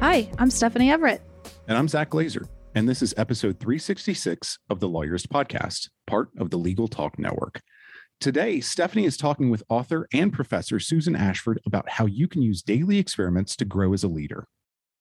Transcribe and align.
Hi, 0.00 0.30
I'm 0.38 0.48
Stephanie 0.48 0.90
Everett. 0.90 1.20
And 1.68 1.76
I'm 1.76 1.86
Zack 1.86 2.08
Glazier. 2.08 2.46
And 2.74 2.88
this 2.88 3.02
is 3.02 3.12
episode 3.18 3.60
366 3.60 4.58
of 4.70 4.80
the 4.80 4.88
Lawyerist 4.88 5.26
Podcast, 5.26 5.90
part 6.06 6.30
of 6.38 6.48
the 6.48 6.56
Legal 6.56 6.88
Talk 6.88 7.18
Network. 7.18 7.60
Today, 8.18 8.60
Stephanie 8.60 9.04
is 9.04 9.18
talking 9.18 9.50
with 9.50 9.62
author 9.68 10.08
and 10.10 10.32
professor 10.32 10.80
Susan 10.80 11.14
Ashford 11.14 11.60
about 11.66 11.86
how 11.90 12.06
you 12.06 12.28
can 12.28 12.40
use 12.40 12.62
daily 12.62 12.98
experiments 12.98 13.54
to 13.56 13.66
grow 13.66 13.92
as 13.92 14.02
a 14.02 14.08
leader. 14.08 14.46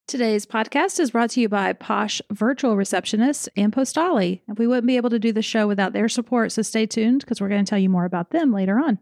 Today's 0.05 0.45
podcast 0.45 0.99
is 0.99 1.11
brought 1.11 1.29
to 1.29 1.39
you 1.39 1.47
by 1.47 1.71
Posh 1.71 2.21
Virtual 2.29 2.75
Receptionists 2.75 3.47
and 3.55 3.71
Postali. 3.71 4.41
And 4.49 4.59
we 4.59 4.67
wouldn't 4.67 4.87
be 4.87 4.97
able 4.97 5.11
to 5.11 5.19
do 5.19 5.31
the 5.31 5.41
show 5.41 5.65
without 5.65 5.93
their 5.93 6.09
support, 6.09 6.51
so 6.51 6.61
stay 6.61 6.85
tuned 6.85 7.21
because 7.21 7.39
we're 7.39 7.47
going 7.47 7.63
to 7.63 7.69
tell 7.69 7.79
you 7.79 7.89
more 7.89 8.03
about 8.03 8.31
them 8.31 8.51
later 8.51 8.77
on. 8.77 8.99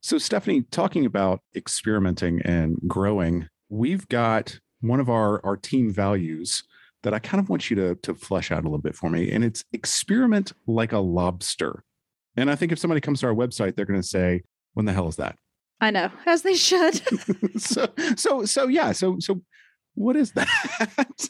So, 0.00 0.18
Stephanie, 0.18 0.62
talking 0.62 1.06
about 1.06 1.42
experimenting 1.54 2.42
and 2.42 2.76
growing, 2.88 3.46
we've 3.68 4.08
got 4.08 4.58
one 4.80 5.00
of 5.00 5.08
our 5.08 5.44
our 5.44 5.56
team 5.56 5.92
values 5.92 6.62
that 7.02 7.14
I 7.14 7.18
kind 7.18 7.40
of 7.40 7.48
want 7.48 7.70
you 7.70 7.76
to 7.76 7.94
to 7.96 8.14
flesh 8.14 8.50
out 8.50 8.60
a 8.60 8.68
little 8.68 8.78
bit 8.78 8.94
for 8.94 9.10
me, 9.10 9.30
and 9.30 9.44
it's 9.44 9.64
experiment 9.72 10.52
like 10.66 10.92
a 10.92 10.98
lobster. 10.98 11.84
And 12.36 12.50
I 12.50 12.54
think 12.54 12.72
if 12.72 12.78
somebody 12.78 13.00
comes 13.00 13.20
to 13.20 13.26
our 13.26 13.34
website, 13.34 13.74
they're 13.74 13.84
going 13.84 14.00
to 14.00 14.06
say, 14.06 14.42
"When 14.74 14.86
the 14.86 14.92
hell 14.92 15.08
is 15.08 15.16
that?" 15.16 15.36
I 15.80 15.90
know, 15.90 16.10
as 16.26 16.42
they 16.42 16.54
should. 16.54 17.00
so 17.60 17.88
so 18.16 18.44
so 18.44 18.68
yeah. 18.68 18.92
So 18.92 19.18
so 19.20 19.42
what 19.94 20.16
is 20.16 20.32
that? 20.32 21.28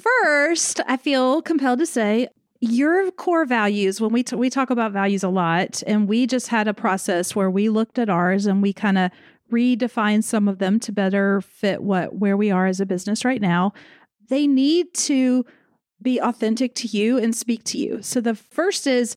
First, 0.00 0.80
I 0.86 0.96
feel 0.96 1.42
compelled 1.42 1.78
to 1.78 1.86
say 1.86 2.28
your 2.60 3.10
core 3.12 3.44
values 3.44 4.00
when 4.00 4.12
we 4.12 4.22
t- 4.22 4.36
we 4.36 4.48
talk 4.48 4.70
about 4.70 4.92
values 4.92 5.24
a 5.24 5.28
lot 5.28 5.82
and 5.86 6.08
we 6.08 6.26
just 6.28 6.48
had 6.48 6.68
a 6.68 6.74
process 6.74 7.34
where 7.34 7.50
we 7.50 7.68
looked 7.68 7.98
at 7.98 8.08
ours 8.08 8.46
and 8.46 8.62
we 8.62 8.72
kind 8.72 8.98
of 8.98 9.10
redefine 9.52 10.24
some 10.24 10.48
of 10.48 10.58
them 10.58 10.80
to 10.80 10.92
better 10.92 11.40
fit 11.40 11.82
what 11.82 12.14
where 12.14 12.36
we 12.36 12.50
are 12.50 12.66
as 12.66 12.80
a 12.80 12.86
business 12.86 13.24
right 13.24 13.40
now. 13.40 13.72
They 14.28 14.46
need 14.46 14.94
to 14.94 15.44
be 16.00 16.18
authentic 16.20 16.74
to 16.76 16.88
you 16.88 17.18
and 17.18 17.34
speak 17.34 17.62
to 17.64 17.78
you. 17.78 18.02
So 18.02 18.20
the 18.20 18.34
first 18.34 18.86
is 18.86 19.16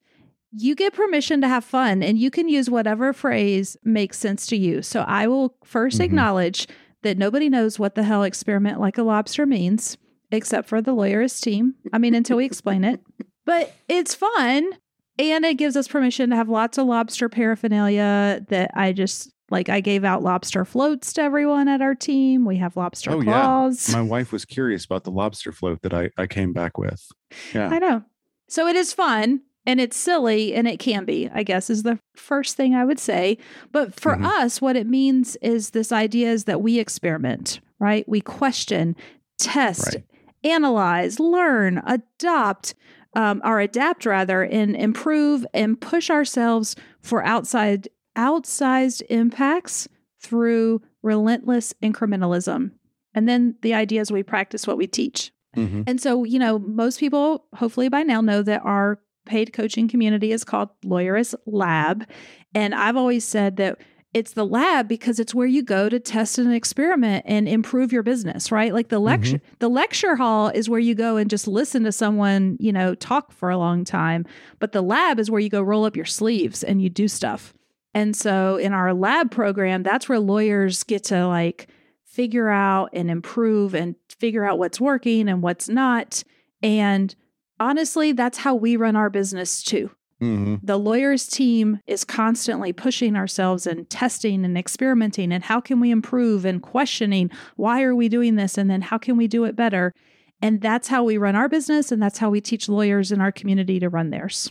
you 0.52 0.76
get 0.76 0.94
permission 0.94 1.42
to 1.42 1.48
have 1.48 1.66
fun 1.66 2.04
and 2.04 2.18
you 2.18 2.30
can 2.30 2.48
use 2.48 2.70
whatever 2.70 3.12
phrase 3.12 3.76
makes 3.84 4.18
sense 4.18 4.48
to 4.48 4.56
you. 4.56 4.82
So 4.82 5.02
i 5.02 5.28
will 5.28 5.56
1st 5.66 5.94
mm-hmm. 5.94 6.02
acknowledge 6.02 6.68
that 7.04 7.18
nobody 7.18 7.50
knows 7.50 7.78
what 7.78 7.96
the 7.96 8.04
hell 8.04 8.24
experiment 8.24 8.80
like 8.80 8.98
a 8.98 9.04
lobster 9.04 9.46
means 9.46 9.98
except 10.32 10.68
for 10.68 10.82
the 10.82 10.94
lawyerist 10.96 11.42
team. 11.42 11.76
I 11.92 11.98
mean 11.98 12.16
until 12.16 12.38
we 12.38 12.46
explain 12.46 12.84
it. 12.84 13.02
But 13.46 13.74
it's 13.88 14.16
fun 14.16 14.72
and 15.18 15.46
it 15.46 15.56
gives 15.56 15.76
us 15.76 15.88
permission 15.88 16.30
to 16.30 16.36
have 16.36 16.50
lots 16.50 16.78
of 16.78 16.88
lobster 16.88 17.30
paraphernalia 17.30 18.46
that 18.50 18.72
I 18.76 18.92
just 18.92 19.32
like 19.52 19.70
I 19.70 19.80
gave 19.80 20.04
out 20.04 20.24
lobster 20.24 20.66
floats 20.66 21.14
to 21.14 21.22
everyone 21.22 21.68
at 21.68 21.82
our 21.82 21.96
team. 21.96 22.46
We 22.46 22.58
have 22.58 22.76
lobster 22.76 23.12
oh, 23.12 23.22
claws. 23.22 23.90
Yeah. 23.90 23.98
My 23.98 24.02
wife 24.02 24.32
was 24.32 24.46
curious 24.46 24.86
about 24.86 25.04
the 25.04 25.12
lobster 25.12 25.52
float 25.52 25.82
that 25.84 25.94
I, 25.94 26.10
I 26.18 26.28
came 26.28 26.54
back 26.54 26.78
with. 26.78 27.08
Yeah. 27.54 27.70
I 27.70 27.80
know. 27.80 28.04
So 28.48 28.68
it 28.68 28.76
is 28.76 28.94
fun 28.94 29.42
and 29.66 29.80
it's 29.80 29.98
silly 29.98 30.54
and 30.54 30.68
it 30.68 30.80
can 30.80 31.06
be, 31.06 31.30
I 31.34 31.44
guess, 31.44 31.70
is 31.70 31.84
the 31.84 32.00
first 32.16 32.56
thing 32.56 32.76
I 32.76 32.86
would 32.86 33.00
say. 33.00 33.38
But 33.72 34.00
for 34.00 34.14
mm-hmm. 34.14 34.26
us, 34.26 34.62
what 34.62 34.76
it 34.76 34.88
means 34.88 35.36
is 35.38 35.72
this 35.72 35.92
idea 35.92 36.32
is 36.32 36.46
that 36.46 36.62
we 36.62 36.80
experiment, 36.80 37.60
right? 37.80 38.08
We 38.08 38.22
question, 38.22 38.96
test, 39.38 39.96
right. 39.96 40.04
analyze, 40.44 41.20
learn, 41.20 41.82
adopt, 41.86 42.76
um, 43.16 43.42
or 43.44 43.60
adapt 43.60 44.06
rather, 44.06 44.44
and 44.44 44.76
improve 44.76 45.46
and 45.54 45.80
push 45.80 46.10
ourselves 46.10 46.76
for 47.02 47.24
outside 47.24 47.88
outsized 48.16 49.02
impacts 49.10 49.88
through 50.20 50.82
relentless 51.04 51.74
incrementalism. 51.84 52.72
And 53.14 53.30
then 53.30 53.56
the 53.62 53.74
idea 53.74 54.02
is 54.02 54.12
we 54.12 54.24
practice 54.24 54.68
what 54.68 54.78
we 54.78 54.88
teach. 54.88 55.32
Mm-hmm. 55.56 55.84
And 55.88 56.02
so, 56.02 56.24
you 56.24 56.40
know, 56.40 56.60
most 56.60 57.00
people 57.00 57.46
hopefully 57.54 57.90
by 57.90 58.04
now 58.04 58.22
know 58.22 58.42
that 58.44 58.62
our 58.66 59.00
paid 59.26 59.54
coaching 59.54 59.88
community 59.88 60.32
is 60.32 60.44
called 60.44 60.70
Lawyerist 60.84 61.36
Lab. 61.46 62.06
And 62.54 62.76
I've 62.76 62.98
always 62.98 63.26
said 63.26 63.58
that 63.58 63.80
it's 64.14 64.32
the 64.32 64.46
lab 64.46 64.88
because 64.88 65.20
it's 65.20 65.36
where 65.36 65.48
you 65.48 65.62
go 65.62 65.90
to 65.90 66.00
test 66.00 66.38
an 66.38 66.50
experiment 66.52 67.26
and 67.28 67.50
improve 67.50 67.92
your 67.92 68.02
business, 68.02 68.50
right? 68.50 68.74
Like 68.74 68.88
the 68.88 69.00
lecture 69.00 69.38
mm-hmm. 69.38 69.56
the 69.60 69.70
lecture 69.70 70.16
hall 70.16 70.48
is 70.48 70.70
where 70.70 70.80
you 70.80 70.96
go 70.96 71.18
and 71.18 71.30
just 71.30 71.50
listen 71.50 71.84
to 71.84 71.92
someone, 71.92 72.56
you 72.60 72.72
know, 72.72 72.96
talk 72.96 73.34
for 73.34 73.50
a 73.50 73.58
long 73.58 73.84
time, 73.84 74.26
but 74.60 74.72
the 74.72 74.82
lab 74.82 75.20
is 75.20 75.30
where 75.30 75.42
you 75.42 75.50
go 75.50 75.62
roll 75.62 75.84
up 75.84 75.98
your 75.98 76.06
sleeves 76.06 76.64
and 76.64 76.82
you 76.82 76.90
do 76.90 77.10
stuff. 77.10 77.54
And 77.96 78.14
so 78.14 78.58
in 78.58 78.74
our 78.74 78.94
lab 78.94 79.32
program, 79.32 79.82
that's 79.82 80.10
where 80.10 80.20
Lawyerist 80.20 80.86
get 80.86 81.06
to 81.06 81.26
like 81.28 81.70
figure 82.04 82.50
out 82.50 82.90
and 82.92 83.10
improve 83.10 83.74
and 83.74 83.96
figure 84.10 84.46
out 84.46 84.60
what's 84.60 84.82
working 84.82 85.30
and 85.30 85.42
what's 85.42 85.70
not. 85.70 86.22
And 86.62 87.16
honestly, 87.58 88.12
that's 88.12 88.40
how 88.40 88.54
we 88.54 88.76
run 88.76 88.98
our 88.98 89.10
business 89.10 89.64
too. 89.64 89.90
Mm-hmm. 90.22 90.56
The 90.62 90.78
lawyers 90.78 91.28
team 91.28 91.80
is 91.88 92.04
constantly 92.04 92.74
pushing 92.74 93.16
ourselves 93.16 93.66
and 93.66 93.90
testing 93.90 94.46
and 94.46 94.58
experimenting 94.58 95.32
and 95.34 95.44
how 95.44 95.60
can 95.60 95.80
we 95.80 95.92
improve 95.92 96.46
and 96.46 96.62
questioning 96.62 97.30
why 97.58 97.84
are 97.84 97.94
we 97.94 98.08
doing 98.08 98.36
this 98.36 98.58
and 98.58 98.70
then 98.70 98.82
how 98.82 98.98
can 98.98 99.18
we 99.18 99.28
do 99.28 99.44
it 99.44 99.56
better? 99.56 99.94
And 100.42 100.62
that's 100.62 100.88
how 100.88 101.04
we 101.04 101.18
run 101.18 101.36
our 101.36 101.50
business 101.50 101.92
and 101.92 102.02
that's 102.02 102.18
how 102.18 102.30
we 102.30 102.42
teach 102.42 102.70
lawyers 102.70 103.12
in 103.12 103.20
our 103.22 103.32
community 103.32 103.80
to 103.80 103.90
run 103.90 104.10
theirs. 104.10 104.50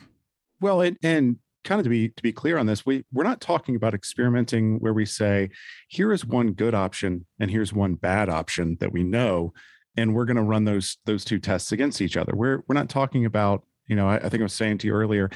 Well, 0.61 0.83
and, 0.83 0.99
and 1.03 1.39
kind 1.65 1.81
of 1.81 1.85
to 1.85 1.91
be 1.91 2.11
to 2.11 2.23
be 2.23 2.33
clear 2.33 2.59
on 2.59 2.67
this, 2.67 2.87
we 2.87 3.05
we're 3.13 3.25
not 3.25 3.41
talking 3.41 3.77
about 3.77 3.95
experimenting 3.95 4.79
where 4.79 4.93
we 4.93 5.07
say, 5.07 5.51
here 5.89 6.13
is 6.13 6.25
one 6.25 6.53
good 6.53 6.75
option 6.75 7.27
and 7.41 7.51
here's 7.51 7.73
one 7.73 7.95
bad 7.95 8.29
option 8.29 8.77
that 8.81 8.93
we 8.93 9.03
know, 9.03 9.53
and 9.97 10.15
we're 10.15 10.27
going 10.27 10.37
to 10.37 10.43
run 10.43 10.65
those 10.65 10.99
those 11.07 11.25
two 11.25 11.39
tests 11.39 11.73
against 11.73 12.01
each 12.01 12.17
other. 12.17 12.35
We're 12.35 12.63
we're 12.69 12.75
not 12.75 12.89
talking 12.89 13.25
about, 13.25 13.65
you 13.87 13.97
know, 13.97 14.09
I, 14.09 14.17
I 14.17 14.29
think 14.29 14.41
I 14.41 14.45
was 14.45 14.55
saying 14.55 14.79
to 14.79 14.87
you 14.87 14.93
earlier, 14.93 15.31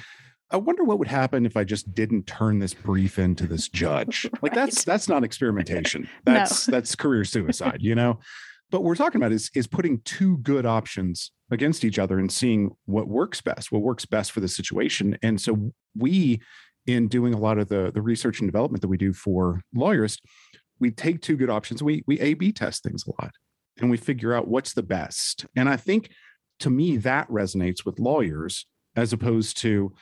I 0.51 0.57
wonder 0.57 0.85
what 0.85 0.99
would 0.99 1.09
happen 1.09 1.45
if 1.45 1.57
I 1.57 1.65
just 1.65 1.95
didn't 1.95 2.27
turn 2.27 2.59
this 2.59 2.73
brief 2.73 3.19
into 3.19 3.47
this 3.47 3.69
judge. 3.69 4.25
right. 4.33 4.43
Like 4.43 4.55
that's 4.55 4.85
that's 4.85 5.09
not 5.09 5.25
experimentation. 5.25 6.09
That's 6.25 6.69
no. 6.69 6.73
that's 6.73 6.95
career 6.95 7.25
suicide, 7.25 7.79
you 7.81 7.95
know? 7.95 8.21
But 8.71 8.83
what 8.83 8.89
we're 8.89 8.97
talking 8.97 9.21
about 9.21 9.33
is 9.33 9.51
is 9.55 9.67
putting 9.67 10.01
two 10.01 10.39
good 10.39 10.67
options 10.67 11.33
against 11.51 11.85
each 11.85 11.99
other 11.99 12.19
and 12.19 12.31
seeing 12.31 12.71
what 12.85 13.09
works 13.09 13.41
best, 13.41 13.73
what 13.73 13.83
works 13.83 14.05
best 14.05 14.33
for 14.33 14.41
the 14.41 14.49
situation. 14.49 15.17
And 15.23 15.41
so 15.41 15.73
we, 15.97 16.41
in 16.87 17.09
doing 17.09 17.33
a 17.33 17.39
lot 17.39 17.59
of 17.59 17.69
the, 17.69 17.91
the 17.93 18.03
research 18.03 18.41
and 18.41 18.49
development 18.49 18.83
that 18.83 18.89
we 18.89 18.99
do 18.99 19.15
for 19.15 19.63
lawyers, 19.75 20.19
we 20.79 20.91
take 20.91 21.23
two 21.23 21.37
good 21.37 21.51
options. 21.51 21.83
We 21.83 22.05
we 22.07 22.21
A 22.21 22.35
B 22.35 22.53
test 22.53 22.83
things 22.83 23.05
a 23.07 23.23
lot 23.23 23.33
and 23.81 23.91
we 23.91 23.97
figure 23.97 24.35
out 24.35 24.49
what's 24.49 24.75
the 24.75 24.83
best. 24.83 25.47
And 25.57 25.69
I 25.69 25.77
think 25.77 26.11
to 26.61 26.71
me 26.71 26.97
that 26.99 27.29
resonates 27.29 27.85
with 27.85 27.99
lawyers 27.99 28.67
as 28.97 29.13
opposed 29.13 29.57
to 29.59 29.95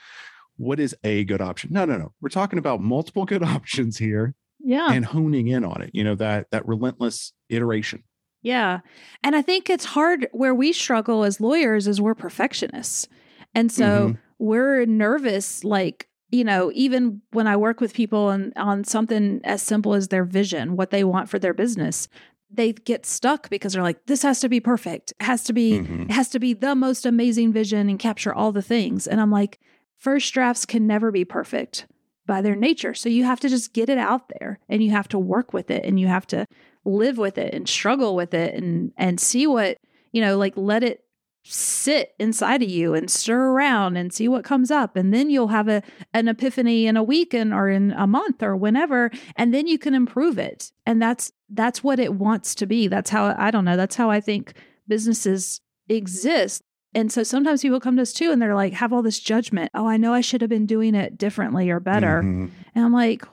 what 0.57 0.79
is 0.79 0.95
a 1.03 1.23
good 1.25 1.41
option. 1.41 1.69
No, 1.71 1.85
no, 1.85 1.97
no. 1.97 2.13
We're 2.19 2.29
talking 2.29 2.59
about 2.59 2.81
multiple 2.81 3.25
good 3.25 3.43
options 3.55 3.97
here. 3.97 4.33
Yeah. 4.59 4.91
And 4.91 5.05
honing 5.05 5.47
in 5.47 5.63
on 5.63 5.81
it, 5.83 5.91
you 5.93 6.03
know, 6.03 6.15
that 6.15 6.47
that 6.51 6.67
relentless 6.67 7.31
iteration. 7.49 8.03
Yeah. 8.41 8.79
And 9.23 9.35
I 9.35 9.41
think 9.41 9.69
it's 9.69 9.85
hard 9.85 10.27
where 10.31 10.55
we 10.55 10.71
struggle 10.73 11.23
as 11.23 11.41
lawyers 11.41 11.87
is 11.87 11.99
we're 11.99 12.15
perfectionists. 12.15 13.07
And 13.53 13.71
so 13.71 13.85
mm-hmm. 13.85 14.19
we're 14.39 14.85
nervous 14.85 15.63
like 15.63 16.07
you 16.29 16.43
know, 16.43 16.71
even 16.75 17.21
when 17.31 17.47
I 17.47 17.55
work 17.55 17.79
with 17.79 17.93
people 17.93 18.25
on 18.25 18.51
on 18.57 18.83
something 18.83 19.39
as 19.45 19.61
simple 19.61 19.93
as 19.93 20.09
their 20.09 20.25
vision, 20.25 20.75
what 20.75 20.91
they 20.91 21.05
want 21.05 21.29
for 21.29 21.39
their 21.39 21.53
business, 21.53 22.09
they 22.49 22.73
get 22.73 23.05
stuck 23.05 23.49
because 23.49 23.73
they're 23.73 23.83
like, 23.83 24.05
this 24.05 24.23
has 24.23 24.39
to 24.41 24.49
be 24.49 24.59
perfect. 24.59 25.13
It 25.19 25.23
has 25.23 25.43
to 25.45 25.53
be, 25.53 25.73
mm-hmm. 25.73 26.03
it 26.03 26.11
has 26.11 26.29
to 26.29 26.39
be 26.39 26.53
the 26.53 26.75
most 26.75 27.05
amazing 27.05 27.51
vision 27.51 27.89
and 27.89 27.99
capture 27.99 28.33
all 28.33 28.51
the 28.51 28.61
things. 28.61 29.07
And 29.07 29.19
I'm 29.19 29.31
like, 29.31 29.59
first 29.97 30.33
drafts 30.33 30.65
can 30.65 30.87
never 30.87 31.11
be 31.11 31.25
perfect 31.25 31.87
by 32.25 32.41
their 32.41 32.55
nature. 32.55 32.93
So 32.93 33.09
you 33.09 33.23
have 33.23 33.39
to 33.41 33.49
just 33.49 33.73
get 33.73 33.89
it 33.89 33.97
out 33.97 34.29
there 34.39 34.59
and 34.69 34.83
you 34.83 34.91
have 34.91 35.07
to 35.09 35.19
work 35.19 35.53
with 35.53 35.71
it 35.71 35.85
and 35.85 35.99
you 35.99 36.07
have 36.07 36.27
to 36.27 36.45
live 36.87 37.17
with 37.17 37.37
it 37.37 37.53
and 37.53 37.67
struggle 37.67 38.15
with 38.15 38.33
it 38.33 38.53
and 38.53 38.91
and 38.97 39.19
see 39.19 39.45
what, 39.45 39.77
you 40.11 40.21
know, 40.21 40.37
like 40.37 40.53
let 40.55 40.83
it 40.83 41.03
sit 41.49 42.13
inside 42.19 42.61
of 42.61 42.69
you 42.69 42.93
and 42.93 43.09
stir 43.09 43.51
around 43.51 43.95
and 43.95 44.11
see 44.11 44.27
what 44.27 44.43
comes 44.43 44.69
up. 44.69 44.95
And 44.95 45.13
then 45.13 45.29
you'll 45.29 45.47
have 45.49 45.67
a 45.67 45.81
an 46.13 46.27
epiphany 46.27 46.87
in 46.87 46.97
a 46.97 47.03
week 47.03 47.33
and 47.33 47.53
or 47.53 47.69
in 47.69 47.91
a 47.93 48.07
month 48.07 48.43
or 48.43 48.55
whenever 48.55 49.11
and 49.35 49.53
then 49.53 49.67
you 49.67 49.77
can 49.77 49.93
improve 49.93 50.37
it. 50.37 50.71
And 50.85 51.01
that's 51.01 51.31
that's 51.49 51.83
what 51.83 51.99
it 51.99 52.15
wants 52.15 52.55
to 52.55 52.65
be. 52.65 52.87
That's 52.87 53.09
how 53.09 53.35
i 53.37 53.51
don't 53.51 53.65
know 53.65 53.77
that's 53.77 53.95
how 53.95 54.09
i 54.09 54.19
think 54.19 54.53
businesses 54.87 55.61
exist. 55.89 56.63
And 56.93 57.11
so 57.11 57.21
sometimes 57.21 57.61
people 57.61 57.79
come 57.79 57.95
to 57.97 58.01
us 58.01 58.13
too 58.13 58.31
and 58.31 58.41
they're 58.41 58.55
like 58.55 58.73
have 58.73 58.91
all 58.91 59.01
this 59.01 59.19
judgment. 59.19 59.71
Oh 59.73 59.87
i 59.87 59.97
know 59.97 60.13
i 60.13 60.21
should 60.21 60.41
have 60.41 60.49
been 60.49 60.65
doing 60.65 60.95
it 60.95 61.17
differently 61.17 61.69
or 61.69 61.79
better. 61.79 62.21
Mm-hmm. 62.21 62.47
and 62.75 62.85
i'm 62.85 62.93
like 62.93 63.23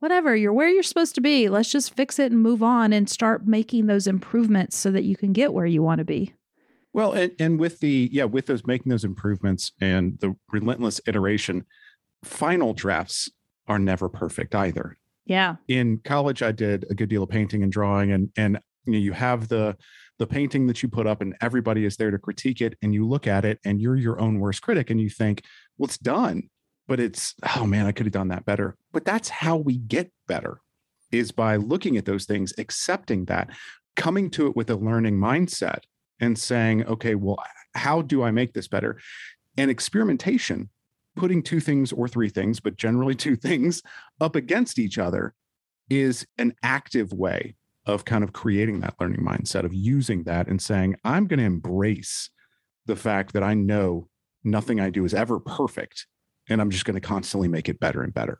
whatever 0.00 0.34
you're 0.34 0.52
where 0.52 0.68
you're 0.68 0.82
supposed 0.82 1.14
to 1.14 1.20
be 1.20 1.48
let's 1.48 1.70
just 1.70 1.94
fix 1.94 2.18
it 2.18 2.32
and 2.32 2.42
move 2.42 2.62
on 2.62 2.92
and 2.92 3.08
start 3.08 3.46
making 3.46 3.86
those 3.86 4.06
improvements 4.06 4.76
so 4.76 4.90
that 4.90 5.04
you 5.04 5.16
can 5.16 5.32
get 5.32 5.52
where 5.52 5.66
you 5.66 5.82
want 5.82 5.98
to 5.98 6.04
be 6.04 6.32
well, 6.92 7.12
and, 7.12 7.32
and 7.38 7.60
with 7.60 7.80
the, 7.80 8.08
yeah, 8.10 8.24
with 8.24 8.46
those 8.46 8.66
making 8.66 8.90
those 8.90 9.04
improvements 9.04 9.72
and 9.80 10.18
the 10.20 10.34
relentless 10.50 11.00
iteration, 11.06 11.64
final 12.24 12.72
drafts 12.72 13.30
are 13.66 13.78
never 13.78 14.08
perfect 14.08 14.54
either. 14.54 14.96
Yeah. 15.26 15.56
In 15.68 16.00
college, 16.04 16.42
I 16.42 16.52
did 16.52 16.86
a 16.90 16.94
good 16.94 17.08
deal 17.08 17.22
of 17.22 17.28
painting 17.28 17.62
and 17.62 17.70
drawing, 17.70 18.12
and 18.12 18.30
and 18.36 18.58
you, 18.86 18.92
know, 18.92 18.98
you 18.98 19.12
have 19.12 19.48
the 19.48 19.76
the 20.18 20.26
painting 20.26 20.66
that 20.66 20.82
you 20.82 20.88
put 20.88 21.06
up, 21.06 21.20
and 21.20 21.36
everybody 21.40 21.84
is 21.84 21.96
there 21.96 22.10
to 22.10 22.18
critique 22.18 22.62
it, 22.62 22.76
and 22.82 22.94
you 22.94 23.06
look 23.06 23.26
at 23.26 23.44
it, 23.44 23.60
and 23.64 23.80
you're 23.80 23.96
your 23.96 24.18
own 24.18 24.40
worst 24.40 24.62
critic, 24.62 24.90
and 24.90 25.00
you 25.00 25.10
think, 25.10 25.44
well, 25.76 25.86
it's 25.86 25.98
done, 25.98 26.48
but 26.88 26.98
it's 26.98 27.34
oh 27.56 27.66
man, 27.66 27.86
I 27.86 27.92
could 27.92 28.06
have 28.06 28.12
done 28.12 28.28
that 28.28 28.44
better. 28.44 28.76
But 28.92 29.04
that's 29.04 29.28
how 29.28 29.56
we 29.56 29.76
get 29.76 30.10
better, 30.26 30.60
is 31.12 31.30
by 31.30 31.56
looking 31.56 31.96
at 31.96 32.06
those 32.06 32.24
things, 32.24 32.52
accepting 32.58 33.26
that, 33.26 33.50
coming 33.94 34.30
to 34.30 34.48
it 34.48 34.56
with 34.56 34.70
a 34.70 34.76
learning 34.76 35.18
mindset, 35.18 35.82
and 36.18 36.36
saying, 36.36 36.84
okay, 36.86 37.14
well, 37.14 37.38
how 37.74 38.02
do 38.02 38.22
I 38.22 38.30
make 38.30 38.54
this 38.54 38.66
better? 38.66 38.98
And 39.56 39.70
experimentation, 39.70 40.70
putting 41.14 41.42
two 41.42 41.60
things 41.60 41.92
or 41.92 42.08
three 42.08 42.30
things, 42.30 42.58
but 42.58 42.76
generally 42.76 43.14
two 43.14 43.36
things 43.48 43.82
up 44.20 44.34
against 44.34 44.78
each 44.78 44.98
other 44.98 45.34
is 45.90 46.26
an 46.38 46.54
active 46.62 47.12
way 47.12 47.54
of 47.86 48.04
kind 48.04 48.22
of 48.22 48.32
creating 48.32 48.80
that 48.80 48.94
learning 49.00 49.24
mindset 49.24 49.64
of 49.64 49.72
using 49.72 50.24
that 50.24 50.46
and 50.46 50.60
saying, 50.60 50.94
I'm 51.04 51.26
going 51.26 51.38
to 51.38 51.44
embrace 51.44 52.30
the 52.86 52.96
fact 52.96 53.32
that 53.32 53.42
I 53.42 53.54
know 53.54 54.08
nothing 54.44 54.78
I 54.78 54.90
do 54.90 55.04
is 55.04 55.14
ever 55.14 55.40
perfect. 55.40 56.06
And 56.48 56.60
I'm 56.60 56.70
just 56.70 56.84
going 56.84 56.94
to 56.94 57.06
constantly 57.06 57.48
make 57.48 57.68
it 57.68 57.80
better 57.80 58.02
and 58.02 58.12
better. 58.12 58.38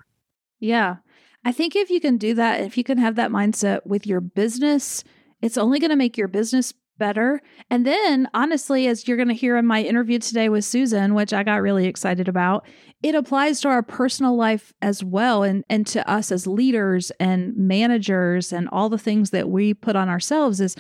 Yeah. 0.59 0.97
I 1.45 1.53
think 1.53 1.77
if 1.77 1.91
you 1.91 2.01
can 2.01 2.17
do 2.17 2.35
that, 2.35 2.61
if 2.61 2.77
you 2.77 2.85
can 2.85 2.99
have 2.99 3.17
that 3.17 3.31
mindset 3.31 3.87
with 3.87 4.07
your 4.07 4.21
business, 4.21 5.05
it's 5.41 5.59
only 5.59 5.79
going 5.79 5.91
to 5.91 5.97
make 5.97 6.17
your 6.17 6.29
business 6.29 6.75
better. 6.99 7.41
And 7.71 7.87
then, 7.87 8.29
honestly, 8.35 8.89
as 8.89 9.07
you're 9.07 9.17
going 9.17 9.29
to 9.29 9.35
hear 9.35 9.57
in 9.57 9.67
my 9.67 9.83
interview 9.83 10.19
today 10.19 10.49
with 10.49 10.65
Susan, 10.65 11.15
which 11.15 11.33
I 11.33 11.45
got 11.45 11.63
really 11.63 11.87
excited 11.87 12.29
about, 12.29 12.67
it 13.03 13.15
applies 13.15 13.61
to 13.61 13.69
our 13.69 13.83
personal 13.83 14.37
life 14.37 14.73
as 14.83 15.05
well 15.05 15.45
and, 15.45 15.65
and 15.71 15.87
to 15.89 16.09
us 16.11 16.33
as 16.33 16.47
leaders 16.47 17.13
and 17.21 17.57
managers 17.57 18.53
and 18.53 18.69
all 18.71 18.89
the 18.89 18.99
things 18.99 19.31
that 19.31 19.49
we 19.49 19.73
put 19.75 19.95
on 19.95 20.09
ourselves 20.09 20.61
is 20.61 20.75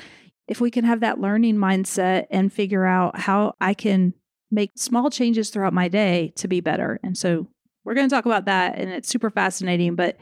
if 0.48 0.60
we 0.60 0.70
can 0.70 0.84
have 0.84 1.00
that 1.00 1.20
learning 1.20 1.56
mindset 1.56 2.26
and 2.30 2.52
figure 2.52 2.84
out 2.84 3.19
how 3.19 3.54
I 3.60 3.75
can 3.75 4.14
make 4.50 4.73
small 4.77 5.11
changes 5.11 5.50
throughout 5.50 5.73
my 5.73 5.89
day 5.89 6.33
to 6.37 6.49
be 6.49 6.61
better. 6.61 6.99
And 7.03 7.17
so 7.17 7.47
we're 7.85 7.95
going 7.95 8.09
to 8.09 8.15
talk 8.15 8.27
about 8.27 8.47
that 8.47 8.79
and 8.79 8.91
it's 8.91 9.09
super 9.09 9.31
fascinating, 9.31 9.95
but 9.95 10.19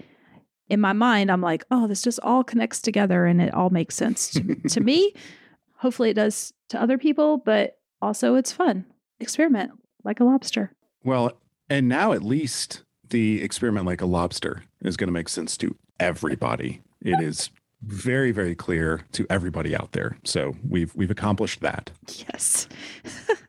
in 0.69 0.81
my 0.81 0.93
mind, 0.93 1.31
I'm 1.31 1.40
like, 1.40 1.64
oh, 1.70 1.87
this 1.87 2.02
just 2.02 2.20
all 2.23 2.43
connects 2.43 2.81
together 2.81 3.26
and 3.26 3.40
it 3.40 3.55
all 3.55 3.70
makes 3.70 3.94
sense 3.94 4.31
to, 4.31 4.55
to 4.69 4.81
me. 4.81 5.12
Hopefully, 5.78 6.11
it 6.11 6.14
does 6.14 6.52
to 6.70 6.81
other 6.81 6.99
people, 6.99 7.37
but 7.38 7.78
also 8.00 8.34
it's 8.34 8.50
fun. 8.50 8.87
Experiment 9.20 9.73
like 10.05 10.20
a 10.20 10.25
lobster. 10.25 10.73
Well, 11.05 11.32
and 11.69 11.88
now 11.88 12.12
at 12.12 12.23
least 12.23 12.82
the 13.08 13.43
experiment 13.43 13.87
like 13.87 14.00
a 14.00 14.06
lobster 14.06 14.62
is 14.81 14.96
going 14.96 15.08
to 15.08 15.12
make 15.12 15.28
sense 15.28 15.56
to 15.58 15.76
everybody. 16.00 16.82
It 17.00 17.20
is 17.20 17.50
very 17.82 18.32
very 18.32 18.55
clear 18.55 19.05
to 19.12 19.26
everybody 19.28 19.76
out 19.76 19.93
there. 19.93 20.17
So 20.25 20.56
we've 20.69 20.94
we've 20.94 21.11
accomplished 21.11 21.61
that. 21.61 21.90
Yes. 22.08 22.69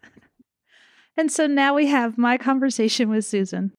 and 1.18 1.32
so 1.32 1.48
now 1.48 1.74
we 1.74 1.88
have 1.88 2.18
my 2.18 2.38
conversation 2.38 3.10
with 3.10 3.26
Susan. 3.26 3.74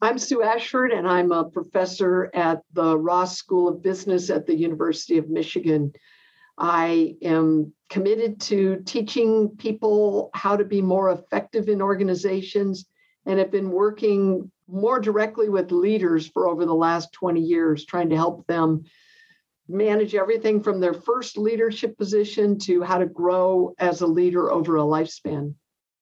I'm 0.00 0.18
Sue 0.18 0.42
Ashford, 0.42 0.92
and 0.92 1.08
I'm 1.08 1.32
a 1.32 1.50
professor 1.50 2.30
at 2.34 2.60
the 2.72 2.96
Ross 2.96 3.36
School 3.36 3.66
of 3.66 3.82
Business 3.82 4.30
at 4.30 4.46
the 4.46 4.56
University 4.56 5.18
of 5.18 5.28
Michigan. 5.28 5.92
I 6.56 7.16
am 7.22 7.72
committed 7.88 8.40
to 8.42 8.82
teaching 8.84 9.56
people 9.58 10.30
how 10.34 10.56
to 10.56 10.64
be 10.64 10.82
more 10.82 11.10
effective 11.10 11.68
in 11.68 11.82
organizations 11.82 12.86
and 13.26 13.38
have 13.38 13.50
been 13.50 13.70
working 13.70 14.50
more 14.68 15.00
directly 15.00 15.48
with 15.48 15.72
leaders 15.72 16.28
for 16.28 16.46
over 16.46 16.64
the 16.64 16.74
last 16.74 17.12
20 17.12 17.40
years, 17.40 17.84
trying 17.84 18.10
to 18.10 18.16
help 18.16 18.46
them 18.46 18.84
manage 19.68 20.14
everything 20.14 20.62
from 20.62 20.80
their 20.80 20.94
first 20.94 21.38
leadership 21.38 21.96
position 21.98 22.58
to 22.58 22.82
how 22.82 22.98
to 22.98 23.06
grow 23.06 23.74
as 23.78 24.00
a 24.00 24.06
leader 24.06 24.52
over 24.52 24.76
a 24.76 24.82
lifespan. 24.82 25.54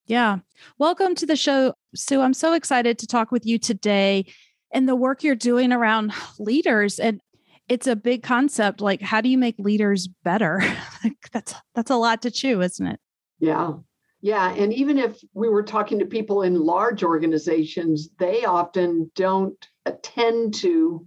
Yeah. 0.06 0.38
Welcome 0.78 1.16
to 1.16 1.26
the 1.26 1.34
show, 1.34 1.74
Sue. 1.94 2.20
I'm 2.20 2.34
so 2.34 2.52
excited 2.52 2.98
to 3.00 3.06
talk 3.08 3.32
with 3.32 3.44
you 3.44 3.58
today 3.58 4.26
and 4.72 4.88
the 4.88 4.94
work 4.94 5.24
you're 5.24 5.34
doing 5.34 5.72
around 5.72 6.12
leaders. 6.38 6.98
And 7.00 7.20
it's 7.68 7.88
a 7.88 7.96
big 7.96 8.22
concept 8.22 8.80
like 8.80 9.02
how 9.02 9.20
do 9.20 9.28
you 9.28 9.36
make 9.36 9.56
leaders 9.58 10.06
better 10.22 10.62
that's 11.32 11.52
that's 11.74 11.90
a 11.90 11.96
lot 11.96 12.22
to 12.22 12.30
chew 12.30 12.62
isn't 12.62 12.86
it 12.86 13.00
yeah 13.40 13.72
yeah 14.20 14.54
and 14.54 14.72
even 14.72 14.98
if 14.98 15.18
we 15.34 15.48
were 15.48 15.64
talking 15.64 15.98
to 15.98 16.06
people 16.06 16.42
in 16.42 16.54
large 16.54 17.02
organizations 17.02 18.08
they 18.20 18.44
often 18.44 19.10
don't 19.16 19.66
attend 19.84 20.54
to 20.54 21.04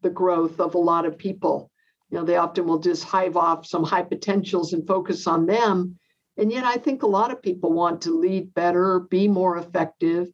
the 0.00 0.08
growth 0.08 0.60
of 0.60 0.74
a 0.74 0.78
lot 0.78 1.04
of 1.04 1.18
people 1.18 1.70
you 2.08 2.16
know 2.16 2.24
they 2.24 2.36
often 2.36 2.66
will 2.66 2.78
just 2.78 3.04
hive 3.04 3.36
off 3.36 3.66
some 3.66 3.84
high 3.84 4.02
potentials 4.02 4.72
and 4.72 4.86
focus 4.86 5.26
on 5.26 5.44
them 5.44 5.98
and 6.38 6.50
yet 6.50 6.64
i 6.64 6.76
think 6.76 7.02
a 7.02 7.06
lot 7.06 7.30
of 7.30 7.42
people 7.42 7.72
want 7.72 8.00
to 8.00 8.18
lead 8.18 8.54
better 8.54 9.00
be 9.00 9.28
more 9.28 9.58
effective 9.58 10.28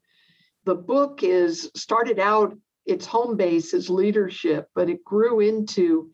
the 0.64 0.74
book 0.74 1.22
is 1.22 1.70
started 1.74 2.18
out 2.18 2.56
its 2.86 3.06
home 3.06 3.36
base 3.36 3.72
is 3.72 3.88
leadership, 3.88 4.68
but 4.74 4.90
it 4.90 5.04
grew 5.04 5.40
into 5.40 6.10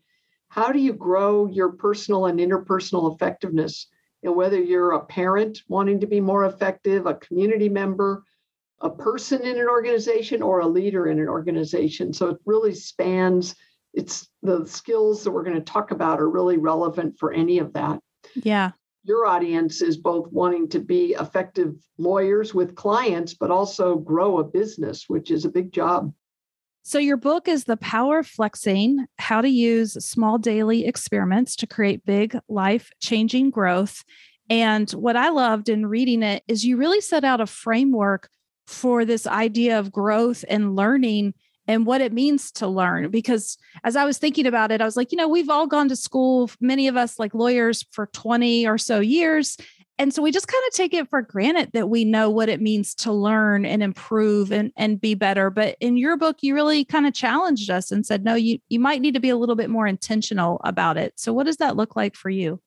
how 0.49 0.71
do 0.71 0.79
you 0.79 0.93
grow 0.93 1.47
your 1.47 1.71
personal 1.71 2.25
and 2.25 2.39
interpersonal 2.39 3.13
effectiveness? 3.13 3.87
And 4.23 4.35
whether 4.35 4.59
you're 4.59 4.91
a 4.91 5.05
parent 5.05 5.59
wanting 5.67 5.99
to 6.01 6.07
be 6.07 6.19
more 6.19 6.45
effective, 6.45 7.05
a 7.05 7.15
community 7.15 7.69
member, 7.69 8.23
a 8.81 8.89
person 8.89 9.41
in 9.41 9.59
an 9.59 9.67
organization, 9.67 10.41
or 10.41 10.59
a 10.59 10.67
leader 10.67 11.07
in 11.07 11.19
an 11.19 11.27
organization. 11.27 12.13
So 12.13 12.29
it 12.29 12.37
really 12.45 12.75
spans, 12.75 13.55
it's 13.93 14.29
the 14.43 14.65
skills 14.65 15.23
that 15.23 15.31
we're 15.31 15.43
going 15.43 15.55
to 15.55 15.61
talk 15.61 15.91
about 15.91 16.19
are 16.19 16.29
really 16.29 16.57
relevant 16.57 17.17
for 17.17 17.31
any 17.31 17.59
of 17.59 17.73
that. 17.73 17.99
Yeah. 18.35 18.71
Your 19.03 19.25
audience 19.25 19.81
is 19.81 19.97
both 19.97 20.31
wanting 20.31 20.69
to 20.69 20.79
be 20.79 21.15
effective 21.19 21.75
lawyers 21.97 22.53
with 22.53 22.75
clients, 22.75 23.33
but 23.33 23.49
also 23.49 23.95
grow 23.95 24.37
a 24.37 24.43
business, 24.43 25.05
which 25.07 25.31
is 25.31 25.43
a 25.43 25.49
big 25.49 25.71
job. 25.73 26.13
So, 26.83 26.97
your 26.97 27.17
book 27.17 27.47
is 27.47 27.65
The 27.65 27.77
Power 27.77 28.19
of 28.19 28.27
Flexing 28.27 29.05
How 29.17 29.41
to 29.41 29.49
Use 29.49 29.93
Small 30.03 30.37
Daily 30.37 30.85
Experiments 30.85 31.55
to 31.57 31.67
Create 31.67 32.05
Big 32.05 32.37
Life 32.49 32.91
Changing 32.99 33.51
Growth. 33.51 34.03
And 34.49 34.89
what 34.91 35.15
I 35.15 35.29
loved 35.29 35.69
in 35.69 35.85
reading 35.85 36.23
it 36.23 36.43
is 36.47 36.65
you 36.65 36.77
really 36.77 37.01
set 37.01 37.23
out 37.23 37.39
a 37.39 37.45
framework 37.45 38.29
for 38.67 39.05
this 39.05 39.27
idea 39.27 39.79
of 39.79 39.91
growth 39.91 40.43
and 40.49 40.75
learning 40.75 41.33
and 41.67 41.85
what 41.85 42.01
it 42.01 42.13
means 42.13 42.51
to 42.53 42.67
learn. 42.67 43.09
Because 43.09 43.57
as 43.83 43.95
I 43.95 44.05
was 44.05 44.17
thinking 44.17 44.45
about 44.45 44.71
it, 44.71 44.81
I 44.81 44.85
was 44.85 44.97
like, 44.97 45.11
you 45.11 45.17
know, 45.17 45.27
we've 45.27 45.49
all 45.49 45.67
gone 45.67 45.89
to 45.89 45.95
school, 45.95 46.49
many 46.59 46.87
of 46.87 46.97
us 46.97 47.19
like 47.19 47.33
lawyers 47.33 47.85
for 47.91 48.07
20 48.07 48.67
or 48.67 48.77
so 48.77 48.99
years. 48.99 49.57
And 49.97 50.11
so 50.11 50.23
we 50.23 50.31
just 50.31 50.47
kind 50.47 50.63
of 50.67 50.73
take 50.73 50.95
it 50.95 51.09
for 51.09 51.21
granted 51.21 51.71
that 51.73 51.89
we 51.89 52.05
know 52.05 52.29
what 52.29 52.49
it 52.49 52.59
means 52.59 52.95
to 52.95 53.11
learn 53.11 53.65
and 53.65 53.83
improve 53.83 54.51
and, 54.51 54.71
and 54.75 54.99
be 54.99 55.13
better. 55.13 55.51
But 55.51 55.77
in 55.79 55.95
your 55.95 56.17
book, 56.17 56.37
you 56.41 56.55
really 56.55 56.83
kind 56.83 57.05
of 57.05 57.13
challenged 57.13 57.69
us 57.69 57.91
and 57.91 58.03
said, 58.03 58.23
no, 58.23 58.33
you, 58.33 58.57
you 58.67 58.79
might 58.79 59.01
need 59.01 59.13
to 59.13 59.19
be 59.19 59.29
a 59.29 59.37
little 59.37 59.55
bit 59.55 59.69
more 59.69 59.85
intentional 59.85 60.59
about 60.63 60.97
it. 60.97 61.13
So 61.17 61.33
what 61.33 61.45
does 61.45 61.57
that 61.57 61.75
look 61.75 61.95
like 61.95 62.15
for 62.15 62.31
you? 62.31 62.59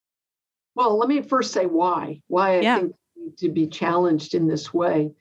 Well, 0.77 0.97
let 0.97 1.09
me 1.09 1.23
first 1.23 1.53
say 1.53 1.67
why. 1.67 2.21
Why 2.29 2.59
I 2.59 2.61
yeah. 2.61 2.79
think 2.79 2.95
to 3.39 3.49
be 3.49 3.67
challenged 3.67 4.35
in 4.35 4.47
this 4.47 4.73
way. 4.73 5.13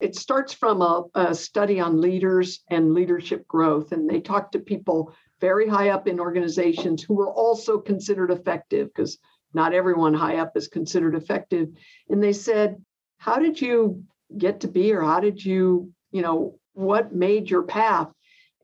It 0.00 0.14
starts 0.14 0.52
from 0.52 0.80
a, 0.80 1.04
a 1.14 1.34
study 1.34 1.80
on 1.80 2.00
leaders 2.00 2.62
and 2.70 2.94
leadership 2.94 3.46
growth. 3.48 3.92
And 3.92 4.08
they 4.08 4.20
talk 4.20 4.52
to 4.52 4.60
people 4.60 5.12
very 5.40 5.68
high 5.68 5.90
up 5.90 6.06
in 6.06 6.20
organizations 6.20 7.02
who 7.02 7.14
were 7.14 7.32
also 7.32 7.78
considered 7.78 8.30
effective 8.30 8.88
because 8.88 9.18
not 9.54 9.72
everyone 9.72 10.14
high 10.14 10.36
up 10.36 10.56
is 10.56 10.68
considered 10.68 11.14
effective. 11.14 11.68
And 12.08 12.22
they 12.22 12.32
said, 12.32 12.82
How 13.18 13.38
did 13.38 13.60
you 13.60 14.04
get 14.36 14.60
to 14.60 14.68
be 14.68 14.82
here? 14.82 15.02
How 15.02 15.20
did 15.20 15.44
you, 15.44 15.92
you 16.12 16.22
know, 16.22 16.58
what 16.74 17.14
made 17.14 17.50
your 17.50 17.62
path? 17.62 18.08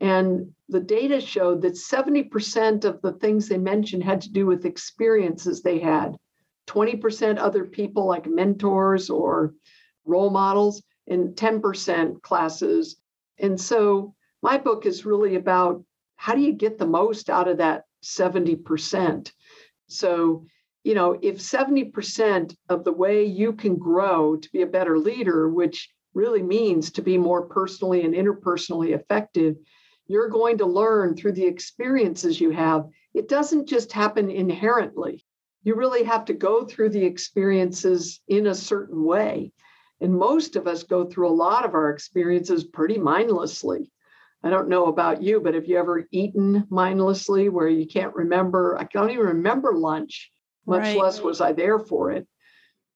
And 0.00 0.52
the 0.68 0.80
data 0.80 1.20
showed 1.20 1.62
that 1.62 1.74
70% 1.74 2.84
of 2.84 3.00
the 3.02 3.12
things 3.12 3.48
they 3.48 3.58
mentioned 3.58 4.02
had 4.02 4.20
to 4.22 4.32
do 4.32 4.46
with 4.46 4.66
experiences 4.66 5.62
they 5.62 5.78
had. 5.78 6.16
20% 6.66 7.38
other 7.38 7.64
people 7.64 8.06
like 8.06 8.26
mentors 8.26 9.10
or 9.10 9.54
role 10.04 10.30
models, 10.30 10.82
and 11.06 11.34
10% 11.34 12.22
classes. 12.22 12.96
And 13.38 13.60
so 13.60 14.14
my 14.42 14.58
book 14.58 14.86
is 14.86 15.06
really 15.06 15.36
about 15.36 15.84
how 16.16 16.34
do 16.34 16.40
you 16.40 16.52
get 16.52 16.78
the 16.78 16.86
most 16.86 17.28
out 17.28 17.48
of 17.48 17.58
that 17.58 17.84
70%? 18.02 19.32
So, 19.88 20.46
you 20.84 20.94
know, 20.94 21.18
if 21.22 21.38
70% 21.38 22.56
of 22.68 22.84
the 22.84 22.92
way 22.92 23.24
you 23.24 23.52
can 23.52 23.76
grow 23.76 24.36
to 24.36 24.52
be 24.52 24.62
a 24.62 24.66
better 24.66 24.98
leader, 24.98 25.48
which 25.48 25.90
really 26.14 26.42
means 26.42 26.90
to 26.92 27.02
be 27.02 27.18
more 27.18 27.42
personally 27.42 28.04
and 28.04 28.14
interpersonally 28.14 28.94
effective, 28.94 29.56
you're 30.06 30.28
going 30.28 30.58
to 30.58 30.66
learn 30.66 31.16
through 31.16 31.32
the 31.32 31.46
experiences 31.46 32.40
you 32.40 32.50
have. 32.50 32.86
It 33.14 33.28
doesn't 33.28 33.66
just 33.66 33.92
happen 33.92 34.30
inherently. 34.30 35.24
You 35.62 35.74
really 35.74 36.04
have 36.04 36.26
to 36.26 36.34
go 36.34 36.64
through 36.64 36.90
the 36.90 37.04
experiences 37.04 38.20
in 38.28 38.46
a 38.46 38.54
certain 38.54 39.04
way. 39.04 39.52
And 40.04 40.14
most 40.14 40.54
of 40.54 40.66
us 40.66 40.82
go 40.82 41.06
through 41.06 41.30
a 41.30 41.40
lot 41.46 41.64
of 41.64 41.72
our 41.72 41.88
experiences 41.88 42.62
pretty 42.62 42.98
mindlessly. 42.98 43.90
I 44.42 44.50
don't 44.50 44.68
know 44.68 44.88
about 44.88 45.22
you, 45.22 45.40
but 45.40 45.54
have 45.54 45.64
you 45.64 45.78
ever 45.78 46.06
eaten 46.10 46.66
mindlessly 46.68 47.48
where 47.48 47.68
you 47.68 47.86
can't 47.86 48.14
remember? 48.14 48.76
I 48.78 48.84
can't 48.84 49.10
even 49.10 49.24
remember 49.24 49.72
lunch, 49.72 50.30
much 50.66 50.82
right. 50.82 50.98
less 50.98 51.22
was 51.22 51.40
I 51.40 51.52
there 51.52 51.78
for 51.78 52.10
it. 52.10 52.28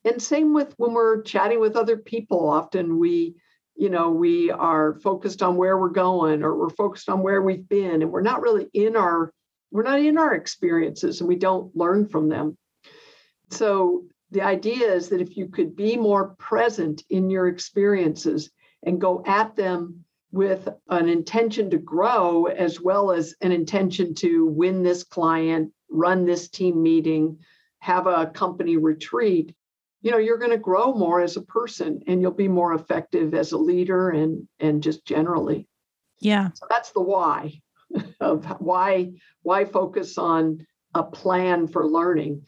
And 0.05 0.21
same 0.21 0.53
with 0.53 0.75
when 0.77 0.93
we're 0.93 1.23
chatting 1.23 1.61
with 1.61 1.77
other 1.77 1.97
people, 1.97 2.47
often 2.47 2.99
we, 2.99 3.37
you 3.75 3.89
know, 3.89 4.11
we 4.11 4.51
are 4.51 4.97
focused 4.97 5.43
on 5.43 5.57
where 5.57 5.79
we're 5.79 5.89
going 5.89 6.43
or 6.43 6.59
we're 6.59 6.69
focused 6.69 7.09
on 7.09 7.23
where 7.23 7.41
we've 7.41 7.67
been 7.71 8.03
and 8.03 8.13
we're 8.13 8.21
not 8.21 8.43
really 8.43 8.69
in 8.75 8.97
our 8.97 9.33
we're 9.71 9.83
not 9.83 10.01
in 10.01 10.19
our 10.19 10.35
experiences 10.35 11.21
and 11.21 11.29
we 11.29 11.37
don't 11.37 11.75
learn 11.75 12.07
from 12.07 12.29
them. 12.29 12.59
So 13.49 14.05
the 14.31 14.43
idea 14.43 14.93
is 14.93 15.09
that 15.09 15.21
if 15.21 15.37
you 15.37 15.49
could 15.49 15.75
be 15.75 15.97
more 15.97 16.35
present 16.39 17.03
in 17.09 17.31
your 17.31 17.49
experiences 17.49 18.51
and 18.85 19.01
go 19.01 19.23
at 19.27 19.57
them 19.57 20.05
with 20.31 20.69
an 20.89 21.09
intention 21.09 21.71
to 21.71 21.79
grow 21.79 22.47
as 22.47 22.81
well 22.81 23.11
as 23.11 23.35
an 23.41 23.53
intention 23.53 24.15
to 24.15 24.47
win 24.47 24.83
this 24.83 25.03
client, 25.03 25.73
run 25.91 26.27
this 26.27 26.49
team 26.49 26.83
meeting, 26.83 27.39
have 27.79 28.07
a 28.07 28.27
company 28.27 28.77
retreat, 28.77 29.55
you 30.03 30.11
know, 30.11 30.19
you're 30.19 30.39
going 30.39 30.51
to 30.51 30.59
grow 30.59 30.93
more 30.93 31.21
as 31.21 31.37
a 31.37 31.43
person 31.43 32.03
and 32.07 32.21
you'll 32.21 32.31
be 32.31 32.49
more 32.49 32.75
effective 32.75 33.35
as 33.35 33.53
a 33.53 33.59
leader 33.59 34.11
and 34.11 34.47
and 34.61 34.83
just 34.83 35.05
generally. 35.05 35.67
Yeah. 36.21 36.51
So 36.55 36.67
that's 36.71 36.93
the 36.93 37.01
why 37.01 37.61
of 38.21 38.45
why 38.61 39.13
why 39.43 39.65
focus 39.65 40.19
on 40.19 40.67
a 40.95 41.03
plan 41.03 41.67
for 41.67 41.87
learning. 41.87 42.43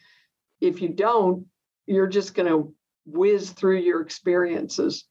If 0.61 0.81
you 0.81 0.89
don't, 0.89 1.47
you're 1.85 2.07
just 2.07 2.33
going 2.33 2.47
to 2.47 2.73
whiz 3.05 3.51
through 3.51 3.77
your 3.77 4.01
experiences. 4.01 5.05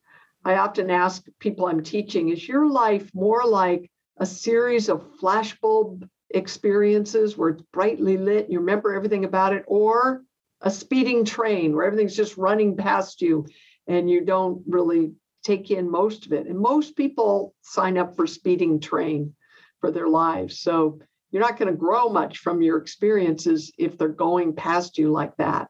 I 0.45 0.55
often 0.57 0.91
ask 0.91 1.25
people 1.39 1.67
I'm 1.67 1.83
teaching, 1.83 2.31
is 2.31 2.49
your 2.49 2.67
life 2.69 3.11
more 3.15 3.45
like 3.45 3.91
a 4.19 4.27
series 4.27 4.89
of 4.89 5.05
flashbulb 5.21 6.09
experiences 6.31 7.37
where 7.37 7.51
it's 7.51 7.63
brightly 7.73 8.17
lit, 8.17 8.51
you 8.51 8.61
remember 8.61 8.95
everything 8.95 9.25
about 9.25 9.53
it, 9.53 9.65
or 9.67 10.23
a 10.63 10.71
speeding 10.71 11.25
train 11.25 11.75
where 11.75 11.85
everything's 11.87 12.17
just 12.17 12.37
running 12.37 12.77
past 12.77 13.21
you 13.21 13.47
and 13.87 14.09
you 14.09 14.25
don't 14.25 14.63
really 14.67 15.13
take 15.43 15.71
in 15.71 15.91
most 15.91 16.27
of 16.27 16.33
it? 16.33 16.47
And 16.47 16.59
most 16.59 16.97
people 16.97 17.55
sign 17.63 17.99
up 17.99 18.15
for 18.17 18.27
speeding 18.27 18.81
train 18.81 19.35
for 19.81 19.91
their 19.91 20.09
lives. 20.09 20.61
So 20.61 21.01
you're 21.31 21.43
not 21.43 21.59
going 21.59 21.71
to 21.71 21.79
grow 21.79 22.09
much 22.09 22.39
from 22.39 22.63
your 22.63 22.79
experiences 22.79 23.73
if 23.79 23.97
they're 23.97 24.09
going 24.09 24.55
past 24.55 24.99
you 24.99 25.11
like 25.11 25.37
that. 25.37 25.69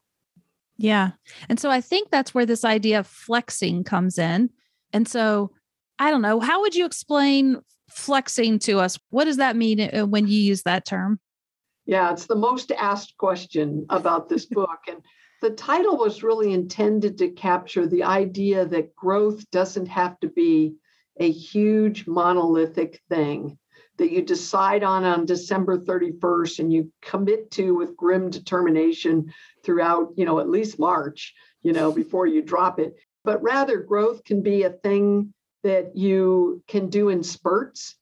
Yeah. 0.81 1.11
And 1.47 1.59
so 1.59 1.69
I 1.69 1.79
think 1.79 2.09
that's 2.09 2.33
where 2.33 2.45
this 2.45 2.65
idea 2.65 2.99
of 2.99 3.07
flexing 3.07 3.83
comes 3.83 4.17
in. 4.17 4.49
And 4.91 5.07
so 5.07 5.51
I 5.99 6.09
don't 6.09 6.23
know, 6.23 6.39
how 6.39 6.61
would 6.61 6.73
you 6.73 6.85
explain 6.85 7.61
flexing 7.89 8.57
to 8.59 8.79
us? 8.79 8.97
What 9.11 9.25
does 9.25 9.37
that 9.37 9.55
mean 9.55 9.79
uh, 9.79 10.05
when 10.07 10.27
you 10.27 10.39
use 10.39 10.63
that 10.63 10.85
term? 10.85 11.19
Yeah, 11.85 12.11
it's 12.11 12.25
the 12.25 12.35
most 12.35 12.71
asked 12.71 13.15
question 13.17 13.85
about 13.89 14.27
this 14.27 14.45
book. 14.45 14.79
And 14.87 14.97
the 15.41 15.51
title 15.51 15.97
was 15.97 16.23
really 16.23 16.53
intended 16.53 17.17
to 17.19 17.29
capture 17.29 17.85
the 17.85 18.03
idea 18.03 18.65
that 18.65 18.95
growth 18.95 19.49
doesn't 19.51 19.87
have 19.87 20.19
to 20.21 20.29
be 20.29 20.73
a 21.19 21.29
huge 21.29 22.07
monolithic 22.07 22.99
thing 23.09 23.59
that 24.01 24.11
you 24.11 24.23
decide 24.23 24.83
on 24.83 25.03
on 25.03 25.27
December 25.27 25.77
31st 25.77 26.57
and 26.57 26.73
you 26.73 26.91
commit 27.03 27.51
to 27.51 27.75
with 27.75 27.95
grim 27.95 28.31
determination 28.31 29.31
throughout, 29.63 30.11
you 30.15 30.25
know, 30.25 30.39
at 30.39 30.49
least 30.49 30.79
March, 30.79 31.35
you 31.61 31.71
know, 31.71 31.91
before 31.91 32.25
you 32.25 32.41
drop 32.41 32.79
it. 32.79 32.95
But 33.23 33.43
rather, 33.43 33.77
growth 33.77 34.23
can 34.23 34.41
be 34.41 34.63
a 34.63 34.71
thing 34.71 35.35
that 35.61 35.95
you 35.95 36.63
can 36.67 36.89
do 36.89 37.09
in 37.09 37.21
spurts 37.21 37.95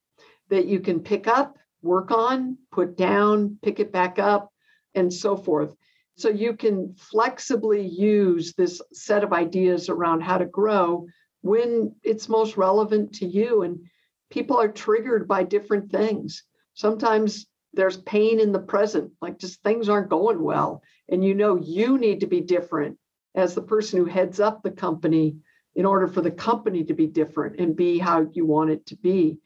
that 0.47 0.67
you 0.67 0.79
can 0.79 1.01
pick 1.01 1.27
up, 1.27 1.57
work 1.81 2.11
on, 2.11 2.57
put 2.71 2.95
down, 2.95 3.57
pick 3.61 3.81
it 3.81 3.91
back 3.91 4.19
up, 4.19 4.53
and 4.95 5.13
so 5.13 5.35
forth. 5.35 5.75
So 6.15 6.29
you 6.29 6.55
can 6.55 6.95
flexibly 6.95 7.85
use 7.85 8.53
this 8.53 8.81
set 8.93 9.25
of 9.25 9.33
ideas 9.33 9.89
around 9.89 10.21
how 10.21 10.37
to 10.37 10.45
grow 10.45 11.07
when 11.41 11.93
it's 12.03 12.29
most 12.29 12.55
relevant 12.55 13.15
to 13.15 13.25
you. 13.25 13.63
And 13.63 13.81
people 14.29 14.57
are 14.57 14.71
triggered 14.71 15.27
by 15.27 15.43
different 15.43 15.91
things. 15.91 16.43
Sometimes 16.73 17.47
there's 17.73 17.97
pain 17.97 18.39
in 18.39 18.51
the 18.51 18.59
present, 18.59 19.11
like 19.21 19.37
just 19.37 19.61
things 19.61 19.89
aren't 19.89 20.09
going 20.09 20.41
well. 20.41 20.81
And 21.09 21.23
you 21.23 21.35
know 21.35 21.57
you 21.57 21.97
need 21.97 22.21
to 22.21 22.27
be 22.27 22.41
different 22.41 22.97
as 23.35 23.53
the 23.53 23.61
person 23.61 23.99
who 23.99 24.05
heads 24.05 24.39
up 24.39 24.63
the 24.63 24.71
company 24.71 25.37
in 25.75 25.85
order 25.85 26.07
for 26.07 26.21
the 26.21 26.31
company 26.31 26.83
to 26.83 26.93
be 26.93 27.07
different 27.07 27.59
and 27.59 27.75
be 27.75 27.99
how 27.99 28.27
you 28.31 28.45
want 28.45 28.71
it 28.71 28.85
to 28.87 28.95
be. 28.95 29.37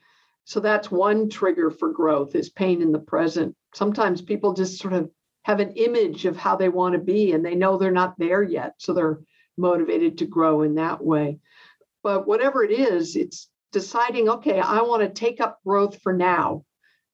So 0.45 0.59
that's 0.59 0.91
one 0.91 1.29
trigger 1.29 1.69
for 1.69 1.91
growth 1.91 2.35
is 2.35 2.49
pain 2.49 2.81
in 2.81 2.91
the 2.91 2.99
present. 2.99 3.55
Sometimes 3.73 4.21
people 4.21 4.53
just 4.53 4.79
sort 4.79 4.93
of 4.93 5.09
have 5.43 5.59
an 5.59 5.71
image 5.71 6.25
of 6.25 6.37
how 6.37 6.55
they 6.55 6.69
want 6.69 6.93
to 6.93 6.99
be 6.99 7.33
and 7.33 7.45
they 7.45 7.55
know 7.55 7.77
they're 7.77 7.91
not 7.91 8.17
there 8.17 8.41
yet. 8.41 8.75
So 8.77 8.93
they're 8.93 9.19
motivated 9.57 10.17
to 10.17 10.25
grow 10.25 10.61
in 10.61 10.75
that 10.75 11.03
way. 11.03 11.39
But 12.01 12.27
whatever 12.27 12.63
it 12.63 12.71
is, 12.71 13.15
it's 13.15 13.49
deciding, 13.73 14.29
okay, 14.29 14.59
I 14.59 14.81
want 14.81 15.01
to 15.01 15.09
take 15.09 15.41
up 15.41 15.59
growth 15.65 16.01
for 16.01 16.13
now. 16.13 16.63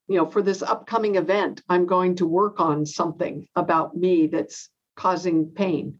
You 0.07 0.17
know, 0.17 0.25
for 0.25 0.41
this 0.41 0.61
upcoming 0.61 1.15
event, 1.15 1.61
I'm 1.69 1.85
going 1.85 2.15
to 2.15 2.27
work 2.27 2.59
on 2.59 2.85
something 2.85 3.47
about 3.55 3.95
me 3.95 4.27
that's 4.27 4.69
causing 4.95 5.51
pain. 5.51 5.99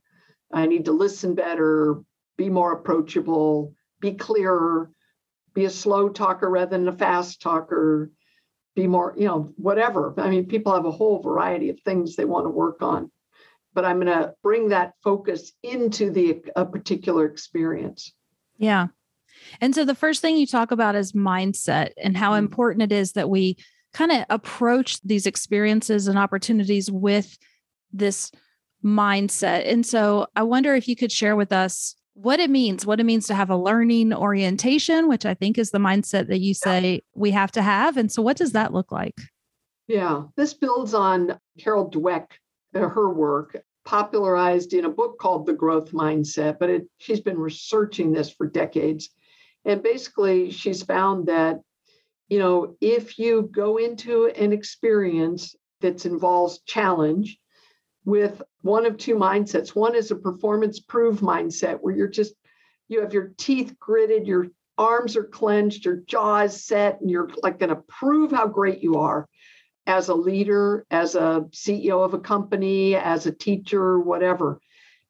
I 0.51 0.65
need 0.65 0.85
to 0.85 0.91
listen 0.91 1.35
better, 1.35 2.01
be 2.37 2.49
more 2.49 2.73
approachable, 2.73 3.73
be 3.99 4.13
clearer, 4.13 4.91
be 5.53 5.65
a 5.65 5.69
slow 5.69 6.09
talker 6.09 6.49
rather 6.49 6.77
than 6.77 6.87
a 6.87 6.93
fast 6.93 7.41
talker, 7.41 8.11
be 8.75 8.87
more, 8.87 9.13
you 9.17 9.25
know, 9.25 9.53
whatever. 9.57 10.13
I 10.17 10.29
mean, 10.29 10.45
people 10.47 10.73
have 10.73 10.85
a 10.85 10.91
whole 10.91 11.21
variety 11.21 11.69
of 11.69 11.79
things 11.81 12.15
they 12.15 12.25
want 12.25 12.45
to 12.45 12.49
work 12.49 12.81
on. 12.81 13.11
But 13.73 13.85
I'm 13.85 13.99
going 13.99 14.07
to 14.07 14.33
bring 14.41 14.69
that 14.69 14.93
focus 15.03 15.51
into 15.61 16.11
the 16.11 16.41
a 16.55 16.65
particular 16.65 17.25
experience. 17.25 18.13
Yeah. 18.57 18.87
And 19.61 19.73
so 19.75 19.85
the 19.85 19.95
first 19.95 20.21
thing 20.21 20.37
you 20.37 20.47
talk 20.47 20.71
about 20.71 20.95
is 20.95 21.13
mindset 21.13 21.91
and 21.97 22.15
how 22.15 22.31
mm-hmm. 22.31 22.45
important 22.45 22.91
it 22.91 22.95
is 22.95 23.13
that 23.13 23.29
we 23.29 23.57
kind 23.93 24.11
of 24.11 24.25
approach 24.29 25.01
these 25.01 25.25
experiences 25.25 26.07
and 26.07 26.17
opportunities 26.17 26.91
with 26.91 27.37
this 27.91 28.31
mindset. 28.83 29.71
And 29.71 29.85
so 29.85 30.27
I 30.35 30.43
wonder 30.43 30.75
if 30.75 30.87
you 30.87 30.95
could 30.95 31.11
share 31.11 31.35
with 31.35 31.51
us 31.51 31.95
what 32.13 32.39
it 32.39 32.49
means, 32.49 32.85
what 32.85 32.99
it 32.99 33.05
means 33.05 33.27
to 33.27 33.35
have 33.35 33.49
a 33.49 33.57
learning 33.57 34.13
orientation, 34.13 35.07
which 35.07 35.25
I 35.25 35.33
think 35.33 35.57
is 35.57 35.71
the 35.71 35.77
mindset 35.79 36.27
that 36.27 36.39
you 36.39 36.53
say 36.53 37.01
we 37.15 37.31
have 37.31 37.51
to 37.53 37.61
have. 37.61 37.97
And 37.97 38.11
so 38.11 38.21
what 38.21 38.37
does 38.37 38.51
that 38.51 38.73
look 38.73 38.91
like? 38.91 39.15
Yeah, 39.87 40.23
this 40.35 40.53
builds 40.53 40.93
on 40.93 41.39
Carol 41.57 41.89
Dweck, 41.89 42.27
uh, 42.75 42.89
her 42.89 43.09
work 43.09 43.57
popularized 43.85 44.73
in 44.73 44.85
a 44.85 44.89
book 44.89 45.17
called 45.17 45.45
The 45.45 45.53
Growth 45.53 45.93
Mindset, 45.93 46.59
but 46.59 46.69
it, 46.69 46.87
she's 46.99 47.21
been 47.21 47.39
researching 47.39 48.11
this 48.11 48.29
for 48.29 48.45
decades. 48.45 49.09
And 49.69 49.83
basically, 49.83 50.49
she's 50.49 50.81
found 50.81 51.27
that, 51.27 51.59
you 52.27 52.39
know, 52.39 52.75
if 52.81 53.19
you 53.19 53.47
go 53.51 53.77
into 53.77 54.25
an 54.25 54.51
experience 54.51 55.55
that 55.81 56.07
involves 56.07 56.61
challenge 56.65 57.37
with 58.03 58.41
one 58.63 58.87
of 58.87 58.97
two 58.97 59.13
mindsets, 59.13 59.75
one 59.75 59.93
is 59.93 60.09
a 60.09 60.15
performance 60.15 60.79
prove 60.79 61.19
mindset 61.19 61.77
where 61.81 61.95
you're 61.95 62.07
just, 62.07 62.33
you 62.87 63.01
have 63.01 63.13
your 63.13 63.31
teeth 63.37 63.75
gritted, 63.79 64.25
your 64.25 64.47
arms 64.79 65.15
are 65.15 65.23
clenched, 65.23 65.85
your 65.85 65.97
jaw 65.97 66.39
is 66.39 66.65
set, 66.65 66.99
and 66.99 67.11
you're 67.11 67.29
like 67.43 67.59
going 67.59 67.69
to 67.69 67.83
prove 67.87 68.31
how 68.31 68.47
great 68.47 68.81
you 68.81 68.97
are 68.97 69.27
as 69.85 70.09
a 70.09 70.15
leader, 70.15 70.83
as 70.89 71.13
a 71.13 71.45
CEO 71.51 72.03
of 72.03 72.15
a 72.15 72.19
company, 72.19 72.95
as 72.95 73.27
a 73.27 73.31
teacher, 73.31 73.99
whatever. 73.99 74.59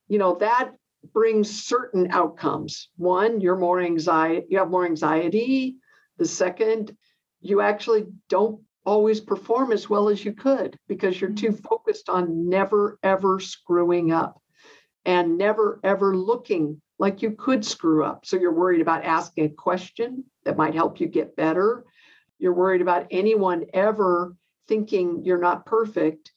You 0.09 0.17
know, 0.17 0.35
that 0.35 0.71
brings 1.13 1.63
certain 1.65 2.11
outcomes. 2.11 2.89
One, 2.97 3.41
you're 3.41 3.57
more 3.57 3.79
anxiety, 3.79 4.47
you 4.49 4.57
have 4.59 4.69
more 4.69 4.85
anxiety. 4.85 5.77
The 6.17 6.25
second, 6.25 6.95
you 7.41 7.61
actually 7.61 8.05
don't 8.27 8.61
always 8.85 9.21
perform 9.21 9.71
as 9.71 9.89
well 9.89 10.09
as 10.09 10.23
you 10.25 10.33
could 10.33 10.77
because 10.87 11.19
you're 11.19 11.29
too 11.31 11.49
mm-hmm. 11.49 11.67
focused 11.67 12.09
on 12.09 12.49
never 12.49 12.99
ever 13.03 13.39
screwing 13.39 14.11
up. 14.11 14.41
and 15.05 15.37
never 15.37 15.79
ever 15.83 16.15
looking 16.15 16.81
like 16.99 17.21
you 17.21 17.31
could 17.31 17.63
screw 17.65 18.03
up. 18.03 18.25
So 18.25 18.37
you're 18.37 18.51
worried 18.53 18.81
about 18.81 19.05
asking 19.05 19.45
a 19.45 19.49
question 19.49 20.25
that 20.43 20.57
might 20.57 20.75
help 20.75 20.99
you 20.99 21.07
get 21.07 21.35
better. 21.35 21.85
You're 22.37 22.53
worried 22.53 22.81
about 22.81 23.07
anyone 23.09 23.65
ever 23.73 24.35
thinking 24.67 25.23
you're 25.23 25.39
not 25.39 25.65
perfect. 25.65 26.31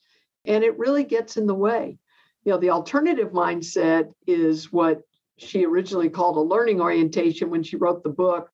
And 0.44 0.64
it 0.64 0.78
really 0.78 1.04
gets 1.04 1.36
in 1.36 1.46
the 1.46 1.54
way. 1.54 1.98
You 2.44 2.52
know, 2.52 2.58
the 2.58 2.70
alternative 2.70 3.32
mindset 3.32 4.12
is 4.26 4.72
what 4.72 5.02
she 5.38 5.64
originally 5.64 6.08
called 6.08 6.36
a 6.36 6.40
learning 6.40 6.80
orientation 6.80 7.50
when 7.50 7.62
she 7.62 7.76
wrote 7.76 8.02
the 8.02 8.10
book. 8.10 8.50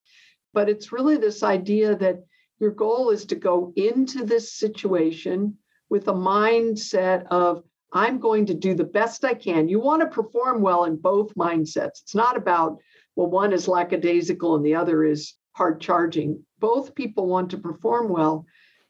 But 0.53 0.69
it's 0.69 0.93
really 0.93 1.17
this 1.17 1.43
idea 1.43 1.97
that 1.97 2.25
your 2.61 2.71
goal 2.71 3.11
is 3.11 3.25
to 3.27 3.35
go 3.35 3.73
into 3.77 4.25
this 4.25 4.53
situation 4.53 5.57
with 5.91 6.09
a 6.09 6.13
mindset 6.13 7.27
of, 7.27 7.63
I'm 7.93 8.19
going 8.19 8.47
to 8.47 8.55
do 8.55 8.75
the 8.75 8.85
best 8.85 9.25
I 9.25 9.35
can. 9.35 9.69
You 9.69 9.81
want 9.81 10.03
to 10.03 10.09
perform 10.09 10.61
well 10.61 10.85
in 10.85 10.97
both 10.97 11.35
mindsets. 11.35 12.03
It's 12.03 12.15
not 12.15 12.37
about, 12.37 12.79
well, 13.17 13.31
one 13.31 13.53
is 13.53 13.69
lackadaisical 13.69 14.57
and 14.57 14.65
the 14.65 14.75
other 14.75 15.05
is 15.05 15.35
hard 15.53 15.81
charging. 15.81 16.45
Both 16.59 16.95
people 16.95 17.27
want 17.27 17.51
to 17.51 17.59
perform 17.59 18.11
well, 18.11 18.45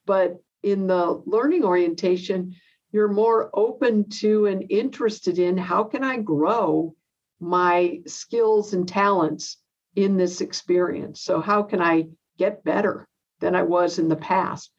but 0.07 0.39
in 0.63 0.89
the 0.89 1.23
learning 1.27 1.65
orientation, 1.65 2.55
you're 2.91 3.09
more 3.09 3.51
open 3.55 4.09
to 4.21 4.47
and 4.47 4.71
interested 4.71 5.39
in 5.39 5.57
how 5.57 5.85
can 5.85 6.03
I 6.03 6.19
grow 6.19 6.95
my 7.41 8.01
skills 8.07 8.73
and 8.73 8.89
talents 8.89 9.59
in 9.95 10.17
this 10.17 10.41
experience? 10.41 11.21
So, 11.23 11.41
how 11.41 11.63
can 11.63 11.81
I 11.83 12.09
get 12.39 12.65
better 12.65 13.07
than 13.41 13.55
I 13.55 13.63
was 13.63 13.99
in 13.99 14.09
the 14.09 14.17
past? 14.17 14.71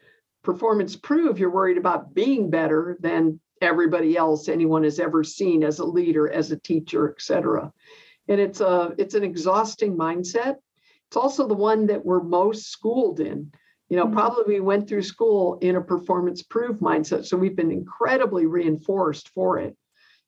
Performance 0.44 0.96
prove 0.96 1.40
you're 1.40 1.52
worried 1.52 1.78
about 1.78 2.14
being 2.14 2.50
better 2.50 2.98
than 3.02 3.40
everybody 3.62 4.16
else 4.16 4.48
anyone 4.48 4.84
has 4.84 5.00
ever 5.00 5.24
seen 5.24 5.64
as 5.64 5.80
a 5.80 5.86
leader, 5.86 6.30
as 6.30 6.52
a 6.52 6.60
teacher, 6.60 7.10
et 7.10 7.22
cetera. 7.22 7.72
And 8.28 8.40
it's 8.40 8.62
a 8.62 8.94
it's 8.98 9.16
an 9.16 9.24
exhausting 9.24 9.98
mindset. 9.98 10.56
It's 11.08 11.18
also 11.18 11.48
the 11.48 11.56
one 11.56 11.88
that 11.88 12.06
we're 12.06 12.24
most 12.24 12.70
schooled 12.70 13.20
in. 13.20 13.52
You 13.90 13.98
know, 13.98 14.06
mm-hmm. 14.06 14.14
probably 14.14 14.56
we 14.56 14.60
went 14.60 14.88
through 14.88 15.02
school 15.02 15.58
in 15.62 15.76
a 15.76 15.82
performance 15.82 16.44
prove 16.44 16.78
mindset. 16.78 17.26
So 17.26 17.38
we've 17.38 17.56
been 17.56 17.72
incredibly 17.72 18.46
reinforced 18.46 19.30
for 19.30 19.58
it. 19.58 19.76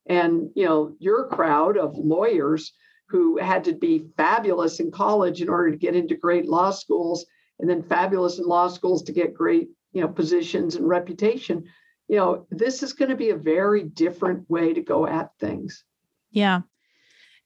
And, 0.08 0.50
you 0.56 0.66
know, 0.66 0.96
your 1.00 1.28
crowd 1.28 1.78
of 1.78 1.96
lawyers 1.96 2.74
who 3.08 3.38
had 3.38 3.64
to 3.66 3.74
be 3.74 4.08
fabulous 4.18 4.80
in 4.80 4.90
college 4.90 5.42
in 5.42 5.50
order 5.50 5.70
to 5.70 5.78
get 5.78 5.96
into 5.96 6.16
great 6.16 6.48
law 6.48 6.72
schools 6.72 7.26
and 7.60 7.70
then 7.70 7.84
fabulous 7.84 8.40
in 8.40 8.46
law 8.46 8.68
schools 8.68 9.04
to 9.04 9.12
get 9.12 9.34
great, 9.34 9.70
you 9.94 10.02
know, 10.02 10.08
positions 10.08 10.76
and 10.76 10.88
reputation. 10.88 11.64
You 12.08 12.18
know, 12.18 12.48
this 12.50 12.82
is 12.82 12.94
going 12.94 13.10
to 13.10 13.16
be 13.16 13.30
a 13.30 13.36
very 13.36 13.84
different 13.84 14.50
way 14.50 14.74
to 14.74 14.82
go 14.82 15.06
at 15.06 15.30
things. 15.40 15.84
Yeah. 16.32 16.62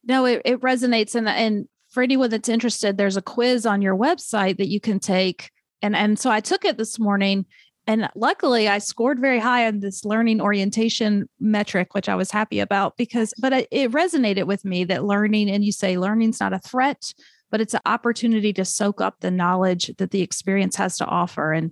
No, 0.04 0.26
it, 0.26 0.42
it 0.46 0.62
resonates. 0.62 1.16
And, 1.16 1.28
and 1.28 1.68
for 1.90 2.04
anyone 2.04 2.30
that's 2.30 2.48
interested, 2.48 2.98
there's 2.98 3.18
a 3.18 3.22
quiz 3.22 3.66
on 3.66 3.82
your 3.82 3.98
website 3.98 4.58
that 4.58 4.70
you 4.70 4.80
can 4.80 5.00
take. 5.00 5.52
And, 5.86 5.96
and 5.96 6.20
so 6.20 6.30
I 6.30 6.40
took 6.40 6.66
it 6.66 6.78
this 6.78 7.00
morning 7.00 7.46
and 7.88 8.10
luckily 8.16 8.68
i 8.68 8.80
scored 8.80 9.20
very 9.20 9.38
high 9.38 9.68
on 9.68 9.80
this 9.80 10.04
learning 10.04 10.42
orientation 10.42 11.30
metric 11.40 11.94
which 11.94 12.10
i 12.10 12.16
was 12.16 12.32
happy 12.32 12.60
about 12.60 12.98
because 12.98 13.32
but 13.40 13.54
it 13.70 13.92
resonated 13.92 14.46
with 14.48 14.66
me 14.66 14.84
that 14.84 15.04
learning 15.04 15.52
and 15.52 15.64
you 15.64 15.72
say 15.72 15.96
learning's 15.96 16.40
not 16.40 16.52
a 16.52 16.58
threat 16.58 17.14
but 17.52 17.62
it's 17.62 17.74
an 17.74 17.82
opportunity 17.86 18.52
to 18.54 18.66
soak 18.66 19.02
up 19.02 19.16
the 19.20 19.32
knowledge 19.32 19.90
that 19.98 20.12
the 20.12 20.22
experience 20.22 20.76
has 20.76 20.98
to 20.98 21.06
offer. 21.06 21.54
And 21.54 21.72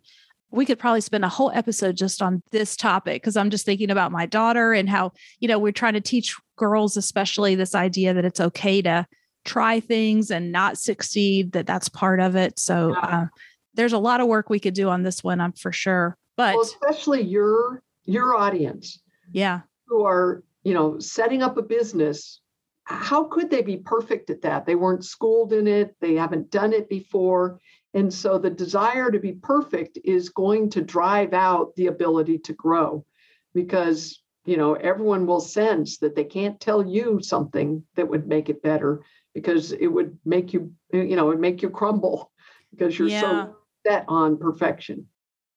we 0.49 0.65
could 0.65 0.79
probably 0.79 1.01
spend 1.01 1.25
a 1.25 1.29
whole 1.29 1.51
episode 1.53 1.97
just 1.97 2.21
on 2.21 2.41
this 2.51 2.77
topic 2.77 3.21
because 3.21 3.35
i'm 3.35 3.49
just 3.49 3.65
thinking 3.65 3.89
about 3.89 4.11
my 4.11 4.25
daughter 4.25 4.71
and 4.71 4.87
how 4.87 5.11
you 5.39 5.47
know 5.47 5.57
we're 5.57 5.71
trying 5.71 5.95
to 5.95 5.99
teach 5.99 6.37
girls 6.57 6.95
especially 6.95 7.55
this 7.55 7.73
idea 7.73 8.13
that 8.13 8.23
it's 8.23 8.39
okay 8.39 8.81
to 8.81 9.05
try 9.45 9.79
things 9.79 10.31
and 10.31 10.51
not 10.51 10.77
succeed 10.77 11.51
that 11.51 11.65
that's 11.65 11.89
part 11.89 12.19
of 12.19 12.35
it. 12.35 12.57
So 12.59 12.95
uh, 12.95 13.25
there's 13.73 13.93
a 13.93 13.99
lot 13.99 14.21
of 14.21 14.27
work 14.27 14.49
we 14.49 14.59
could 14.59 14.73
do 14.73 14.89
on 14.89 15.03
this 15.03 15.23
one, 15.23 15.41
I'm 15.41 15.53
for 15.53 15.71
sure. 15.71 16.17
But 16.35 16.55
well, 16.55 16.63
especially 16.63 17.21
your 17.21 17.81
your 18.05 18.35
audience. 18.35 18.99
Yeah. 19.31 19.61
Who 19.87 20.05
are, 20.05 20.43
you 20.63 20.73
know, 20.73 20.99
setting 20.99 21.41
up 21.41 21.57
a 21.57 21.61
business. 21.61 22.41
How 22.85 23.23
could 23.25 23.49
they 23.49 23.61
be 23.61 23.77
perfect 23.77 24.29
at 24.29 24.41
that? 24.41 24.65
They 24.65 24.75
weren't 24.75 25.05
schooled 25.05 25.53
in 25.53 25.67
it, 25.67 25.95
they 26.01 26.15
haven't 26.15 26.51
done 26.51 26.73
it 26.73 26.89
before. 26.89 27.59
And 27.93 28.13
so 28.13 28.37
the 28.37 28.49
desire 28.49 29.11
to 29.11 29.19
be 29.19 29.33
perfect 29.33 29.99
is 30.03 30.29
going 30.29 30.71
to 30.71 30.81
drive 30.81 31.33
out 31.33 31.75
the 31.75 31.87
ability 31.87 32.39
to 32.39 32.53
grow 32.53 33.05
because 33.53 34.19
you 34.45 34.57
know 34.57 34.73
everyone 34.73 35.25
will 35.25 35.39
sense 35.39 35.99
that 35.99 36.15
they 36.15 36.23
can't 36.23 36.59
tell 36.59 36.85
you 36.85 37.19
something 37.21 37.83
that 37.95 38.09
would 38.09 38.27
make 38.27 38.49
it 38.49 38.63
better 38.63 39.03
because 39.33 39.71
it 39.71 39.87
would 39.87 40.17
make 40.25 40.53
you 40.53 40.73
you 40.91 41.15
know 41.15 41.27
it 41.27 41.35
would 41.35 41.39
make 41.39 41.61
you 41.61 41.69
crumble 41.69 42.31
because 42.71 42.97
you're 42.97 43.07
yeah. 43.07 43.21
so 43.21 43.55
set 43.85 44.05
on 44.07 44.37
perfection. 44.37 45.07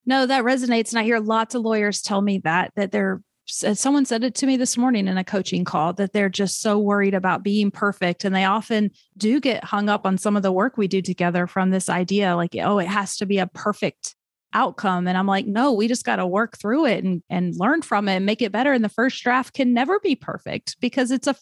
No, 0.05 0.27
that 0.27 0.45
resonates. 0.45 0.91
And 0.91 0.99
I 0.99 1.05
hear 1.05 1.19
lots 1.19 1.55
of 1.55 1.62
lawyers 1.62 2.03
tell 2.03 2.23
me 2.23 2.39
that, 2.39 2.73
that 2.77 2.93
they're, 2.93 3.23
someone 3.47 4.05
said 4.05 4.25
it 4.25 4.35
to 4.37 4.47
me 4.47 4.57
this 4.57 4.77
morning 4.77 5.09
in 5.09 5.19
a 5.19 5.25
coaching 5.25 5.65
call 5.65 5.93
that 5.95 6.12
they're 6.12 6.29
just 6.29 6.61
so 6.61 6.79
worried 6.79 7.15
about 7.15 7.43
being 7.43 7.71
perfect. 7.71 8.25
And 8.25 8.35
they 8.35 8.45
often 8.45 8.91
do 9.17 9.41
get 9.41 9.65
hung 9.65 9.89
up 9.89 10.07
on 10.07 10.19
some 10.19 10.37
of 10.37 10.43
the 10.43 10.53
work 10.53 10.77
we 10.77 10.89
do 10.89 11.03
together 11.03 11.47
from 11.47 11.71
this 11.71 11.89
idea 11.89 12.37
like, 12.37 12.57
oh, 12.61 12.79
it 12.79 12.89
has 12.89 13.17
to 13.19 13.27
be 13.27 13.39
a 13.39 13.47
perfect 13.47 14.15
outcome. 14.53 15.07
And 15.07 15.19
I'm 15.19 15.27
like, 15.27 15.47
no, 15.47 15.73
we 15.73 15.87
just 15.87 16.05
got 16.05 16.17
to 16.17 16.27
work 16.27 16.57
through 16.57 16.87
it 16.87 17.05
and, 17.05 17.23
and 17.29 17.55
learn 17.57 17.83
from 17.83 18.09
it 18.09 18.17
and 18.17 18.27
make 18.27 18.43
it 18.43 18.53
better. 18.53 18.73
And 18.73 18.85
the 18.85 18.89
first 18.89 19.23
draft 19.23 19.55
can 19.55 19.75
never 19.75 20.01
be 20.01 20.17
perfect 20.17 20.77
because 20.81 21.11
it's 21.11 21.27
a, 21.27 21.35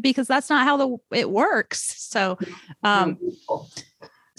because 0.00 0.28
that's 0.28 0.48
not 0.48 0.64
how 0.64 0.76
the, 0.76 0.96
it 1.16 1.30
works. 1.30 1.94
So, 1.98 2.38
um, 2.84 3.18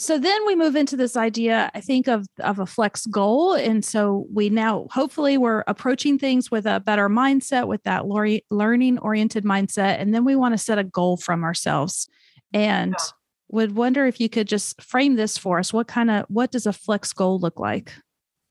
so 0.02 0.18
then 0.18 0.46
we 0.46 0.56
move 0.56 0.76
into 0.76 0.98
this 0.98 1.16
idea 1.16 1.70
i 1.74 1.82
think 1.82 2.08
of 2.08 2.26
of 2.44 2.60
a 2.60 2.66
flex 2.66 3.06
goal. 3.06 3.54
And 3.54 3.84
so 3.84 4.26
we 4.32 4.50
now 4.50 4.88
hopefully 4.92 5.38
we're 5.38 5.64
approaching 5.68 6.18
things 6.20 6.52
with 6.52 6.66
a 6.66 6.80
better 6.80 7.10
mindset 7.10 7.68
with 7.68 7.84
that 7.84 8.06
learning 8.08 8.98
oriented 9.00 9.44
mindset. 9.44 10.00
And 10.00 10.14
then 10.14 10.26
we 10.26 10.36
want 10.36 10.54
to 10.54 10.58
set 10.58 10.78
a 10.78 10.84
goal 10.84 11.18
from 11.18 11.44
ourselves. 11.44 12.08
And 12.54 12.96
yeah. 12.98 13.06
would 13.50 13.76
wonder 13.76 14.06
if 14.06 14.20
you 14.20 14.30
could 14.30 14.48
just 14.48 14.82
frame 14.82 15.16
this 15.16 15.38
for 15.38 15.60
us. 15.60 15.72
What 15.74 15.88
kind 15.88 16.12
of 16.12 16.26
what 16.28 16.52
does 16.52 16.66
a 16.66 16.74
flex 16.74 17.14
goal 17.14 17.40
look 17.40 17.60
like? 17.60 17.94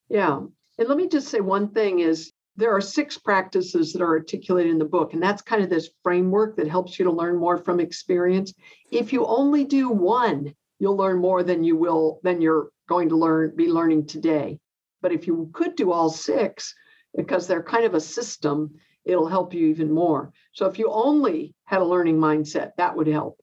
Yeah. 0.08 0.40
And 0.78 0.88
let 0.88 0.96
me 0.96 1.08
just 1.08 1.28
say 1.28 1.40
one 1.40 1.70
thing 1.70 2.00
is 2.00 2.32
there 2.56 2.74
are 2.74 2.80
six 2.80 3.16
practices 3.16 3.92
that 3.92 4.02
are 4.02 4.08
articulated 4.08 4.72
in 4.72 4.78
the 4.78 4.84
book 4.84 5.12
and 5.12 5.22
that's 5.22 5.42
kind 5.42 5.62
of 5.62 5.70
this 5.70 5.90
framework 6.02 6.56
that 6.56 6.68
helps 6.68 6.98
you 6.98 7.04
to 7.04 7.12
learn 7.12 7.36
more 7.36 7.58
from 7.58 7.80
experience. 7.80 8.52
If 8.90 9.12
you 9.12 9.24
only 9.26 9.64
do 9.64 9.88
one 9.90 10.54
you'll 10.80 10.96
learn 10.96 11.18
more 11.18 11.44
than 11.44 11.62
you 11.62 11.76
will 11.76 12.18
than 12.24 12.40
you're 12.40 12.70
going 12.88 13.08
to 13.10 13.16
learn 13.16 13.54
be 13.54 13.68
learning 13.68 14.06
today. 14.06 14.58
But 15.00 15.12
if 15.12 15.28
you 15.28 15.50
could 15.52 15.76
do 15.76 15.92
all 15.92 16.10
six 16.10 16.74
because 17.16 17.46
they're 17.46 17.62
kind 17.62 17.84
of 17.84 17.94
a 17.94 18.00
system 18.00 18.74
it'll 19.04 19.28
help 19.28 19.54
you 19.54 19.68
even 19.68 19.90
more. 19.90 20.30
So 20.52 20.66
if 20.66 20.78
you 20.78 20.90
only 20.90 21.54
had 21.64 21.80
a 21.80 21.84
learning 21.84 22.18
mindset 22.18 22.72
that 22.76 22.94
would 22.96 23.06
help. 23.06 23.40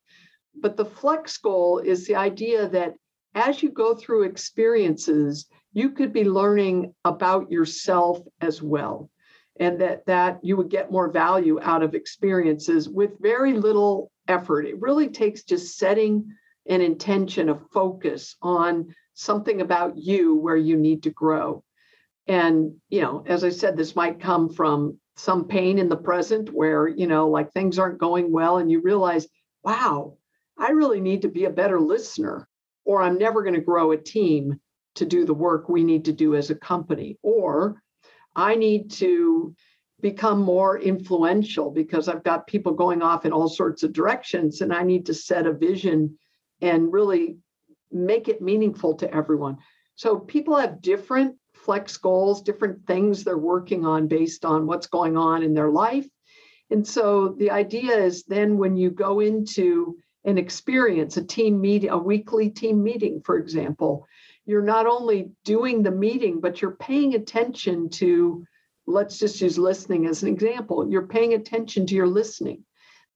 But 0.60 0.78
the 0.78 0.86
flex 0.86 1.38
goal 1.38 1.80
is 1.80 2.06
the 2.06 2.16
idea 2.16 2.68
that 2.70 2.94
as 3.34 3.64
you 3.64 3.72
go 3.72 3.96
through 3.96 4.24
experiences 4.24 5.48
you 5.74 5.92
could 5.92 6.12
be 6.12 6.24
learning 6.24 6.94
about 7.06 7.52
yourself 7.52 8.20
as 8.42 8.64
well. 8.64 9.12
And 9.60 9.80
that 9.82 10.06
that 10.06 10.40
you 10.44 10.58
would 10.58 10.70
get 10.70 10.92
more 10.92 11.10
value 11.12 11.60
out 11.62 11.84
of 11.84 11.94
experiences 11.94 12.90
with 12.90 13.20
very 13.20 13.54
little 13.54 14.12
effort. 14.28 14.66
It 14.66 14.82
really 14.82 15.08
takes 15.08 15.44
just 15.44 15.78
setting 15.78 16.34
an 16.70 16.82
intention, 16.82 17.50
a 17.50 17.56
focus 17.74 18.36
on 18.42 18.94
something 19.14 19.62
about 19.62 19.98
you 19.98 20.36
where 20.36 20.58
you 20.58 20.78
need 20.78 21.04
to 21.04 21.10
grow. 21.10 21.64
And, 22.28 22.76
you 22.90 23.02
know, 23.02 23.24
as 23.26 23.44
I 23.44 23.50
said, 23.50 23.78
this 23.78 23.96
might 23.96 24.20
come 24.20 24.50
from 24.50 25.00
some 25.16 25.48
pain 25.48 25.80
in 25.80 25.90
the 25.90 25.98
present 25.98 26.54
where, 26.54 26.88
you 26.88 27.08
know, 27.08 27.30
like 27.30 27.52
things 27.52 27.80
aren't 27.80 28.00
going 28.00 28.32
well 28.32 28.58
and 28.58 28.70
you 28.70 28.82
realize, 28.82 29.28
wow, 29.64 30.18
I 30.58 30.72
really 30.72 31.02
need 31.02 31.22
to 31.24 31.30
be 31.30 31.46
a 31.46 31.50
better 31.50 31.80
listener, 31.80 32.48
or 32.86 33.02
I'm 33.02 33.18
never 33.18 33.44
going 33.44 33.56
to 33.56 33.62
grow 33.62 33.92
a 33.92 33.98
team 33.98 34.60
to 34.96 35.06
do 35.06 35.26
the 35.26 35.34
work 35.34 35.70
we 35.70 35.84
need 35.84 36.06
to 36.06 36.14
do 36.14 36.36
as 36.36 36.50
a 36.50 36.56
company. 36.56 37.18
Or 37.22 37.82
I 38.36 38.56
need 38.56 38.92
to 38.92 39.56
become 40.02 40.42
more 40.42 40.78
influential 40.80 41.72
because 41.72 42.08
I've 42.08 42.24
got 42.24 42.46
people 42.48 42.74
going 42.74 43.02
off 43.02 43.26
in 43.26 43.32
all 43.32 43.50
sorts 43.50 43.84
of 43.84 43.94
directions 43.94 44.62
and 44.62 44.74
I 44.74 44.84
need 44.84 45.08
to 45.08 45.14
set 45.14 45.48
a 45.48 45.54
vision 45.54 46.18
and 46.62 46.92
really 46.92 47.38
make 47.92 48.28
it 48.28 48.42
meaningful 48.42 48.96
to 48.96 49.14
everyone. 49.14 49.58
So 49.96 50.18
people 50.18 50.56
have 50.58 50.82
different 50.82 51.36
flex 51.54 51.98
goals, 51.98 52.42
different 52.42 52.86
things 52.86 53.24
they're 53.24 53.38
working 53.38 53.86
on 53.86 54.08
based 54.08 54.46
on 54.46 54.68
what's 54.68 54.88
going 54.88 55.18
on 55.18 55.44
in 55.44 55.54
their 55.54 55.70
life. 55.70 56.08
And 56.70 56.86
so 56.86 57.30
the 57.38 57.52
idea 57.52 57.98
is 57.98 58.24
then 58.24 58.58
when 58.58 58.76
you 58.76 58.90
go 58.92 59.20
into 59.20 59.98
an 60.26 60.38
experience, 60.38 61.18
a 61.18 61.24
team 61.24 61.60
meeting, 61.62 61.90
a 61.90 61.98
weekly 61.98 62.50
team 62.50 62.84
meeting, 62.84 63.22
for 63.24 63.38
example, 63.38 64.06
you're 64.46 64.62
not 64.62 64.86
only 64.86 65.32
doing 65.46 65.84
the 65.84 65.92
meeting, 65.92 66.42
but 66.42 66.62
you're 66.62 66.72
paying 66.72 67.16
attention 67.16 67.90
to, 67.90 68.46
let's 68.86 69.18
just 69.18 69.42
use 69.42 69.58
listening 69.58 70.06
as 70.06 70.24
an 70.24 70.30
example. 70.30 70.90
You're 70.90 71.08
paying 71.08 71.34
attention 71.34 71.86
to 71.88 71.96
your 71.96 72.08
listening 72.08 72.64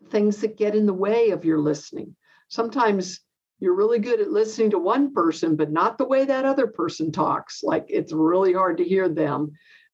things 0.09 0.41
that 0.41 0.57
get 0.57 0.75
in 0.75 0.85
the 0.85 0.93
way 0.93 1.29
of 1.29 1.45
your 1.45 1.59
listening. 1.59 2.15
Sometimes 2.49 3.19
you're 3.61 3.75
really 3.75 3.99
good 3.99 4.19
at 4.19 4.31
listening 4.31 4.71
to 4.71 4.79
one 4.79 5.13
person, 5.13 5.55
but 5.55 5.71
not 5.71 5.97
the 5.99 6.07
way 6.07 6.25
that 6.25 6.45
other 6.45 6.65
person 6.65 7.11
talks. 7.11 7.61
Like 7.63 7.85
it's 7.89 8.11
really 8.11 8.53
hard 8.53 8.77
to 8.77 8.83
hear 8.83 9.07
them. 9.07 9.51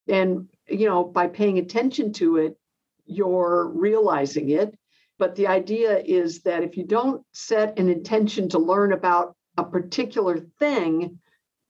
And, 0.08 0.48
you 0.66 0.88
know, 0.88 1.04
by 1.04 1.28
paying 1.28 1.58
attention 1.58 2.14
to 2.14 2.38
it, 2.38 2.56
you're 3.04 3.70
realizing 3.74 4.48
it. 4.48 4.76
But 5.18 5.34
the 5.34 5.48
idea 5.48 5.98
is 5.98 6.40
that 6.42 6.62
if 6.62 6.78
you 6.78 6.84
don't 6.84 7.22
set 7.32 7.78
an 7.78 7.90
intention 7.90 8.48
to 8.50 8.58
learn 8.58 8.92
about 8.92 9.36
a 9.58 9.64
particular 9.64 10.38
thing, 10.58 11.18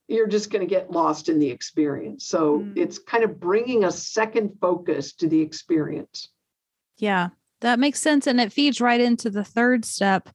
you're 0.07 0.29
just 0.29 0.51
going 0.51 0.61
to 0.61 0.73
get 0.73 0.93
lost 0.93 1.29
in 1.29 1.41
the 1.41 1.51
experience. 1.51 2.27
So 2.27 2.61
mm. 2.61 2.73
it's 2.77 2.99
kind 2.99 3.25
of 3.25 3.41
bringing 3.41 3.85
a 3.85 3.91
second 3.91 4.53
focus 4.61 5.15
to 5.15 5.27
the 5.27 5.41
experience. 5.41 6.29
Yeah, 6.97 7.31
that 7.61 7.81
makes 7.81 8.01
sense. 8.01 8.29
And 8.29 8.41
it 8.41 8.53
feeds 8.53 8.81
right 8.81 9.01
into 9.01 9.31
the 9.31 9.45
third 9.45 9.85
step 9.85 10.29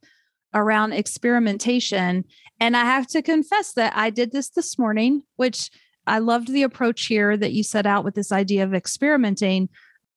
around 0.54 0.94
experimentation. 0.94 2.26
And 2.60 2.78
I 2.78 2.86
have 2.86 3.08
to 3.08 3.22
confess 3.22 3.74
that 3.74 3.94
I 3.96 4.10
did 4.10 4.32
this 4.32 4.50
this 4.50 4.78
morning, 4.78 5.24
which 5.36 5.70
I 6.06 6.20
loved 6.20 6.50
the 6.50 6.64
approach 6.64 7.06
here 7.06 7.38
that 7.38 7.54
you 7.54 7.64
set 7.64 7.86
out 7.86 8.04
with 8.04 8.16
this 8.16 8.32
idea 8.32 8.64
of 8.64 8.74
experimenting. 8.74 9.70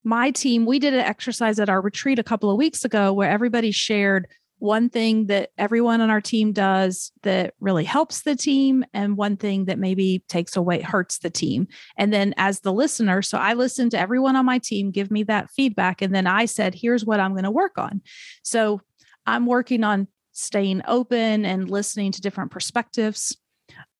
My 0.04 0.30
team, 0.30 0.66
we 0.66 0.78
did 0.78 0.94
an 0.94 1.00
exercise 1.00 1.58
at 1.58 1.68
our 1.68 1.80
retreat 1.80 2.18
a 2.18 2.24
couple 2.24 2.50
of 2.50 2.56
weeks 2.56 2.84
ago 2.84 3.12
where 3.12 3.30
everybody 3.30 3.70
shared 3.70 4.28
one 4.58 4.88
thing 4.88 5.26
that 5.26 5.50
everyone 5.58 6.00
on 6.00 6.08
our 6.08 6.20
team 6.20 6.52
does 6.52 7.12
that 7.22 7.54
really 7.60 7.84
helps 7.84 8.22
the 8.22 8.34
team 8.34 8.84
and 8.94 9.16
one 9.16 9.36
thing 9.36 9.66
that 9.66 9.78
maybe 9.78 10.24
takes 10.28 10.56
away 10.56 10.80
hurts 10.80 11.18
the 11.18 11.28
team 11.28 11.68
and 11.98 12.12
then 12.12 12.32
as 12.38 12.60
the 12.60 12.72
listener 12.72 13.20
so 13.20 13.36
i 13.36 13.52
listened 13.52 13.90
to 13.90 13.98
everyone 13.98 14.34
on 14.34 14.46
my 14.46 14.58
team 14.58 14.90
give 14.90 15.10
me 15.10 15.22
that 15.22 15.50
feedback 15.50 16.00
and 16.00 16.14
then 16.14 16.26
i 16.26 16.46
said 16.46 16.74
here's 16.74 17.04
what 17.04 17.20
i'm 17.20 17.32
going 17.32 17.44
to 17.44 17.50
work 17.50 17.76
on 17.76 18.00
so 18.42 18.80
i'm 19.26 19.44
working 19.44 19.84
on 19.84 20.08
staying 20.36 20.82
open 20.86 21.44
and 21.44 21.70
listening 21.70 22.12
to 22.12 22.20
different 22.20 22.50
perspectives 22.50 23.36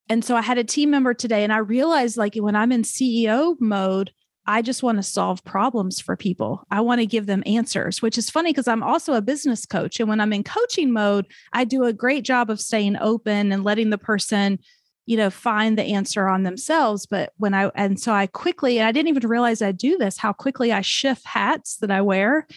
and 0.09 0.23
so 0.23 0.35
i 0.35 0.41
had 0.41 0.57
a 0.57 0.63
team 0.63 0.89
member 0.89 1.13
today 1.13 1.43
and 1.43 1.51
i 1.51 1.57
realized 1.57 2.17
like 2.17 2.35
when 2.35 2.55
i'm 2.55 2.71
in 2.71 2.83
ceo 2.83 3.55
mode 3.59 4.11
I 4.49 4.61
just 4.61 4.81
want 4.81 4.97
to 4.97 5.03
solve 5.03 5.43
problems 5.43 5.99
for 5.99 6.15
people. 6.15 6.63
I 6.71 6.79
want 6.79 7.01
to 7.01 7.05
give 7.05 7.25
them 7.25 7.43
answers, 7.45 8.01
which 8.01 8.17
is 8.17 8.29
funny 8.29 8.51
because 8.51 8.67
I'm 8.67 8.81
also 8.81 9.13
a 9.13 9.21
business 9.21 9.65
coach. 9.65 9.99
And 9.99 10.07
when 10.07 10.21
I'm 10.21 10.31
in 10.31 10.45
coaching 10.45 10.93
mode, 10.93 11.27
I 11.51 11.65
do 11.65 11.83
a 11.83 11.91
great 11.91 12.23
job 12.23 12.49
of 12.49 12.61
staying 12.61 12.95
open 12.97 13.51
and 13.51 13.65
letting 13.65 13.89
the 13.89 13.97
person, 13.97 14.59
you 15.05 15.17
know, 15.17 15.29
find 15.29 15.77
the 15.77 15.83
answer 15.83 16.29
on 16.29 16.43
themselves. 16.43 17.05
But 17.05 17.33
when 17.35 17.53
I, 17.53 17.65
and 17.75 17.99
so 17.99 18.13
I 18.13 18.27
quickly, 18.27 18.79
and 18.79 18.87
I 18.87 18.93
didn't 18.93 19.09
even 19.09 19.27
realize 19.27 19.61
I 19.61 19.73
do 19.73 19.97
this, 19.97 20.17
how 20.17 20.31
quickly 20.31 20.71
I 20.71 20.79
shift 20.79 21.25
hats 21.25 21.75
that 21.77 21.91
I 21.91 21.99
wear. 21.99 22.47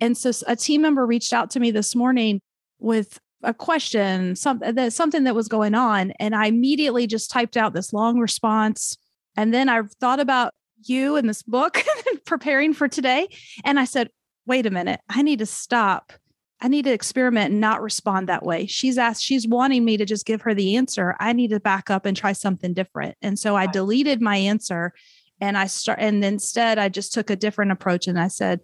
And 0.00 0.16
so 0.16 0.30
a 0.46 0.54
team 0.54 0.82
member 0.82 1.04
reached 1.04 1.32
out 1.32 1.50
to 1.50 1.60
me 1.60 1.72
this 1.72 1.96
morning 1.96 2.40
with 2.78 3.18
a 3.42 3.54
question, 3.54 4.36
something 4.36 4.74
that 4.74 4.92
something 4.92 5.24
that 5.24 5.34
was 5.34 5.48
going 5.48 5.74
on. 5.74 6.12
And 6.18 6.34
I 6.34 6.46
immediately 6.46 7.06
just 7.06 7.30
typed 7.30 7.56
out 7.56 7.74
this 7.74 7.92
long 7.92 8.18
response. 8.18 8.96
And 9.36 9.52
then 9.52 9.68
I 9.68 9.82
thought 10.00 10.20
about 10.20 10.52
you 10.84 11.16
and 11.16 11.28
this 11.28 11.42
book 11.42 11.82
preparing 12.26 12.74
for 12.74 12.88
today. 12.88 13.28
And 13.64 13.78
I 13.78 13.84
said, 13.84 14.10
wait 14.46 14.66
a 14.66 14.70
minute, 14.70 15.00
I 15.08 15.22
need 15.22 15.38
to 15.40 15.46
stop. 15.46 16.12
I 16.60 16.68
need 16.68 16.84
to 16.84 16.92
experiment 16.92 17.50
and 17.50 17.60
not 17.60 17.82
respond 17.82 18.28
that 18.28 18.44
way. 18.44 18.66
She's 18.66 18.96
asked, 18.96 19.22
she's 19.22 19.48
wanting 19.48 19.84
me 19.84 19.96
to 19.96 20.04
just 20.04 20.26
give 20.26 20.42
her 20.42 20.54
the 20.54 20.76
answer. 20.76 21.16
I 21.18 21.32
need 21.32 21.50
to 21.50 21.58
back 21.58 21.90
up 21.90 22.06
and 22.06 22.16
try 22.16 22.32
something 22.32 22.72
different. 22.72 23.16
And 23.20 23.36
so 23.36 23.56
I 23.56 23.66
deleted 23.66 24.20
my 24.20 24.36
answer 24.36 24.92
and 25.40 25.58
I 25.58 25.66
start, 25.66 25.98
and 26.00 26.24
instead 26.24 26.78
I 26.78 26.88
just 26.88 27.12
took 27.12 27.30
a 27.30 27.36
different 27.36 27.72
approach 27.72 28.06
and 28.06 28.18
I 28.18 28.28
said, 28.28 28.60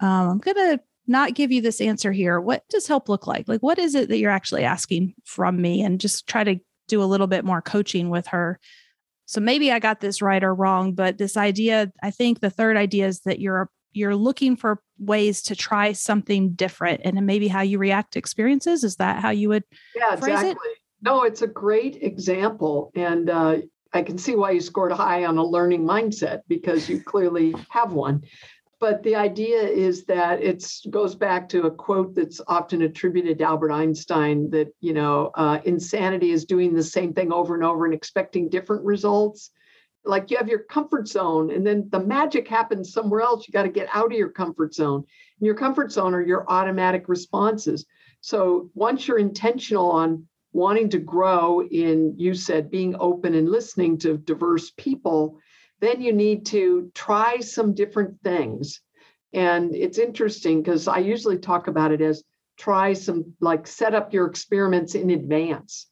um, 0.00 0.30
I'm 0.30 0.38
going 0.38 0.56
to 0.56 0.80
not 1.10 1.34
give 1.34 1.52
you 1.52 1.60
this 1.60 1.80
answer 1.80 2.12
here. 2.12 2.40
What 2.40 2.62
does 2.70 2.86
help 2.86 3.08
look 3.08 3.26
like? 3.26 3.48
Like, 3.48 3.62
what 3.62 3.78
is 3.78 3.94
it 3.94 4.08
that 4.08 4.18
you're 4.18 4.30
actually 4.30 4.64
asking 4.64 5.14
from 5.24 5.60
me? 5.60 5.82
And 5.82 6.00
just 6.00 6.26
try 6.26 6.44
to 6.44 6.56
do 6.88 7.02
a 7.02 7.04
little 7.04 7.26
bit 7.26 7.44
more 7.44 7.60
coaching 7.60 8.08
with 8.08 8.28
her 8.28 8.58
so 9.30 9.40
maybe 9.40 9.70
I 9.70 9.78
got 9.78 10.00
this 10.00 10.20
right 10.20 10.42
or 10.42 10.52
wrong, 10.52 10.92
but 10.92 11.16
this 11.16 11.36
idea, 11.36 11.92
I 12.02 12.10
think 12.10 12.40
the 12.40 12.50
third 12.50 12.76
idea 12.76 13.06
is 13.06 13.20
that 13.20 13.38
you're 13.38 13.70
you're 13.92 14.16
looking 14.16 14.56
for 14.56 14.82
ways 14.98 15.40
to 15.42 15.54
try 15.54 15.92
something 15.92 16.54
different 16.54 17.02
and 17.04 17.24
maybe 17.24 17.46
how 17.46 17.60
you 17.60 17.78
react 17.78 18.14
to 18.14 18.18
experiences. 18.18 18.82
Is 18.82 18.96
that 18.96 19.22
how 19.22 19.30
you 19.30 19.48
would 19.50 19.62
yeah, 19.94 20.14
exactly. 20.14 20.50
It? 20.50 20.78
No, 21.00 21.22
it's 21.22 21.42
a 21.42 21.46
great 21.46 22.02
example. 22.02 22.90
And 22.96 23.30
uh, 23.30 23.58
I 23.92 24.02
can 24.02 24.18
see 24.18 24.34
why 24.34 24.50
you 24.50 24.60
scored 24.60 24.90
high 24.90 25.24
on 25.24 25.38
a 25.38 25.44
learning 25.44 25.84
mindset 25.84 26.40
because 26.48 26.88
you 26.88 27.00
clearly 27.00 27.54
have 27.68 27.92
one 27.92 28.24
but 28.80 29.02
the 29.02 29.14
idea 29.14 29.60
is 29.60 30.04
that 30.06 30.42
it 30.42 30.66
goes 30.88 31.14
back 31.14 31.48
to 31.50 31.66
a 31.66 31.70
quote 31.70 32.14
that's 32.14 32.40
often 32.48 32.82
attributed 32.82 33.38
to 33.38 33.44
Albert 33.44 33.72
Einstein 33.72 34.50
that 34.50 34.74
you 34.80 34.94
know 34.94 35.30
uh, 35.34 35.60
insanity 35.64 36.30
is 36.30 36.46
doing 36.46 36.74
the 36.74 36.82
same 36.82 37.12
thing 37.12 37.32
over 37.32 37.54
and 37.54 37.62
over 37.62 37.84
and 37.84 37.94
expecting 37.94 38.48
different 38.48 38.84
results. 38.84 39.50
Like 40.02 40.30
you 40.30 40.38
have 40.38 40.48
your 40.48 40.60
comfort 40.60 41.06
zone, 41.08 41.50
and 41.50 41.64
then 41.64 41.88
the 41.90 42.00
magic 42.00 42.48
happens 42.48 42.92
somewhere 42.92 43.20
else. 43.20 43.46
You 43.46 43.52
got 43.52 43.64
to 43.64 43.68
get 43.68 43.88
out 43.92 44.12
of 44.12 44.18
your 44.18 44.30
comfort 44.30 44.74
zone. 44.74 45.04
And 45.38 45.46
your 45.46 45.54
comfort 45.54 45.92
zone 45.92 46.14
are 46.14 46.26
your 46.26 46.50
automatic 46.50 47.06
responses. 47.06 47.84
So 48.22 48.70
once 48.74 49.06
you're 49.06 49.18
intentional 49.18 49.90
on 49.90 50.26
wanting 50.52 50.88
to 50.90 50.98
grow 50.98 51.62
in, 51.62 52.14
you 52.16 52.34
said, 52.34 52.70
being 52.70 52.96
open 52.98 53.34
and 53.34 53.50
listening 53.50 53.98
to 53.98 54.16
diverse 54.16 54.72
people, 54.76 55.38
then 55.80 56.00
you 56.00 56.12
need 56.12 56.46
to 56.46 56.90
try 56.94 57.40
some 57.40 57.74
different 57.74 58.20
things. 58.22 58.80
And 59.32 59.74
it's 59.74 59.98
interesting 59.98 60.62
because 60.62 60.88
I 60.88 60.98
usually 60.98 61.38
talk 61.38 61.68
about 61.68 61.92
it 61.92 62.00
as 62.00 62.22
try 62.58 62.92
some, 62.92 63.34
like 63.40 63.66
set 63.66 63.94
up 63.94 64.12
your 64.12 64.26
experiments 64.26 64.94
in 64.94 65.10
advance. 65.10 65.86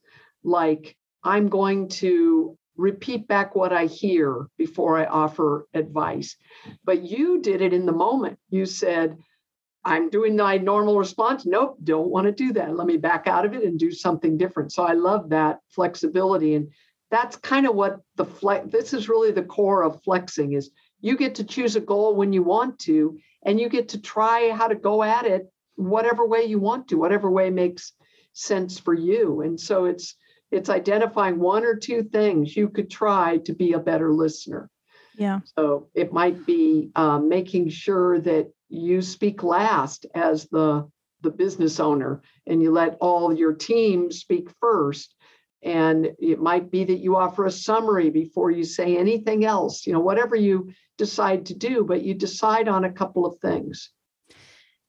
Like, 0.44 0.96
I'm 1.24 1.48
going 1.48 1.88
to 1.88 2.56
repeat 2.76 3.26
back 3.26 3.54
what 3.54 3.72
I 3.72 3.86
hear 3.86 4.46
before 4.56 4.98
I 4.98 5.06
offer 5.06 5.66
advice. 5.74 6.36
But 6.84 7.02
you 7.02 7.40
did 7.40 7.60
it 7.60 7.72
in 7.72 7.86
the 7.86 7.92
moment. 7.92 8.38
You 8.50 8.66
said, 8.66 9.18
I'm 9.84 10.10
doing 10.10 10.36
my 10.36 10.58
normal 10.58 10.98
response. 10.98 11.46
Nope, 11.46 11.78
don't 11.82 12.10
want 12.10 12.26
to 12.26 12.32
do 12.32 12.52
that. 12.54 12.76
Let 12.76 12.86
me 12.86 12.96
back 12.96 13.26
out 13.26 13.46
of 13.46 13.54
it 13.54 13.64
and 13.64 13.78
do 13.78 13.90
something 13.90 14.36
different. 14.36 14.72
So 14.72 14.82
I 14.82 14.92
love 14.92 15.30
that 15.30 15.60
flexibility. 15.70 16.54
And 16.54 16.68
that's 17.10 17.36
kind 17.36 17.66
of 17.66 17.74
what 17.74 18.00
the 18.16 18.24
flex 18.24 18.70
this 18.70 18.92
is 18.92 19.08
really 19.08 19.32
the 19.32 19.42
core 19.42 19.82
of 19.82 20.02
flexing 20.02 20.52
is 20.52 20.70
you 21.00 21.16
get 21.16 21.36
to 21.36 21.44
choose 21.44 21.76
a 21.76 21.80
goal 21.80 22.14
when 22.14 22.32
you 22.32 22.42
want 22.42 22.78
to 22.78 23.18
and 23.44 23.60
you 23.60 23.68
get 23.68 23.90
to 23.90 24.00
try 24.00 24.50
how 24.50 24.68
to 24.68 24.74
go 24.74 25.02
at 25.02 25.24
it 25.24 25.50
whatever 25.76 26.26
way 26.26 26.44
you 26.44 26.58
want 26.58 26.88
to 26.88 26.96
whatever 26.96 27.30
way 27.30 27.50
makes 27.50 27.92
sense 28.38 28.78
for 28.78 28.94
you. 28.94 29.42
And 29.42 29.60
so 29.60 29.84
it's 29.84 30.14
it's 30.50 30.70
identifying 30.70 31.38
one 31.38 31.64
or 31.64 31.74
two 31.74 32.04
things 32.04 32.56
you 32.56 32.70
could 32.70 32.90
try 32.90 33.36
to 33.38 33.52
be 33.52 33.74
a 33.74 33.78
better 33.78 34.14
listener. 34.14 34.70
Yeah. 35.14 35.40
So 35.58 35.88
it 35.94 36.10
might 36.10 36.46
be 36.46 36.90
um, 36.96 37.28
making 37.28 37.68
sure 37.68 38.18
that 38.20 38.50
you 38.70 39.02
speak 39.02 39.42
last 39.42 40.06
as 40.14 40.46
the 40.46 40.88
the 41.20 41.30
business 41.30 41.80
owner 41.80 42.22
and 42.46 42.62
you 42.62 42.70
let 42.70 42.96
all 43.00 43.36
your 43.36 43.52
team 43.52 44.12
speak 44.12 44.48
first 44.60 45.16
and 45.62 46.08
it 46.18 46.40
might 46.40 46.70
be 46.70 46.84
that 46.84 46.98
you 46.98 47.16
offer 47.16 47.46
a 47.46 47.50
summary 47.50 48.10
before 48.10 48.50
you 48.50 48.64
say 48.64 48.96
anything 48.96 49.44
else 49.44 49.86
you 49.86 49.92
know 49.92 50.00
whatever 50.00 50.36
you 50.36 50.70
decide 50.96 51.46
to 51.46 51.54
do 51.54 51.84
but 51.84 52.02
you 52.02 52.14
decide 52.14 52.68
on 52.68 52.84
a 52.84 52.92
couple 52.92 53.24
of 53.24 53.38
things. 53.38 53.90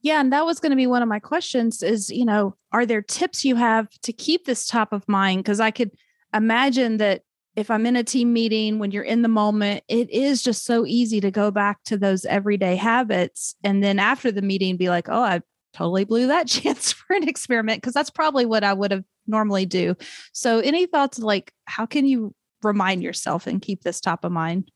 Yeah 0.02 0.22
and 0.22 0.32
that 0.32 0.46
was 0.46 0.60
going 0.60 0.72
to 0.72 0.78
be 0.78 0.88
one 0.88 1.04
of 1.04 1.10
my 1.10 1.20
questions 1.20 1.84
is 1.84 2.10
you 2.10 2.26
know 2.26 2.56
are 2.72 2.86
there 2.86 3.02
tips 3.02 3.46
you 3.46 3.56
have 3.56 3.90
to 4.02 4.14
keep 4.14 4.46
this 4.46 4.68
top 4.68 4.94
of 4.94 5.08
mind? 5.08 5.44
Because 5.44 5.60
i 5.60 5.72
could 5.72 5.92
imagine 6.34 6.98
that 6.98 7.22
if 7.56 7.70
i'm 7.72 7.86
in 7.86 7.96
a 7.96 8.04
team 8.04 8.32
meeting 8.32 8.80
when 8.80 8.92
you're 8.92 9.04
in 9.04 9.22
the 9.22 9.28
moment 9.28 9.84
it 9.88 10.10
is 10.10 10.42
just 10.42 10.66
so 10.66 10.86
easy 10.86 11.20
to 11.20 11.32
go 11.32 11.52
back 11.52 11.84
to 11.84 11.98
those 11.98 12.26
everyday 12.26 12.76
habits 12.76 13.56
and 13.64 13.84
then 13.84 14.00
after 14.00 14.32
the 14.32 14.42
meeting 14.42 14.78
be 14.78 14.90
like 14.90 15.10
oh 15.10 15.22
i 15.22 15.42
totally 15.74 16.04
blew 16.06 16.28
that 16.28 16.48
chance 16.48 16.92
for 16.92 17.16
an 17.16 17.28
experiment 17.28 17.82
because 17.82 17.94
that's 17.94 18.10
probably 18.10 18.46
what 18.46 18.64
i 18.64 18.74
would 18.74 18.92
have 18.92 19.04
normally 19.30 19.66
do. 19.66 19.96
So, 20.34 20.60
any 20.60 20.86
thoughts 20.86 21.20
like 21.20 21.54
how 21.66 21.86
can 21.86 22.06
you 22.06 22.34
remind 22.64 23.04
yourself 23.04 23.48
and 23.48 23.62
keep 23.62 23.84
this 23.84 24.02
top 24.02 24.24
of 24.24 24.32
mind? 24.32 24.72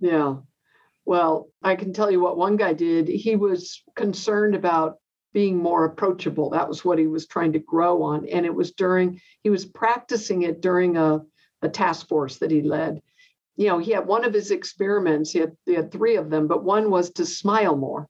Yeah. 0.00 0.36
Well, 1.04 1.48
I 1.62 1.74
can 1.76 1.92
tell 1.92 2.10
you 2.10 2.20
what 2.20 2.36
one 2.36 2.56
guy 2.56 2.72
did. 2.72 3.08
He 3.08 3.36
was 3.36 3.82
concerned 3.94 4.54
about 4.54 4.98
being 5.32 5.58
more 5.58 5.84
approachable. 5.84 6.50
That 6.50 6.68
was 6.68 6.84
what 6.84 6.98
he 6.98 7.06
was 7.06 7.26
trying 7.26 7.52
to 7.52 7.58
grow 7.58 8.02
on. 8.02 8.26
And 8.28 8.46
it 8.46 8.54
was 8.54 8.72
during, 8.72 9.20
he 9.42 9.50
was 9.50 9.66
practicing 9.66 10.42
it 10.42 10.62
during 10.62 10.96
a, 10.96 11.20
a 11.60 11.68
task 11.68 12.08
force 12.08 12.38
that 12.38 12.50
he 12.50 12.62
led. 12.62 13.02
You 13.56 13.66
know, 13.68 13.78
he 13.78 13.92
had 13.92 14.06
one 14.06 14.24
of 14.24 14.32
his 14.32 14.50
experiments, 14.50 15.32
he 15.32 15.40
had, 15.40 15.56
he 15.66 15.74
had 15.74 15.92
three 15.92 16.16
of 16.16 16.30
them, 16.30 16.46
but 16.46 16.64
one 16.64 16.90
was 16.90 17.10
to 17.12 17.26
smile 17.26 17.76
more. 17.76 18.08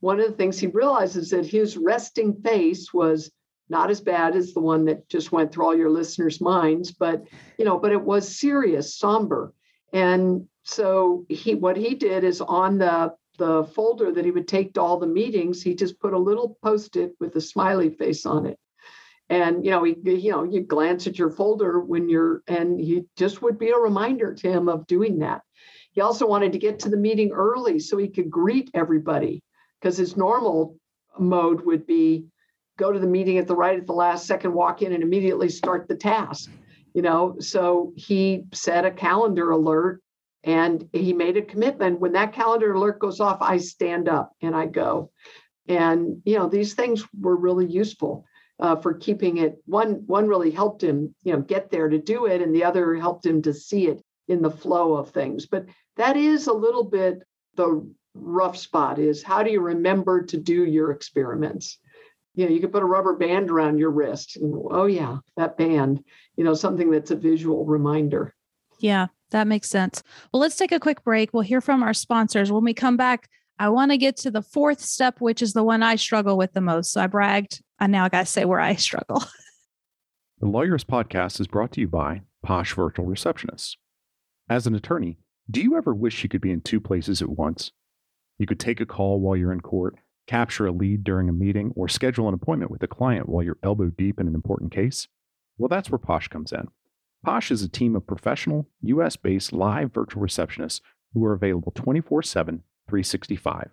One 0.00 0.20
of 0.20 0.26
the 0.26 0.36
things 0.36 0.58
he 0.58 0.66
realizes 0.66 1.24
is 1.24 1.30
that 1.30 1.46
his 1.46 1.76
resting 1.76 2.34
face 2.42 2.92
was 2.92 3.30
not 3.68 3.90
as 3.90 4.00
bad 4.00 4.36
as 4.36 4.52
the 4.52 4.60
one 4.60 4.84
that 4.84 5.08
just 5.08 5.32
went 5.32 5.52
through 5.52 5.64
all 5.64 5.76
your 5.76 5.90
listeners' 5.90 6.40
minds, 6.40 6.92
but 6.92 7.26
you 7.58 7.64
know, 7.64 7.78
but 7.78 7.92
it 7.92 8.02
was 8.02 8.38
serious, 8.38 8.96
somber. 8.96 9.52
And 9.92 10.46
so 10.62 11.24
he 11.28 11.54
what 11.54 11.76
he 11.76 11.94
did 11.94 12.24
is 12.24 12.40
on 12.40 12.78
the 12.78 13.14
the 13.38 13.64
folder 13.64 14.12
that 14.12 14.24
he 14.24 14.30
would 14.30 14.48
take 14.48 14.74
to 14.74 14.80
all 14.80 14.98
the 14.98 15.06
meetings, 15.06 15.62
he 15.62 15.74
just 15.74 16.00
put 16.00 16.14
a 16.14 16.18
little 16.18 16.58
post-it 16.62 17.12
with 17.20 17.36
a 17.36 17.40
smiley 17.40 17.90
face 17.90 18.24
on 18.24 18.46
it. 18.46 18.58
And 19.28 19.64
you 19.64 19.70
know, 19.70 19.84
he, 19.84 19.96
you 20.04 20.30
know, 20.30 20.44
you 20.44 20.60
glance 20.60 21.06
at 21.06 21.18
your 21.18 21.30
folder 21.30 21.80
when 21.80 22.08
you're, 22.08 22.42
and 22.46 22.80
he 22.80 23.04
just 23.16 23.42
would 23.42 23.58
be 23.58 23.70
a 23.70 23.76
reminder 23.76 24.34
to 24.34 24.50
him 24.50 24.68
of 24.68 24.86
doing 24.86 25.18
that. 25.18 25.42
He 25.92 26.00
also 26.00 26.26
wanted 26.26 26.52
to 26.52 26.58
get 26.58 26.78
to 26.80 26.88
the 26.88 26.96
meeting 26.96 27.32
early 27.32 27.78
so 27.78 27.96
he 27.96 28.08
could 28.08 28.30
greet 28.30 28.70
everybody 28.74 29.42
because 29.80 29.96
his 29.96 30.16
normal 30.16 30.78
mode 31.18 31.62
would 31.62 31.86
be 31.86 32.26
go 32.76 32.92
to 32.92 32.98
the 32.98 33.06
meeting 33.06 33.38
at 33.38 33.46
the 33.46 33.56
right 33.56 33.78
at 33.78 33.86
the 33.86 33.92
last 33.92 34.26
second, 34.26 34.52
walk 34.52 34.82
in 34.82 34.92
and 34.92 35.02
immediately 35.02 35.48
start 35.48 35.88
the 35.88 35.96
task. 35.96 36.50
You 36.94 37.02
know, 37.02 37.36
so 37.40 37.92
he 37.96 38.44
set 38.52 38.86
a 38.86 38.90
calendar 38.90 39.50
alert 39.50 40.00
and 40.44 40.88
he 40.92 41.12
made 41.12 41.36
a 41.36 41.42
commitment. 41.42 42.00
When 42.00 42.12
that 42.12 42.32
calendar 42.32 42.72
alert 42.72 43.00
goes 43.00 43.20
off, 43.20 43.38
I 43.42 43.58
stand 43.58 44.08
up 44.08 44.32
and 44.40 44.54
I 44.56 44.66
go. 44.66 45.10
And 45.68 46.22
you 46.24 46.38
know, 46.38 46.48
these 46.48 46.74
things 46.74 47.04
were 47.20 47.36
really 47.36 47.66
useful 47.66 48.24
uh, 48.60 48.76
for 48.76 48.94
keeping 48.94 49.38
it. 49.38 49.58
One 49.66 50.06
one 50.06 50.28
really 50.28 50.50
helped 50.50 50.82
him, 50.82 51.14
you 51.22 51.32
know, 51.32 51.40
get 51.40 51.70
there 51.70 51.88
to 51.88 51.98
do 51.98 52.26
it, 52.26 52.40
and 52.40 52.54
the 52.54 52.64
other 52.64 52.94
helped 52.94 53.26
him 53.26 53.42
to 53.42 53.52
see 53.52 53.88
it 53.88 54.02
in 54.28 54.40
the 54.40 54.50
flow 54.50 54.94
of 54.94 55.10
things. 55.10 55.46
But 55.46 55.66
that 55.96 56.16
is 56.16 56.46
a 56.46 56.52
little 56.52 56.84
bit 56.84 57.22
the 57.56 57.86
rough 58.14 58.56
spot 58.56 58.98
is 58.98 59.22
how 59.22 59.42
do 59.42 59.50
you 59.50 59.60
remember 59.60 60.22
to 60.22 60.36
do 60.36 60.64
your 60.64 60.90
experiments? 60.90 61.78
You 62.36 62.44
know, 62.44 62.52
you 62.52 62.60
could 62.60 62.72
put 62.72 62.82
a 62.82 62.86
rubber 62.86 63.16
band 63.16 63.50
around 63.50 63.78
your 63.78 63.90
wrist. 63.90 64.36
And, 64.36 64.54
oh 64.70 64.86
yeah, 64.86 65.18
that 65.36 65.56
band. 65.56 66.04
You 66.36 66.44
know, 66.44 66.54
something 66.54 66.90
that's 66.90 67.10
a 67.10 67.16
visual 67.16 67.64
reminder. 67.64 68.34
Yeah, 68.78 69.06
that 69.30 69.46
makes 69.46 69.68
sense. 69.68 70.02
Well, 70.32 70.40
let's 70.40 70.56
take 70.56 70.72
a 70.72 70.80
quick 70.80 71.02
break. 71.02 71.32
We'll 71.32 71.42
hear 71.42 71.60
from 71.60 71.82
our 71.82 71.94
sponsors. 71.94 72.52
When 72.52 72.64
we 72.64 72.74
come 72.74 72.96
back, 72.96 73.28
I 73.58 73.70
want 73.70 73.90
to 73.90 73.96
get 73.96 74.16
to 74.18 74.30
the 74.30 74.42
fourth 74.42 74.80
step, 74.80 75.20
which 75.20 75.40
is 75.40 75.54
the 75.54 75.64
one 75.64 75.82
I 75.82 75.96
struggle 75.96 76.36
with 76.36 76.52
the 76.52 76.60
most. 76.60 76.92
So 76.92 77.00
I 77.00 77.06
bragged. 77.06 77.62
I 77.78 77.86
now 77.86 78.04
I 78.04 78.08
got 78.10 78.20
to 78.20 78.26
say 78.26 78.44
where 78.44 78.60
I 78.60 78.74
struggle. 78.76 79.24
The 80.38 80.46
Lawyerist 80.46 80.84
Podcast 80.84 81.40
is 81.40 81.46
brought 81.46 81.72
to 81.72 81.80
you 81.80 81.88
by 81.88 82.20
Posh 82.42 82.74
Virtual 82.74 83.06
Receptionists. 83.06 83.76
As 84.50 84.66
an 84.66 84.74
attorney, 84.74 85.18
do 85.50 85.62
you 85.62 85.76
ever 85.76 85.94
wish 85.94 86.22
you 86.22 86.28
could 86.28 86.42
be 86.42 86.50
in 86.50 86.60
two 86.60 86.80
places 86.80 87.22
at 87.22 87.30
once? 87.30 87.72
You 88.36 88.46
could 88.46 88.60
take 88.60 88.80
a 88.80 88.86
call 88.86 89.18
while 89.18 89.34
you're 89.36 89.52
in 89.52 89.62
court, 89.62 89.96
capture 90.26 90.66
a 90.66 90.72
lead 90.72 91.04
during 91.04 91.28
a 91.28 91.32
meeting, 91.32 91.72
or 91.76 91.88
schedule 91.88 92.28
an 92.28 92.34
appointment 92.34 92.70
with 92.70 92.82
a 92.82 92.88
client 92.88 93.28
while 93.28 93.42
you're 93.42 93.58
elbow 93.62 93.90
deep 93.90 94.20
in 94.20 94.28
an 94.28 94.34
important 94.34 94.72
case? 94.72 95.08
Well, 95.58 95.68
that's 95.68 95.90
where 95.90 95.98
Posh 95.98 96.28
comes 96.28 96.52
in. 96.52 96.68
Posh 97.24 97.50
is 97.50 97.62
a 97.62 97.68
team 97.68 97.96
of 97.96 98.06
professional, 98.06 98.68
US 98.82 99.16
based 99.16 99.52
live 99.52 99.92
virtual 99.92 100.22
receptionists 100.22 100.80
who 101.14 101.24
are 101.24 101.32
available 101.32 101.72
24 101.74 102.22
7, 102.22 102.62
365. 102.88 103.70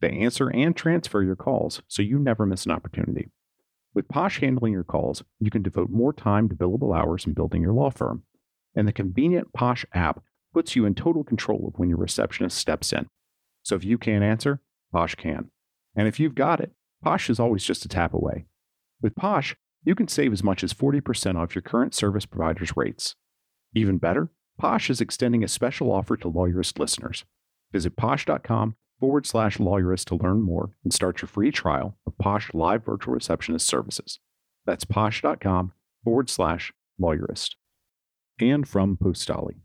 They 0.00 0.10
answer 0.10 0.48
and 0.48 0.76
transfer 0.76 1.22
your 1.22 1.36
calls 1.36 1.82
so 1.88 2.02
you 2.02 2.18
never 2.18 2.46
miss 2.46 2.64
an 2.64 2.72
opportunity. 2.72 3.30
With 3.94 4.08
Posh 4.08 4.40
handling 4.40 4.72
your 4.72 4.84
calls, 4.84 5.22
you 5.40 5.50
can 5.50 5.62
devote 5.62 5.88
more 5.90 6.12
time 6.12 6.48
to 6.48 6.54
billable 6.54 6.96
hours 6.96 7.24
and 7.24 7.34
building 7.34 7.62
your 7.62 7.72
law 7.72 7.90
firm. 7.90 8.24
And 8.74 8.86
the 8.86 8.92
convenient 8.92 9.54
Posh 9.54 9.86
app 9.94 10.22
puts 10.52 10.76
you 10.76 10.84
in 10.84 10.94
total 10.94 11.24
control 11.24 11.66
of 11.66 11.78
when 11.78 11.88
your 11.88 11.98
receptionist 11.98 12.58
steps 12.58 12.92
in. 12.92 13.08
So 13.62 13.74
if 13.74 13.84
you 13.84 13.96
can't 13.98 14.22
answer, 14.22 14.60
Posh 14.92 15.14
can. 15.14 15.50
And 15.96 16.06
if 16.06 16.20
you've 16.20 16.34
got 16.34 16.60
it, 16.60 16.72
Posh 17.02 17.30
is 17.30 17.40
always 17.40 17.64
just 17.64 17.84
a 17.84 17.88
tap 17.88 18.12
away. 18.12 18.44
With 19.00 19.16
Posh, 19.16 19.56
you 19.84 19.94
can 19.94 20.08
save 20.08 20.32
as 20.32 20.44
much 20.44 20.62
as 20.62 20.74
40% 20.74 21.36
off 21.36 21.54
your 21.54 21.62
current 21.62 21.94
service 21.94 22.26
provider's 22.26 22.76
rates. 22.76 23.14
Even 23.74 23.98
better, 23.98 24.30
Posh 24.58 24.90
is 24.90 25.00
extending 25.00 25.42
a 25.42 25.48
special 25.48 25.90
offer 25.90 26.16
to 26.16 26.30
Lawyerist 26.30 26.78
listeners. 26.78 27.24
Visit 27.72 27.96
posh.com 27.96 28.76
forward 28.98 29.26
slash 29.26 29.58
lawyerist 29.58 30.06
to 30.06 30.16
learn 30.16 30.42
more 30.42 30.70
and 30.82 30.92
start 30.92 31.20
your 31.20 31.28
free 31.28 31.50
trial 31.50 31.96
of 32.06 32.16
Posh 32.18 32.52
Live 32.54 32.84
Virtual 32.84 33.14
Receptionist 33.14 33.66
services. 33.66 34.18
That's 34.64 34.84
posh.com 34.84 35.72
forward 36.02 36.30
slash 36.30 36.72
lawyerist. 37.00 37.56
And 38.40 38.66
from 38.66 38.96
Postali. 38.96 39.60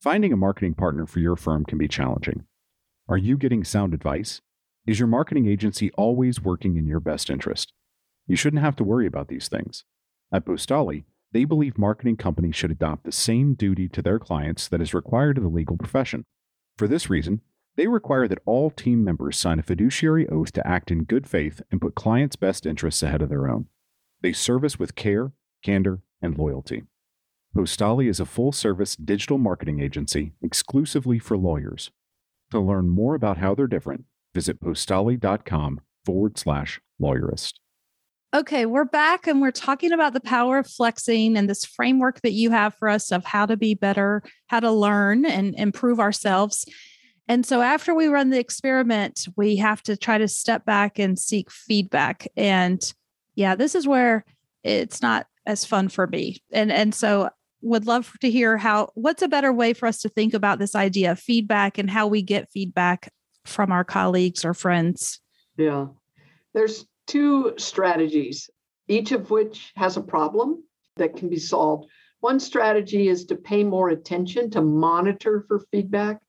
Finding 0.00 0.32
a 0.32 0.36
marketing 0.36 0.74
partner 0.74 1.06
for 1.06 1.18
your 1.20 1.36
firm 1.36 1.64
can 1.64 1.78
be 1.78 1.88
challenging. 1.88 2.44
Are 3.08 3.16
you 3.16 3.36
getting 3.36 3.64
sound 3.64 3.94
advice? 3.94 4.40
Is 4.88 4.98
your 4.98 5.06
marketing 5.06 5.46
agency 5.46 5.90
always 5.98 6.40
working 6.40 6.78
in 6.78 6.86
your 6.86 6.98
best 6.98 7.28
interest? 7.28 7.74
You 8.26 8.36
shouldn't 8.36 8.62
have 8.62 8.74
to 8.76 8.84
worry 8.84 9.06
about 9.06 9.28
these 9.28 9.46
things. 9.46 9.84
At 10.32 10.46
Postali, 10.46 11.04
they 11.30 11.44
believe 11.44 11.76
marketing 11.76 12.16
companies 12.16 12.56
should 12.56 12.70
adopt 12.70 13.04
the 13.04 13.12
same 13.12 13.52
duty 13.52 13.86
to 13.90 14.00
their 14.00 14.18
clients 14.18 14.66
that 14.68 14.80
is 14.80 14.94
required 14.94 15.36
of 15.36 15.44
the 15.44 15.50
legal 15.50 15.76
profession. 15.76 16.24
For 16.78 16.88
this 16.88 17.10
reason, 17.10 17.42
they 17.76 17.86
require 17.86 18.26
that 18.28 18.38
all 18.46 18.70
team 18.70 19.04
members 19.04 19.36
sign 19.36 19.58
a 19.58 19.62
fiduciary 19.62 20.26
oath 20.30 20.52
to 20.52 20.66
act 20.66 20.90
in 20.90 21.04
good 21.04 21.26
faith 21.26 21.60
and 21.70 21.82
put 21.82 21.94
clients' 21.94 22.36
best 22.36 22.64
interests 22.64 23.02
ahead 23.02 23.20
of 23.20 23.28
their 23.28 23.46
own. 23.46 23.66
They 24.22 24.32
service 24.32 24.78
with 24.78 24.94
care, 24.94 25.32
candor, 25.62 26.00
and 26.22 26.38
loyalty. 26.38 26.84
Postali 27.54 28.08
is 28.08 28.20
a 28.20 28.24
full 28.24 28.52
service 28.52 28.96
digital 28.96 29.36
marketing 29.36 29.80
agency 29.80 30.32
exclusively 30.40 31.18
for 31.18 31.36
lawyers 31.36 31.90
to 32.50 32.58
learn 32.58 32.88
more 32.88 33.14
about 33.14 33.36
how 33.36 33.54
they're 33.54 33.66
different, 33.66 34.06
visit 34.34 34.60
postali.com 34.60 35.80
forward 36.04 36.38
slash 36.38 36.80
lawyerist. 37.00 37.54
Okay, 38.34 38.66
we're 38.66 38.84
back 38.84 39.26
and 39.26 39.40
we're 39.40 39.50
talking 39.50 39.90
about 39.90 40.12
the 40.12 40.20
power 40.20 40.58
of 40.58 40.66
flexing 40.66 41.34
and 41.34 41.48
this 41.48 41.64
framework 41.64 42.20
that 42.20 42.32
you 42.32 42.50
have 42.50 42.74
for 42.74 42.90
us 42.90 43.10
of 43.10 43.24
how 43.24 43.46
to 43.46 43.56
be 43.56 43.74
better, 43.74 44.22
how 44.48 44.60
to 44.60 44.70
learn 44.70 45.24
and 45.24 45.54
improve 45.54 45.98
ourselves. 45.98 46.66
And 47.26 47.46
so 47.46 47.62
after 47.62 47.94
we 47.94 48.08
run 48.08 48.28
the 48.28 48.38
experiment, 48.38 49.28
we 49.36 49.56
have 49.56 49.82
to 49.84 49.96
try 49.96 50.18
to 50.18 50.28
step 50.28 50.66
back 50.66 50.98
and 50.98 51.18
seek 51.18 51.50
feedback. 51.50 52.28
And 52.36 52.82
yeah, 53.34 53.54
this 53.54 53.74
is 53.74 53.88
where 53.88 54.26
it's 54.62 55.00
not 55.00 55.26
as 55.46 55.64
fun 55.64 55.88
for 55.88 56.06
me. 56.06 56.42
And 56.52 56.70
and 56.70 56.94
so 56.94 57.30
would 57.62 57.86
love 57.86 58.12
to 58.20 58.30
hear 58.30 58.56
how 58.58 58.90
what's 58.94 59.22
a 59.22 59.28
better 59.28 59.52
way 59.52 59.72
for 59.72 59.86
us 59.86 60.00
to 60.02 60.08
think 60.08 60.34
about 60.34 60.58
this 60.58 60.74
idea 60.74 61.12
of 61.12 61.18
feedback 61.18 61.78
and 61.78 61.90
how 61.90 62.06
we 62.06 62.22
get 62.22 62.50
feedback 62.50 63.10
from 63.48 63.72
our 63.72 63.84
colleagues 63.84 64.44
or 64.44 64.54
friends. 64.54 65.20
Yeah. 65.56 65.86
There's 66.54 66.86
two 67.06 67.54
strategies, 67.56 68.50
each 68.86 69.12
of 69.12 69.30
which 69.30 69.72
has 69.76 69.96
a 69.96 70.02
problem 70.02 70.62
that 70.96 71.16
can 71.16 71.28
be 71.28 71.38
solved. 71.38 71.88
One 72.20 72.40
strategy 72.40 73.08
is 73.08 73.24
to 73.26 73.36
pay 73.36 73.64
more 73.64 73.90
attention 73.90 74.50
to 74.50 74.60
monitor 74.60 75.44
for 75.46 75.60
feedback. 75.70 76.20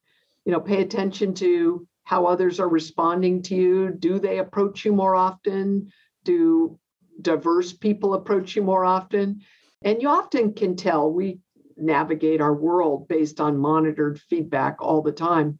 You 0.46 0.52
know, 0.52 0.60
pay 0.60 0.82
attention 0.82 1.34
to 1.36 1.88
how 2.04 2.26
others 2.26 2.60
are 2.60 2.70
responding 2.70 3.42
to 3.44 3.56
you. 3.56 3.90
Do 3.92 4.20
they 4.20 4.40
approach 4.40 4.86
you 4.86 4.94
more 4.94 5.16
often? 5.16 5.92
Do 6.24 6.80
diverse 7.22 7.74
people 7.74 8.14
approach 8.14 8.56
you 8.56 8.64
more 8.64 8.86
often? 8.86 9.42
And 9.82 10.02
you 10.02 10.10
often 10.10 10.54
can 10.54 10.76
tell 10.76 11.12
we 11.12 11.40
navigate 11.78 12.42
our 12.42 12.54
world 12.54 13.08
based 13.08 13.40
on 13.40 13.58
monitored 13.58 14.20
feedback 14.20 14.78
all 14.82 15.02
the 15.02 15.12
time. 15.12 15.60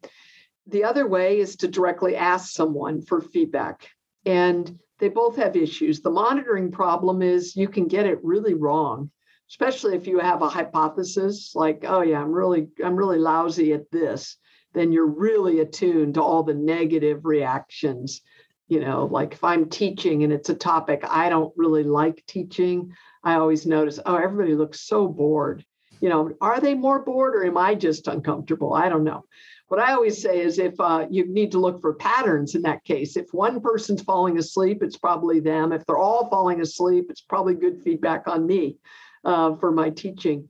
The 0.70 0.84
other 0.84 1.06
way 1.06 1.40
is 1.40 1.56
to 1.56 1.68
directly 1.68 2.16
ask 2.16 2.52
someone 2.52 3.02
for 3.02 3.20
feedback. 3.20 3.88
And 4.24 4.78
they 5.00 5.08
both 5.08 5.36
have 5.36 5.56
issues. 5.56 6.00
The 6.00 6.10
monitoring 6.10 6.70
problem 6.70 7.22
is 7.22 7.56
you 7.56 7.68
can 7.68 7.88
get 7.88 8.06
it 8.06 8.22
really 8.22 8.54
wrong, 8.54 9.10
especially 9.48 9.96
if 9.96 10.06
you 10.06 10.18
have 10.18 10.42
a 10.42 10.48
hypothesis 10.48 11.52
like, 11.54 11.84
oh 11.86 12.02
yeah, 12.02 12.20
I'm 12.20 12.30
really 12.30 12.68
I'm 12.84 12.94
really 12.94 13.18
lousy 13.18 13.72
at 13.72 13.90
this, 13.90 14.36
then 14.74 14.92
you're 14.92 15.06
really 15.06 15.60
attuned 15.60 16.14
to 16.14 16.22
all 16.22 16.42
the 16.42 16.54
negative 16.54 17.24
reactions. 17.24 18.20
You 18.68 18.80
know, 18.80 19.06
like 19.06 19.32
if 19.32 19.42
I'm 19.42 19.68
teaching 19.68 20.22
and 20.22 20.32
it's 20.32 20.50
a 20.50 20.54
topic 20.54 21.02
I 21.08 21.28
don't 21.28 21.52
really 21.56 21.82
like 21.82 22.24
teaching, 22.26 22.92
I 23.24 23.34
always 23.34 23.66
notice, 23.66 23.98
oh, 24.06 24.16
everybody 24.16 24.54
looks 24.54 24.86
so 24.86 25.08
bored. 25.08 25.64
You 26.00 26.08
know, 26.08 26.32
are 26.40 26.60
they 26.60 26.74
more 26.74 27.00
bored 27.00 27.34
or 27.34 27.44
am 27.44 27.58
I 27.58 27.74
just 27.74 28.06
uncomfortable? 28.06 28.72
I 28.72 28.88
don't 28.88 29.04
know. 29.04 29.24
What 29.70 29.78
I 29.78 29.92
always 29.92 30.20
say 30.20 30.40
is 30.40 30.58
if 30.58 30.74
uh, 30.80 31.06
you 31.08 31.32
need 31.32 31.52
to 31.52 31.60
look 31.60 31.80
for 31.80 31.94
patterns 31.94 32.56
in 32.56 32.62
that 32.62 32.82
case, 32.82 33.16
if 33.16 33.32
one 33.32 33.60
person's 33.60 34.02
falling 34.02 34.36
asleep, 34.36 34.82
it's 34.82 34.96
probably 34.96 35.38
them. 35.38 35.70
If 35.70 35.86
they're 35.86 35.96
all 35.96 36.28
falling 36.28 36.60
asleep, 36.60 37.06
it's 37.08 37.20
probably 37.20 37.54
good 37.54 37.80
feedback 37.80 38.26
on 38.26 38.44
me 38.44 38.78
uh, 39.24 39.54
for 39.54 39.70
my 39.70 39.90
teaching. 39.90 40.48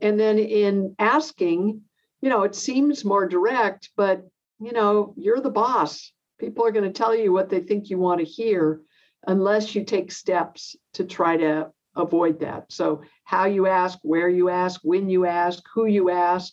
And 0.00 0.18
then 0.18 0.40
in 0.40 0.96
asking, 0.98 1.82
you 2.20 2.28
know, 2.28 2.42
it 2.42 2.56
seems 2.56 3.04
more 3.04 3.28
direct, 3.28 3.90
but, 3.96 4.26
you 4.58 4.72
know, 4.72 5.14
you're 5.16 5.40
the 5.40 5.48
boss. 5.48 6.10
People 6.40 6.66
are 6.66 6.72
going 6.72 6.92
to 6.92 6.98
tell 6.98 7.14
you 7.14 7.32
what 7.32 7.48
they 7.48 7.60
think 7.60 7.88
you 7.88 7.98
want 7.98 8.18
to 8.18 8.26
hear 8.26 8.80
unless 9.28 9.76
you 9.76 9.84
take 9.84 10.10
steps 10.10 10.74
to 10.94 11.04
try 11.04 11.36
to 11.36 11.70
avoid 11.94 12.40
that. 12.40 12.72
So, 12.72 13.02
how 13.22 13.44
you 13.44 13.68
ask, 13.68 14.00
where 14.02 14.28
you 14.28 14.48
ask, 14.48 14.80
when 14.82 15.08
you 15.08 15.24
ask, 15.24 15.62
who 15.72 15.86
you 15.86 16.10
ask 16.10 16.52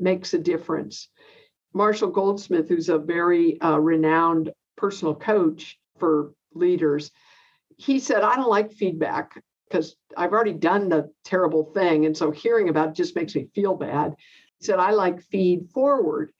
makes 0.00 0.34
a 0.34 0.38
difference. 0.38 1.08
Marshall 1.74 2.10
Goldsmith, 2.10 2.68
who's 2.68 2.88
a 2.88 2.98
very 2.98 3.60
uh, 3.60 3.78
renowned 3.78 4.52
personal 4.76 5.14
coach 5.14 5.78
for 5.98 6.32
leaders, 6.54 7.10
he 7.76 8.00
said, 8.00 8.22
I 8.22 8.36
don't 8.36 8.50
like 8.50 8.72
feedback 8.72 9.40
because 9.68 9.96
I've 10.16 10.32
already 10.32 10.54
done 10.54 10.88
the 10.88 11.12
terrible 11.24 11.64
thing. 11.72 12.06
And 12.06 12.16
so 12.16 12.30
hearing 12.30 12.68
about 12.68 12.90
it 12.90 12.94
just 12.94 13.14
makes 13.14 13.34
me 13.34 13.48
feel 13.54 13.74
bad. 13.74 14.14
He 14.58 14.64
said, 14.64 14.78
I 14.78 14.92
like 14.92 15.22
feed 15.22 15.68
forward. 15.70 16.32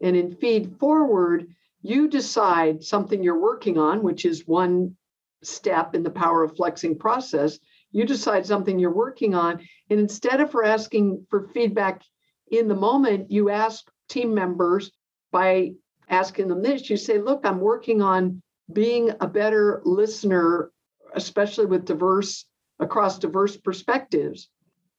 And 0.00 0.16
in 0.16 0.34
feed 0.36 0.76
forward, 0.78 1.48
you 1.82 2.08
decide 2.08 2.82
something 2.82 3.22
you're 3.22 3.40
working 3.40 3.78
on, 3.78 4.02
which 4.02 4.24
is 4.24 4.46
one 4.46 4.96
step 5.42 5.94
in 5.94 6.02
the 6.02 6.10
power 6.10 6.42
of 6.42 6.56
flexing 6.56 6.98
process. 6.98 7.58
You 7.92 8.04
decide 8.04 8.46
something 8.46 8.78
you're 8.78 8.94
working 8.94 9.34
on. 9.34 9.60
And 9.90 10.00
instead 10.00 10.40
of 10.40 10.50
for 10.50 10.64
asking 10.64 11.26
for 11.30 11.48
feedback 11.48 12.02
in 12.48 12.68
the 12.68 12.74
moment, 12.74 13.30
you 13.30 13.50
ask 13.50 13.84
team 14.08 14.34
members 14.34 14.90
by 15.32 15.72
asking 16.08 16.48
them 16.48 16.62
this 16.62 16.88
you 16.88 16.96
say, 16.96 17.18
Look, 17.18 17.40
I'm 17.44 17.60
working 17.60 18.02
on 18.02 18.42
being 18.72 19.10
a 19.20 19.26
better 19.26 19.82
listener, 19.84 20.70
especially 21.14 21.66
with 21.66 21.84
diverse, 21.84 22.46
across 22.78 23.18
diverse 23.18 23.56
perspectives. 23.56 24.48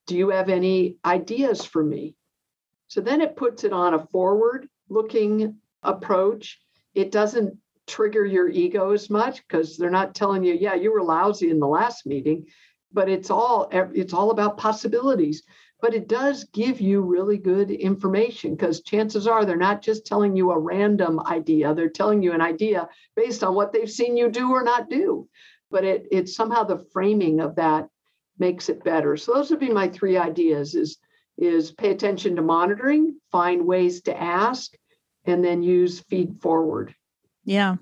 Do 0.08 0.18
you 0.18 0.30
have 0.30 0.50
any 0.50 0.98
ideas 1.06 1.66
for 1.66 1.84
me? 1.84 2.16
So 2.88 3.02
then 3.02 3.22
it 3.22 3.36
puts 3.36 3.64
it 3.64 3.74
on 3.74 3.94
a 3.94 4.08
forward 4.08 4.70
looking 4.90 5.58
approach. 5.84 6.60
It 6.96 7.12
doesn't 7.12 7.58
trigger 7.88 8.26
your 8.26 8.50
ego 8.50 8.92
as 8.92 9.10
much 9.10 9.46
because 9.48 9.78
they're 9.78 9.90
not 9.90 10.16
telling 10.16 10.44
you, 10.44 10.54
yeah, 10.54 10.76
you 10.76 10.92
were 10.92 11.04
lousy 11.04 11.50
in 11.50 11.60
the 11.60 11.68
last 11.68 12.06
meeting, 12.06 12.46
but 12.92 13.10
it's 13.10 13.30
all 13.30 13.70
it's 13.72 14.14
all 14.14 14.32
about 14.32 14.58
possibilities. 14.58 15.44
But 15.80 15.94
it 15.94 16.08
does 16.08 16.44
give 16.46 16.82
you 16.82 17.02
really 17.02 17.38
good 17.38 17.70
information 17.70 18.56
because 18.56 18.82
chances 18.82 19.28
are 19.28 19.46
they're 19.46 19.56
not 19.56 19.82
just 19.82 20.08
telling 20.08 20.36
you 20.36 20.52
a 20.52 20.60
random 20.60 21.20
idea, 21.20 21.74
they're 21.74 21.90
telling 21.90 22.24
you 22.24 22.34
an 22.34 22.42
idea 22.42 22.90
based 23.16 23.44
on 23.44 23.54
what 23.54 23.72
they've 23.72 23.90
seen 23.90 24.18
you 24.18 24.30
do 24.30 24.52
or 24.52 24.64
not 24.64 24.90
do. 24.90 25.28
But 25.70 25.84
it 25.84 26.08
it's 26.12 26.36
somehow 26.36 26.64
the 26.64 26.86
framing 26.92 27.40
of 27.42 27.56
that 27.56 27.90
makes 28.40 28.70
it 28.70 28.84
better. 28.84 29.18
So 29.18 29.34
those 29.34 29.52
would 29.52 29.60
be 29.60 29.70
my 29.70 29.88
three 29.88 30.18
ideas 30.18 30.74
is 30.74 30.98
is 31.38 31.72
pay 31.72 31.92
attention 31.92 32.36
to 32.36 32.42
monitoring, 32.42 33.20
find 33.32 33.66
ways 33.66 34.02
to 34.04 34.20
ask, 34.20 34.74
and 35.26 35.44
then 35.44 35.62
use 35.62 36.00
feed 36.00 36.42
forward. 36.42 36.96
Yeah. 37.46 37.76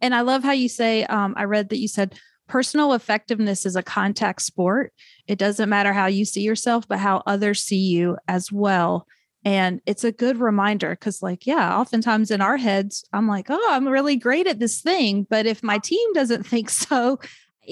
And 0.00 0.14
I 0.14 0.20
love 0.20 0.44
how 0.44 0.52
you 0.52 0.68
say, 0.68 1.04
um, 1.04 1.34
I 1.36 1.44
read 1.44 1.70
that 1.70 1.78
you 1.78 1.88
said 1.88 2.14
personal 2.48 2.92
effectiveness 2.92 3.64
is 3.64 3.76
a 3.76 3.82
contact 3.82 4.42
sport. 4.42 4.92
It 5.26 5.38
doesn't 5.38 5.68
matter 5.68 5.92
how 5.92 6.06
you 6.06 6.24
see 6.24 6.42
yourself, 6.42 6.86
but 6.88 6.98
how 6.98 7.22
others 7.26 7.62
see 7.62 7.76
you 7.78 8.16
as 8.28 8.50
well. 8.52 9.06
And 9.44 9.80
it's 9.86 10.04
a 10.04 10.12
good 10.12 10.38
reminder 10.38 10.90
because, 10.90 11.22
like, 11.22 11.46
yeah, 11.46 11.76
oftentimes 11.76 12.30
in 12.30 12.40
our 12.40 12.56
heads, 12.56 13.04
I'm 13.12 13.26
like, 13.26 13.46
oh, 13.48 13.68
I'm 13.70 13.88
really 13.88 14.16
great 14.16 14.46
at 14.46 14.60
this 14.60 14.80
thing. 14.80 15.26
But 15.28 15.46
if 15.46 15.62
my 15.62 15.78
team 15.78 16.12
doesn't 16.12 16.46
think 16.46 16.70
so, 16.70 17.18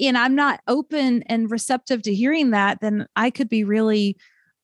and 0.01 0.17
I'm 0.17 0.35
not 0.35 0.61
open 0.67 1.23
and 1.23 1.51
receptive 1.51 2.01
to 2.03 2.15
hearing 2.15 2.51
that, 2.51 2.79
then 2.81 3.07
I 3.15 3.29
could 3.29 3.49
be 3.49 3.63
really 3.63 4.17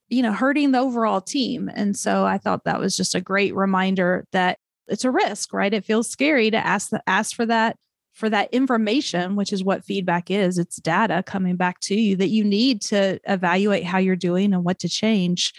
you 0.09 0.23
know, 0.23 0.31
hurting 0.31 0.71
the 0.71 0.79
overall 0.79 1.21
team. 1.21 1.69
And 1.73 1.95
so 1.95 2.25
I 2.25 2.37
thought 2.37 2.63
that 2.63 2.79
was 2.79 2.95
just 2.95 3.15
a 3.15 3.21
great 3.21 3.53
reminder 3.55 4.25
that 4.31 4.59
it's 4.87 5.03
a 5.03 5.11
risk, 5.11 5.53
right? 5.53 5.73
It 5.73 5.85
feels 5.85 6.09
scary 6.09 6.49
to 6.51 6.57
ask 6.57 6.89
the, 6.89 7.01
ask 7.07 7.35
for 7.35 7.45
that 7.45 7.75
for 8.17 8.29
that 8.29 8.53
information, 8.53 9.35
which 9.35 9.53
is 9.53 9.63
what 9.63 9.85
feedback 9.85 10.31
is. 10.31 10.57
It's 10.57 10.77
data 10.77 11.23
coming 11.25 11.55
back 11.55 11.79
to 11.81 11.95
you 11.95 12.15
that 12.17 12.29
you 12.29 12.43
need 12.43 12.81
to 12.83 13.19
evaluate 13.25 13.83
how 13.83 13.99
you're 13.99 14.15
doing 14.15 14.53
and 14.53 14.63
what 14.63 14.79
to 14.79 14.89
change. 14.89 15.53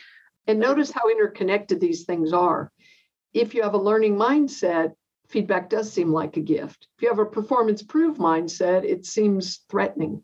And 0.46 0.58
notice 0.58 0.90
how 0.90 1.08
interconnected 1.08 1.80
these 1.80 2.04
things 2.04 2.32
are. 2.32 2.72
If 3.32 3.54
you 3.54 3.62
have 3.62 3.74
a 3.74 3.78
learning 3.78 4.16
mindset, 4.16 4.92
feedback 5.28 5.70
does 5.70 5.92
seem 5.92 6.12
like 6.12 6.36
a 6.36 6.40
gift. 6.40 6.88
If 6.96 7.02
you 7.02 7.08
have 7.08 7.18
a 7.18 7.26
performance 7.26 7.82
prove 7.82 8.18
mindset, 8.18 8.84
it 8.84 9.06
seems 9.06 9.60
threatening. 9.70 10.22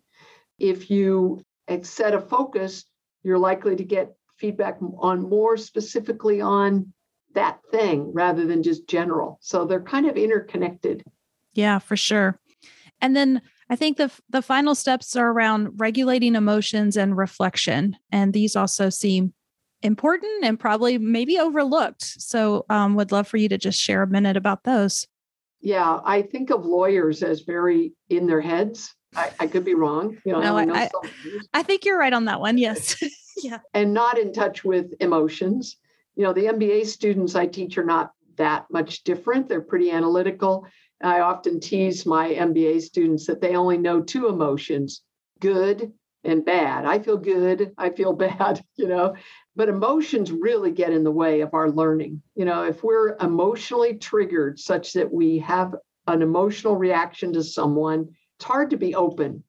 If 0.59 0.91
you 0.91 1.43
set 1.83 2.15
a 2.15 2.21
focus 2.21 2.85
you're 3.25 3.39
likely 3.39 3.75
to 3.75 3.85
get 3.85 4.15
feedback 4.37 4.79
on 4.99 5.29
more 5.29 5.57
specifically 5.57 6.41
on 6.41 6.93
that 7.33 7.59
thing 7.71 8.13
rather 8.13 8.47
than 8.47 8.63
just 8.63 8.87
general. 8.87 9.39
So 9.41 9.65
they're 9.65 9.81
kind 9.81 10.07
of 10.07 10.17
interconnected. 10.17 11.03
Yeah, 11.55 11.79
for 11.79 11.97
sure. 11.97 12.39
And 13.01 13.17
then 13.17 13.43
I 13.71 13.77
think 13.77 13.97
the 13.97 14.11
the 14.29 14.43
final 14.43 14.75
steps 14.75 15.17
are 15.17 15.31
around 15.31 15.81
regulating 15.81 16.35
emotions 16.35 16.97
and 16.97 17.17
reflection, 17.17 17.97
and 18.13 18.33
these 18.33 18.57
also 18.57 18.91
seem 18.91 19.33
important 19.83 20.45
and 20.45 20.59
probably 20.59 20.99
maybe 20.99 21.39
overlooked. 21.39 22.03
So, 22.03 22.65
um, 22.71 22.95
would 22.95 23.13
love 23.13 23.29
for 23.29 23.37
you 23.37 23.49
to 23.49 23.59
just 23.59 23.81
share 23.81 24.03
a 24.03 24.07
minute 24.07 24.37
about 24.37 24.65
those. 24.65 25.07
Yeah, 25.61 26.01
I 26.05 26.23
think 26.23 26.51
of 26.51 26.67
lawyers 26.67 27.23
as 27.23 27.41
very 27.41 27.95
in 28.11 28.27
their 28.27 28.41
heads. 28.41 28.95
I, 29.17 29.31
I 29.41 29.47
could 29.47 29.65
be 29.65 29.75
wrong. 29.75 30.19
You 30.25 30.33
know, 30.33 30.41
no, 30.41 30.57
I, 30.59 30.85
I, 30.85 30.91
I 31.55 31.63
think 31.63 31.85
you're 31.85 31.99
right 31.99 32.13
on 32.13 32.27
that 32.27 32.41
one. 32.41 32.59
Yes. 32.59 32.97
yeah. 33.43 33.59
and 33.73 33.93
not 33.93 34.19
in 34.19 34.33
touch 34.33 34.65
with 34.65 34.93
emotions. 35.01 35.77
You 36.17 36.25
know, 36.25 36.33
the 36.33 36.47
MBA 36.47 36.87
students 36.87 37.35
I 37.35 37.47
teach 37.47 37.79
are 37.79 37.85
not 37.85 38.13
that 38.37 38.67
much 38.71 39.05
different. 39.05 39.49
They're 39.49 39.61
pretty 39.61 39.91
analytical. 39.91 40.67
I 41.05 41.21
often 41.21 41.61
tease 41.61 42.07
my 42.07 42.31
MBA 42.31 42.83
students 42.83 43.27
that 43.27 43.41
they 43.41 43.57
only 43.57 43.79
know 43.79 44.01
two 44.01 44.29
emotions 44.29 45.03
good 45.41 45.93
and 46.25 46.45
bad. 46.45 46.87
I 46.87 46.99
feel 46.99 47.19
good, 47.19 47.73
I 47.77 47.91
feel 47.91 48.13
bad, 48.29 48.65
you 48.77 48.89
know, 48.89 49.15
but 49.55 49.69
emotions 49.69 50.33
really 50.33 50.71
get 50.71 50.93
in 50.93 51.05
the 51.05 51.11
way 51.11 51.43
of 51.43 51.55
our 51.55 51.71
learning. 51.71 52.23
You 52.35 52.47
know, 52.47 52.65
if 52.65 52.83
we're 52.83 53.17
emotionally 53.21 53.95
triggered 53.95 54.59
such 54.59 54.95
that 54.95 55.13
we 55.13 55.39
have 55.41 55.75
an 56.07 56.23
emotional 56.23 56.77
reaction 56.77 57.33
to 57.35 57.43
someone, 57.43 58.09
it's 58.37 58.45
hard 58.45 58.71
to 58.71 58.77
be 58.77 58.95
open 58.95 59.45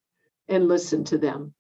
and 0.48 0.68
listen 0.68 1.04
to 1.06 1.18
them. 1.18 1.54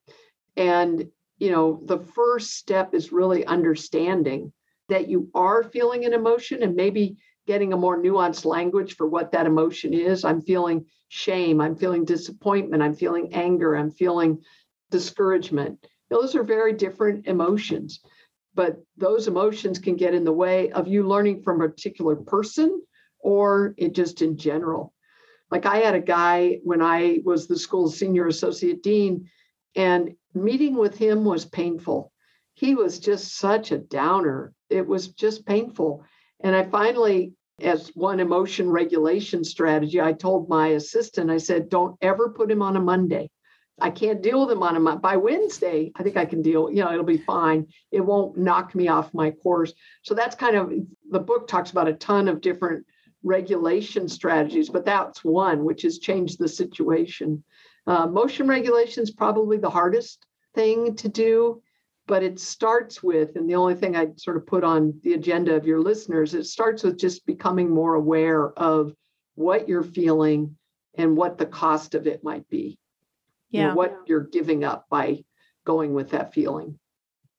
And 0.57 1.09
you 1.37 1.51
know, 1.51 1.81
the 1.83 1.99
first 1.99 2.51
step 2.51 2.93
is 2.93 3.11
really 3.11 3.45
understanding 3.45 4.53
that 4.87 5.09
you 5.09 5.29
are 5.33 5.63
feeling 5.63 6.05
an 6.05 6.13
emotion 6.13 6.63
and 6.63 6.75
maybe 6.75 7.17
getting 7.47 7.73
a 7.73 7.77
more 7.77 8.01
nuanced 8.01 8.45
language 8.45 8.95
for 8.95 9.07
what 9.07 9.31
that 9.31 9.45
emotion 9.45 9.93
is. 9.93 10.25
I'm 10.25 10.41
feeling 10.41 10.85
shame, 11.09 11.61
I'm 11.61 11.75
feeling 11.75 12.05
disappointment, 12.05 12.81
I'm 12.81 12.95
feeling 12.95 13.33
anger, 13.33 13.75
I'm 13.75 13.91
feeling 13.91 14.41
discouragement. 14.91 15.85
Those 16.09 16.35
are 16.35 16.43
very 16.43 16.73
different 16.73 17.27
emotions, 17.27 17.99
but 18.53 18.77
those 18.97 19.27
emotions 19.27 19.79
can 19.79 19.95
get 19.95 20.13
in 20.13 20.23
the 20.23 20.31
way 20.31 20.71
of 20.71 20.87
you 20.87 21.07
learning 21.07 21.43
from 21.43 21.61
a 21.61 21.69
particular 21.69 22.15
person 22.15 22.81
or 23.19 23.73
it 23.77 23.93
just 23.93 24.21
in 24.21 24.37
general. 24.37 24.93
Like 25.51 25.65
I 25.65 25.77
had 25.77 25.95
a 25.95 26.01
guy 26.01 26.59
when 26.63 26.81
I 26.81 27.19
was 27.23 27.47
the 27.47 27.57
school's 27.57 27.97
senior 27.97 28.27
associate 28.27 28.83
dean, 28.83 29.29
and 29.75 30.15
meeting 30.33 30.75
with 30.75 30.97
him 30.97 31.23
was 31.25 31.45
painful. 31.45 32.11
He 32.53 32.75
was 32.75 32.99
just 32.99 33.37
such 33.37 33.71
a 33.71 33.77
downer. 33.77 34.53
It 34.69 34.87
was 34.87 35.09
just 35.09 35.45
painful. 35.45 36.03
And 36.41 36.55
I 36.55 36.63
finally, 36.63 37.33
as 37.61 37.89
one 37.95 38.19
emotion 38.19 38.69
regulation 38.69 39.43
strategy, 39.43 40.01
I 40.01 40.13
told 40.13 40.49
my 40.49 40.69
assistant, 40.69 41.31
I 41.31 41.37
said, 41.37 41.69
don't 41.69 41.97
ever 42.01 42.29
put 42.29 42.51
him 42.51 42.61
on 42.61 42.75
a 42.75 42.81
Monday. 42.81 43.29
I 43.79 43.89
can't 43.89 44.21
deal 44.21 44.41
with 44.41 44.51
him 44.51 44.63
on 44.63 44.75
a 44.75 44.79
Monday. 44.79 45.01
By 45.01 45.17
Wednesday, 45.17 45.91
I 45.95 46.03
think 46.03 46.15
I 46.15 46.25
can 46.25 46.41
deal, 46.41 46.69
you 46.69 46.83
know, 46.83 46.91
it'll 46.91 47.03
be 47.03 47.17
fine. 47.17 47.67
It 47.91 48.01
won't 48.01 48.37
knock 48.37 48.73
me 48.73 48.87
off 48.87 49.13
my 49.13 49.31
course. 49.31 49.73
So 50.03 50.13
that's 50.13 50.35
kind 50.35 50.55
of 50.55 50.71
the 51.09 51.19
book 51.19 51.47
talks 51.47 51.71
about 51.71 51.87
a 51.87 51.93
ton 51.93 52.27
of 52.27 52.41
different 52.41 52.85
regulation 53.23 54.07
strategies, 54.07 54.69
but 54.69 54.85
that's 54.85 55.23
one 55.23 55.65
which 55.65 55.81
has 55.81 55.99
changed 55.99 56.39
the 56.39 56.47
situation. 56.47 57.43
Uh, 57.87 58.07
motion 58.07 58.47
regulation 58.47 59.03
is 59.03 59.11
probably 59.11 59.57
the 59.57 59.69
hardest 59.69 60.25
thing 60.53 60.95
to 60.95 61.09
do, 61.09 61.61
but 62.07 62.23
it 62.23 62.39
starts 62.39 63.01
with, 63.01 63.35
and 63.35 63.49
the 63.49 63.55
only 63.55 63.75
thing 63.75 63.95
I'd 63.95 64.19
sort 64.19 64.37
of 64.37 64.45
put 64.45 64.63
on 64.63 64.99
the 65.03 65.13
agenda 65.13 65.55
of 65.55 65.65
your 65.65 65.79
listeners, 65.79 66.33
it 66.33 66.45
starts 66.45 66.83
with 66.83 66.99
just 66.99 67.25
becoming 67.25 67.69
more 67.69 67.95
aware 67.95 68.51
of 68.59 68.93
what 69.35 69.67
you're 69.67 69.83
feeling 69.83 70.57
and 70.97 71.17
what 71.17 71.37
the 71.37 71.45
cost 71.45 71.95
of 71.95 72.07
it 72.07 72.23
might 72.23 72.47
be. 72.49 72.77
Yeah. 73.49 73.61
You 73.61 73.67
know, 73.67 73.75
what 73.75 73.97
you're 74.05 74.21
giving 74.21 74.63
up 74.63 74.85
by 74.89 75.23
going 75.65 75.93
with 75.93 76.11
that 76.11 76.33
feeling. 76.33 76.79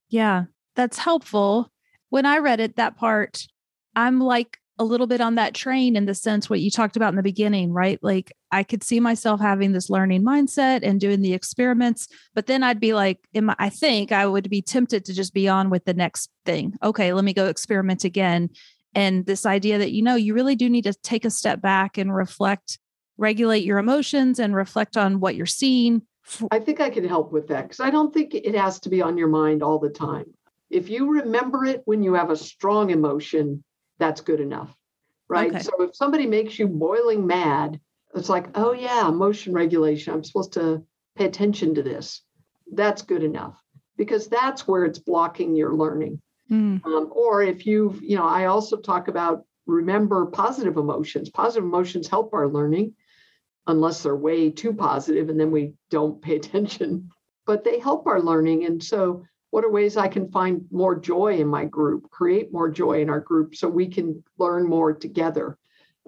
Yeah, 0.08 0.44
that's 0.74 0.98
helpful. 0.98 1.70
When 2.10 2.26
I 2.26 2.38
read 2.38 2.60
it, 2.60 2.76
that 2.76 2.96
part, 2.96 3.46
I'm 3.94 4.20
like 4.20 4.58
a 4.78 4.84
little 4.84 5.06
bit 5.06 5.20
on 5.20 5.36
that 5.36 5.54
train 5.54 5.96
in 5.96 6.06
the 6.06 6.14
sense 6.14 6.50
what 6.50 6.60
you 6.60 6.70
talked 6.70 6.96
about 6.96 7.10
in 7.10 7.16
the 7.16 7.22
beginning, 7.22 7.72
right? 7.72 7.98
Like 8.02 8.32
I 8.56 8.62
could 8.62 8.82
see 8.82 9.00
myself 9.00 9.38
having 9.38 9.72
this 9.72 9.90
learning 9.90 10.24
mindset 10.24 10.80
and 10.82 10.98
doing 10.98 11.20
the 11.20 11.34
experiments, 11.34 12.08
but 12.34 12.46
then 12.46 12.62
I'd 12.62 12.80
be 12.80 12.94
like, 12.94 13.18
I, 13.36 13.54
I 13.58 13.68
think 13.68 14.12
I 14.12 14.26
would 14.26 14.48
be 14.48 14.62
tempted 14.62 15.04
to 15.04 15.12
just 15.12 15.34
be 15.34 15.46
on 15.46 15.68
with 15.68 15.84
the 15.84 15.92
next 15.92 16.30
thing. 16.46 16.74
Okay, 16.82 17.12
let 17.12 17.22
me 17.22 17.34
go 17.34 17.48
experiment 17.48 18.04
again. 18.04 18.48
And 18.94 19.26
this 19.26 19.44
idea 19.44 19.76
that, 19.76 19.92
you 19.92 20.02
know, 20.02 20.14
you 20.14 20.32
really 20.32 20.56
do 20.56 20.70
need 20.70 20.84
to 20.84 20.94
take 20.94 21.26
a 21.26 21.30
step 21.30 21.60
back 21.60 21.98
and 21.98 22.14
reflect, 22.14 22.78
regulate 23.18 23.62
your 23.62 23.76
emotions 23.76 24.38
and 24.38 24.56
reflect 24.56 24.96
on 24.96 25.20
what 25.20 25.36
you're 25.36 25.44
seeing. 25.44 26.00
I 26.50 26.58
think 26.58 26.80
I 26.80 26.88
can 26.88 27.06
help 27.06 27.32
with 27.32 27.48
that 27.48 27.64
because 27.64 27.80
I 27.80 27.90
don't 27.90 28.14
think 28.14 28.34
it 28.34 28.54
has 28.54 28.80
to 28.80 28.88
be 28.88 29.02
on 29.02 29.18
your 29.18 29.28
mind 29.28 29.62
all 29.62 29.78
the 29.78 29.90
time. 29.90 30.32
If 30.70 30.88
you 30.88 31.12
remember 31.12 31.66
it 31.66 31.82
when 31.84 32.02
you 32.02 32.14
have 32.14 32.30
a 32.30 32.36
strong 32.36 32.88
emotion, 32.88 33.62
that's 33.98 34.22
good 34.22 34.40
enough. 34.40 34.74
Right. 35.28 35.50
Okay. 35.50 35.62
So 35.62 35.72
if 35.82 35.94
somebody 35.94 36.26
makes 36.26 36.58
you 36.58 36.68
boiling 36.68 37.26
mad, 37.26 37.80
it's 38.16 38.28
like, 38.28 38.48
oh, 38.54 38.72
yeah, 38.72 39.08
emotion 39.08 39.52
regulation. 39.52 40.12
I'm 40.12 40.24
supposed 40.24 40.54
to 40.54 40.82
pay 41.16 41.26
attention 41.26 41.74
to 41.74 41.82
this. 41.82 42.22
That's 42.72 43.02
good 43.02 43.22
enough 43.22 43.60
because 43.96 44.28
that's 44.28 44.66
where 44.66 44.84
it's 44.84 44.98
blocking 44.98 45.54
your 45.54 45.74
learning. 45.74 46.20
Mm. 46.50 46.84
Um, 46.84 47.08
or 47.12 47.42
if 47.42 47.66
you've, 47.66 48.02
you 48.02 48.16
know, 48.16 48.26
I 48.26 48.46
also 48.46 48.76
talk 48.76 49.08
about 49.08 49.44
remember 49.66 50.26
positive 50.26 50.76
emotions. 50.76 51.28
Positive 51.30 51.64
emotions 51.64 52.08
help 52.08 52.34
our 52.34 52.48
learning, 52.48 52.94
unless 53.66 54.02
they're 54.02 54.16
way 54.16 54.50
too 54.50 54.72
positive 54.72 55.28
and 55.28 55.38
then 55.38 55.50
we 55.50 55.74
don't 55.90 56.22
pay 56.22 56.36
attention. 56.40 57.10
But 57.46 57.64
they 57.64 57.78
help 57.78 58.06
our 58.06 58.20
learning. 58.20 58.64
And 58.64 58.82
so, 58.82 59.24
what 59.50 59.64
are 59.64 59.70
ways 59.70 59.96
I 59.96 60.08
can 60.08 60.30
find 60.30 60.66
more 60.70 60.96
joy 60.96 61.38
in 61.38 61.46
my 61.46 61.64
group, 61.64 62.10
create 62.10 62.52
more 62.52 62.68
joy 62.68 63.00
in 63.00 63.08
our 63.08 63.20
group 63.20 63.54
so 63.54 63.68
we 63.68 63.86
can 63.86 64.22
learn 64.38 64.68
more 64.68 64.92
together? 64.92 65.56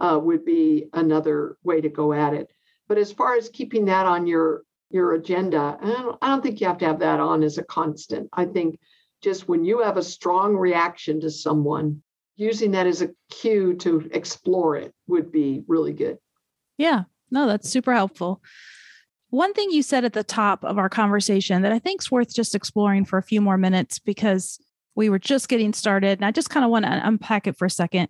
Uh, 0.01 0.19
would 0.23 0.45
be 0.45 0.87
another 0.93 1.57
way 1.65 1.81
to 1.81 1.89
go 1.89 2.13
at 2.13 2.33
it. 2.33 2.49
But 2.87 2.99
as 2.99 3.11
far 3.13 3.37
as 3.37 3.49
keeping 3.49 3.87
that 3.87 4.07
on 4.07 4.27
your 4.27 4.63
your 4.91 5.15
agenda, 5.15 5.77
I 5.83 5.87
don't, 5.87 6.19
I 6.23 6.29
don't 6.29 6.43
think 6.43 6.61
you 6.61 6.67
have 6.67 6.79
to 6.79 6.87
have 6.87 7.01
that 7.01 7.21
on 7.21 7.43
as 7.43 7.59
a 7.59 7.65
constant. 7.65 8.29
I 8.33 8.47
think 8.47 8.79
just 9.23 9.49
when 9.49 9.65
you 9.65 9.83
have 9.83 9.97
a 9.97 10.03
strong 10.03 10.57
reaction 10.57 11.21
to 11.21 11.31
someone, 11.31 12.03
using 12.37 12.71
that 12.71 12.87
as 12.87 13.03
a 13.03 13.11
cue 13.31 13.75
to 13.75 14.09
explore 14.13 14.77
it 14.77 14.95
would 15.09 15.31
be 15.33 15.65
really 15.67 15.93
good. 15.93 16.19
Yeah, 16.79 17.03
no, 17.31 17.47
that's 17.47 17.69
super 17.69 17.93
helpful. 17.93 18.41
One 19.31 19.53
thing 19.53 19.71
you 19.71 19.83
said 19.83 20.05
at 20.05 20.15
the 20.15 20.25
top 20.25 20.65
of 20.65 20.79
our 20.79 20.89
conversation 20.89 21.63
that 21.63 21.73
I 21.73 21.79
think 21.79 22.01
is 22.01 22.11
worth 22.11 22.33
just 22.33 22.55
exploring 22.55 23.05
for 23.05 23.19
a 23.19 23.23
few 23.23 23.41
more 23.41 23.59
minutes 23.59 23.99
because 23.99 24.59
we 24.95 25.11
were 25.11 25.19
just 25.19 25.49
getting 25.49 25.73
started, 25.73 26.19
and 26.19 26.25
I 26.25 26.31
just 26.31 26.51
kind 26.51 26.65
of 26.65 26.71
want 26.71 26.87
to 26.87 27.07
unpack 27.07 27.47
it 27.47 27.59
for 27.59 27.67
a 27.67 27.71
second, 27.71 28.09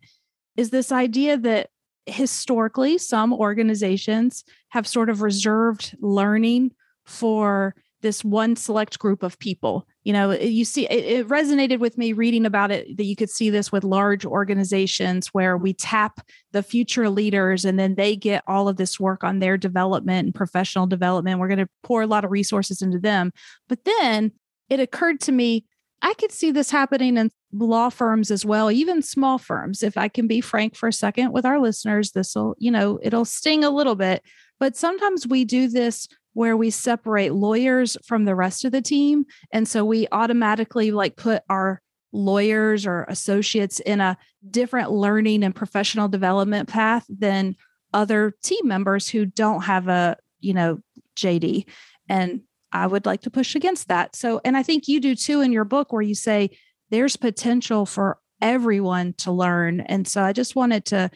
is 0.56 0.70
this 0.70 0.92
idea 0.92 1.36
that 1.38 1.70
historically 2.10 2.98
some 2.98 3.32
organizations 3.32 4.44
have 4.68 4.86
sort 4.86 5.10
of 5.10 5.22
reserved 5.22 5.96
learning 6.00 6.72
for 7.06 7.74
this 8.00 8.24
one 8.24 8.54
select 8.54 8.98
group 8.98 9.24
of 9.24 9.38
people. 9.40 9.86
You 10.04 10.12
know 10.12 10.30
you 10.30 10.64
see 10.64 10.86
it, 10.86 11.04
it, 11.04 11.28
resonated 11.28 11.80
with 11.80 11.98
me 11.98 12.12
reading 12.12 12.46
about 12.46 12.70
it 12.70 12.96
that 12.96 13.04
you 13.04 13.16
could 13.16 13.30
see 13.30 13.50
this 13.50 13.72
with 13.72 13.84
large 13.84 14.24
organizations 14.24 15.28
where 15.28 15.56
we 15.56 15.74
tap 15.74 16.20
the 16.52 16.62
future 16.62 17.10
leaders 17.10 17.64
and 17.64 17.78
then 17.78 17.96
they 17.96 18.14
get 18.16 18.44
all 18.46 18.68
of 18.68 18.76
this 18.76 19.00
work 19.00 19.24
on 19.24 19.40
their 19.40 19.56
development 19.56 20.26
and 20.26 20.34
professional 20.34 20.86
development. 20.86 21.40
We're 21.40 21.48
going 21.48 21.58
to 21.58 21.68
pour 21.82 22.02
a 22.02 22.06
lot 22.06 22.24
of 22.24 22.30
resources 22.30 22.80
into 22.80 22.98
them. 22.98 23.32
But 23.68 23.84
then 23.84 24.32
it 24.68 24.80
occurred 24.80 25.20
to 25.20 25.32
me 25.32 25.64
i 26.02 26.14
could 26.14 26.32
see 26.32 26.50
this 26.50 26.70
happening 26.70 27.16
in 27.16 27.30
law 27.52 27.88
firms 27.88 28.30
as 28.30 28.44
well 28.44 28.70
even 28.70 29.00
small 29.00 29.38
firms 29.38 29.82
if 29.82 29.96
i 29.96 30.06
can 30.06 30.26
be 30.26 30.40
frank 30.40 30.76
for 30.76 30.88
a 30.88 30.92
second 30.92 31.32
with 31.32 31.46
our 31.46 31.58
listeners 31.58 32.12
this 32.12 32.34
will 32.34 32.54
you 32.58 32.70
know 32.70 32.98
it'll 33.02 33.24
sting 33.24 33.64
a 33.64 33.70
little 33.70 33.94
bit 33.94 34.22
but 34.60 34.76
sometimes 34.76 35.26
we 35.26 35.44
do 35.44 35.68
this 35.68 36.08
where 36.38 36.56
we 36.56 36.70
separate 36.70 37.32
lawyers 37.32 37.96
from 38.04 38.24
the 38.24 38.34
rest 38.34 38.64
of 38.64 38.70
the 38.70 38.80
team. 38.80 39.24
And 39.50 39.66
so 39.66 39.84
we 39.84 40.06
automatically 40.12 40.92
like 40.92 41.16
put 41.16 41.42
our 41.50 41.80
lawyers 42.12 42.86
or 42.86 43.04
associates 43.08 43.80
in 43.80 44.00
a 44.00 44.16
different 44.48 44.92
learning 44.92 45.42
and 45.42 45.52
professional 45.52 46.06
development 46.06 46.68
path 46.68 47.04
than 47.08 47.56
other 47.92 48.34
team 48.44 48.68
members 48.68 49.08
who 49.08 49.26
don't 49.26 49.62
have 49.62 49.88
a, 49.88 50.16
you 50.38 50.54
know, 50.54 50.78
JD. 51.16 51.64
And 52.08 52.42
I 52.70 52.86
would 52.86 53.04
like 53.04 53.22
to 53.22 53.30
push 53.30 53.56
against 53.56 53.88
that. 53.88 54.14
So, 54.14 54.40
and 54.44 54.56
I 54.56 54.62
think 54.62 54.86
you 54.86 55.00
do 55.00 55.16
too 55.16 55.40
in 55.40 55.50
your 55.50 55.64
book 55.64 55.92
where 55.92 56.02
you 56.02 56.14
say 56.14 56.50
there's 56.90 57.16
potential 57.16 57.86
for 57.86 58.18
everyone 58.40 59.14
to 59.14 59.32
learn. 59.32 59.80
And 59.80 60.06
so 60.06 60.22
I 60.22 60.32
just 60.32 60.56
wanted 60.56 60.84
to 60.86 61.10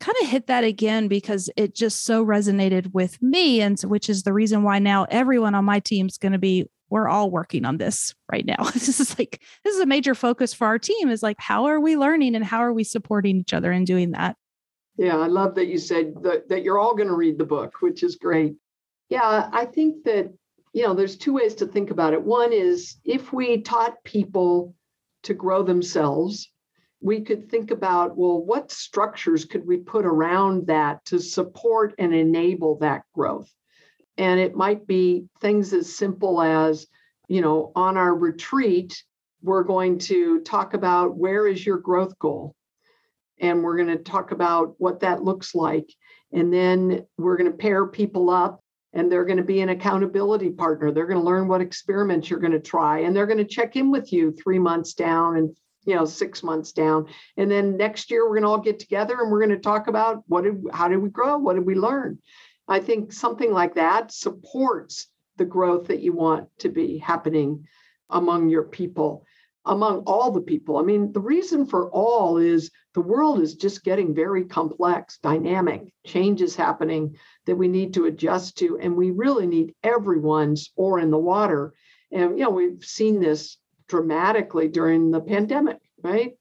kind 0.00 0.16
of 0.22 0.28
hit 0.28 0.48
that 0.48 0.64
again 0.64 1.06
because 1.06 1.48
it 1.56 1.74
just 1.74 2.04
so 2.04 2.24
resonated 2.24 2.92
with 2.92 3.22
me 3.22 3.60
and 3.60 3.80
which 3.82 4.08
is 4.08 4.24
the 4.24 4.32
reason 4.32 4.64
why 4.64 4.78
now 4.80 5.04
everyone 5.10 5.54
on 5.54 5.64
my 5.64 5.78
team 5.78 6.06
is 6.06 6.18
going 6.18 6.32
to 6.32 6.38
be 6.38 6.68
we're 6.90 7.08
all 7.08 7.30
working 7.30 7.64
on 7.64 7.78
this 7.78 8.14
right 8.30 8.44
now. 8.44 8.56
This 8.74 9.00
is 9.00 9.18
like 9.18 9.40
this 9.64 9.74
is 9.74 9.80
a 9.80 9.86
major 9.86 10.14
focus 10.14 10.52
for 10.52 10.66
our 10.66 10.78
team 10.78 11.08
is 11.08 11.22
like 11.22 11.36
how 11.38 11.66
are 11.66 11.80
we 11.80 11.96
learning 11.96 12.34
and 12.34 12.44
how 12.44 12.58
are 12.58 12.72
we 12.72 12.84
supporting 12.84 13.36
each 13.36 13.54
other 13.54 13.72
in 13.72 13.84
doing 13.84 14.10
that? 14.10 14.36
Yeah 14.98 15.16
i 15.16 15.26
love 15.26 15.54
that 15.54 15.66
you 15.66 15.78
said 15.78 16.14
that, 16.22 16.48
that 16.48 16.62
you're 16.64 16.78
all 16.78 16.94
going 16.94 17.08
to 17.08 17.14
read 17.14 17.38
the 17.38 17.46
book 17.46 17.74
which 17.80 18.02
is 18.02 18.16
great. 18.16 18.56
Yeah 19.08 19.48
i 19.52 19.64
think 19.64 20.04
that 20.04 20.32
you 20.72 20.82
know 20.82 20.94
there's 20.94 21.16
two 21.16 21.32
ways 21.32 21.54
to 21.56 21.66
think 21.66 21.90
about 21.90 22.12
it. 22.12 22.22
One 22.22 22.52
is 22.52 22.96
if 23.04 23.32
we 23.32 23.62
taught 23.62 24.02
people 24.04 24.74
to 25.22 25.34
grow 25.34 25.62
themselves 25.62 26.52
we 27.02 27.20
could 27.20 27.50
think 27.50 27.70
about 27.70 28.16
well, 28.16 28.42
what 28.42 28.70
structures 28.70 29.44
could 29.44 29.66
we 29.66 29.78
put 29.78 30.06
around 30.06 30.68
that 30.68 31.04
to 31.06 31.18
support 31.18 31.94
and 31.98 32.14
enable 32.14 32.78
that 32.78 33.02
growth? 33.12 33.52
And 34.16 34.38
it 34.38 34.54
might 34.54 34.86
be 34.86 35.26
things 35.40 35.72
as 35.72 35.94
simple 35.94 36.40
as, 36.40 36.86
you 37.28 37.40
know, 37.40 37.72
on 37.74 37.96
our 37.96 38.14
retreat, 38.14 39.02
we're 39.42 39.64
going 39.64 39.98
to 39.98 40.40
talk 40.42 40.74
about 40.74 41.16
where 41.16 41.48
is 41.48 41.66
your 41.66 41.78
growth 41.78 42.16
goal? 42.18 42.54
And 43.40 43.62
we're 43.62 43.76
going 43.76 43.96
to 43.96 44.04
talk 44.04 44.30
about 44.30 44.74
what 44.78 45.00
that 45.00 45.24
looks 45.24 45.54
like. 45.54 45.92
And 46.32 46.52
then 46.52 47.04
we're 47.18 47.36
going 47.36 47.50
to 47.50 47.56
pair 47.56 47.86
people 47.86 48.30
up 48.30 48.61
and 48.92 49.10
they're 49.10 49.24
going 49.24 49.38
to 49.38 49.42
be 49.42 49.60
an 49.60 49.70
accountability 49.70 50.50
partner. 50.50 50.90
They're 50.90 51.06
going 51.06 51.20
to 51.20 51.24
learn 51.24 51.48
what 51.48 51.60
experiments 51.60 52.28
you're 52.28 52.40
going 52.40 52.52
to 52.52 52.60
try 52.60 53.00
and 53.00 53.14
they're 53.14 53.26
going 53.26 53.38
to 53.38 53.44
check 53.44 53.76
in 53.76 53.90
with 53.90 54.12
you 54.12 54.32
three 54.32 54.58
months 54.58 54.94
down 54.94 55.36
and 55.36 55.56
you 55.84 55.94
know 55.94 56.04
six 56.04 56.42
months 56.42 56.72
down. 56.72 57.06
And 57.36 57.50
then 57.50 57.76
next 57.76 58.10
year 58.10 58.24
we're 58.24 58.40
going 58.40 58.42
to 58.42 58.48
all 58.48 58.58
get 58.58 58.78
together 58.78 59.20
and 59.20 59.30
we're 59.30 59.44
going 59.44 59.50
to 59.50 59.58
talk 59.58 59.88
about 59.88 60.22
what 60.26 60.44
did 60.44 60.62
how 60.72 60.88
did 60.88 60.98
we 60.98 61.08
grow? 61.08 61.38
What 61.38 61.54
did 61.54 61.66
we 61.66 61.74
learn? 61.74 62.18
I 62.68 62.80
think 62.80 63.12
something 63.12 63.52
like 63.52 63.74
that 63.74 64.12
supports 64.12 65.08
the 65.36 65.44
growth 65.44 65.88
that 65.88 66.00
you 66.00 66.12
want 66.12 66.48
to 66.58 66.68
be 66.68 66.98
happening 66.98 67.66
among 68.10 68.50
your 68.50 68.62
people 68.62 69.24
among 69.66 70.00
all 70.06 70.30
the 70.30 70.40
people 70.40 70.76
i 70.76 70.82
mean 70.82 71.12
the 71.12 71.20
reason 71.20 71.64
for 71.64 71.90
all 71.90 72.36
is 72.36 72.70
the 72.94 73.00
world 73.00 73.40
is 73.40 73.54
just 73.54 73.84
getting 73.84 74.14
very 74.14 74.44
complex 74.44 75.18
dynamic 75.22 75.92
changes 76.04 76.56
happening 76.56 77.16
that 77.46 77.56
we 77.56 77.68
need 77.68 77.94
to 77.94 78.06
adjust 78.06 78.58
to 78.58 78.78
and 78.78 78.96
we 78.96 79.10
really 79.10 79.46
need 79.46 79.74
everyone's 79.84 80.70
oar 80.76 80.98
in 80.98 81.10
the 81.10 81.18
water 81.18 81.72
and 82.10 82.38
you 82.38 82.44
know 82.44 82.50
we've 82.50 82.84
seen 82.84 83.20
this 83.20 83.56
dramatically 83.92 84.68
during 84.68 85.10
the 85.10 85.20
pandemic, 85.20 85.76
right? 86.02 86.32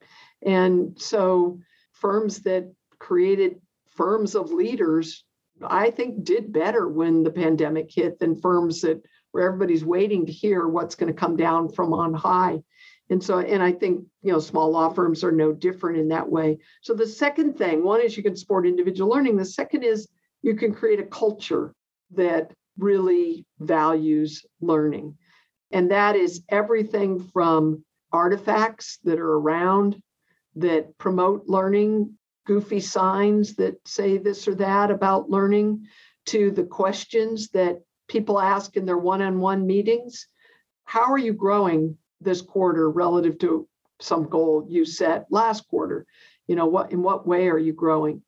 And 0.41 0.97
so 0.97 1.59
firms 1.91 2.39
that 2.43 2.74
created 2.97 3.59
firms 3.89 4.36
of 4.36 4.53
leaders, 4.53 5.26
I 5.61 5.91
think, 5.91 6.24
did 6.24 6.53
better 6.53 6.88
when 6.88 7.24
the 7.24 7.30
pandemic 7.30 7.91
hit 7.93 8.19
than 8.19 8.39
firms 8.39 8.80
that 8.82 9.01
where 9.32 9.47
everybody's 9.47 9.84
waiting 9.84 10.26
to 10.26 10.32
hear 10.32 10.65
what's 10.65 10.95
going 10.95 11.13
to 11.13 11.19
come 11.19 11.36
down 11.36 11.67
from 11.67 11.93
on 11.93 12.13
high. 12.13 12.63
And 13.12 13.22
so, 13.22 13.39
and 13.39 13.62
I 13.62 13.74
think, 13.74 14.05
you 14.24 14.32
know, 14.32 14.39
small 14.39 14.72
law 14.72 14.88
firms 14.88 15.22
are 15.26 15.34
no 15.34 15.51
different 15.51 15.99
in 15.99 16.07
that 16.07 16.32
way. 16.32 16.59
So 16.82 16.93
the 16.93 17.05
second 17.05 17.57
thing, 17.57 17.84
one 17.84 17.99
is 17.99 18.16
you 18.16 18.24
can 18.24 18.38
support 18.38 18.66
individual 18.66 19.12
learning. 19.12 19.36
The 19.36 19.43
second 19.43 19.84
is 19.84 20.07
you 20.41 20.55
can 20.55 20.74
create 20.74 21.01
a 21.01 21.05
culture 21.05 21.74
that 22.12 22.53
really 22.78 23.45
values 23.59 24.45
learning. 24.62 25.18
And 25.72 25.91
that 25.91 26.16
is 26.16 26.43
everything 26.47 27.20
from 27.20 27.84
artifacts 28.14 28.99
that 29.03 29.20
are 29.20 29.34
around 29.34 30.01
that 30.55 30.97
promote 30.97 31.47
learning, 31.47 32.18
goofy 32.47 32.80
signs 32.80 33.55
that 33.55 33.76
say 33.86 34.20
this 34.20 34.47
or 34.47 34.55
that 34.55 34.89
about 34.89 35.30
learning, 35.30 35.86
to 36.28 36.49
the 36.51 36.64
questions 36.64 37.49
that 37.49 37.82
people 38.07 38.39
ask 38.39 38.78
in 38.78 38.86
their 38.86 38.97
one 38.97 39.22
on 39.22 39.41
one 39.41 39.68
meetings. 39.68 40.28
How 40.86 41.12
are 41.12 41.18
you 41.18 41.34
growing 41.34 41.97
this 42.22 42.41
quarter 42.41 42.89
relative 42.89 43.38
to 43.39 43.67
some 43.99 44.30
goal 44.30 44.65
you 44.69 44.86
set 44.86 45.26
last 45.30 45.67
quarter? 45.67 46.05
You 46.47 46.55
know, 46.55 46.65
what 46.65 46.91
in 46.91 47.01
what 47.01 47.28
way 47.28 47.49
are 47.49 47.57
you 47.57 47.74
growing? 47.74 48.22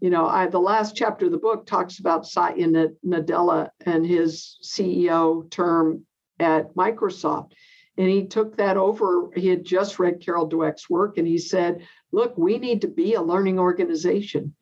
You 0.00 0.10
know, 0.10 0.26
I 0.26 0.46
the 0.46 0.60
last 0.60 0.94
chapter 0.94 1.26
of 1.26 1.32
the 1.32 1.38
book 1.38 1.66
talks 1.66 1.98
about 1.98 2.26
Satya 2.26 2.66
Nadella 3.04 3.70
and 3.84 4.06
his 4.06 4.58
CEO 4.62 5.50
term 5.50 6.04
at 6.38 6.74
Microsoft. 6.74 7.52
And 7.98 8.08
he 8.08 8.26
took 8.26 8.56
that 8.56 8.76
over. 8.76 9.30
He 9.34 9.48
had 9.48 9.64
just 9.64 9.98
read 9.98 10.20
Carol 10.20 10.48
Dweck's 10.48 10.90
work 10.90 11.16
and 11.16 11.26
he 11.26 11.38
said, 11.38 11.86
look, 12.12 12.36
we 12.36 12.58
need 12.58 12.82
to 12.82 12.88
be 12.88 13.14
a 13.14 13.22
learning 13.22 13.58
organization. 13.58 14.54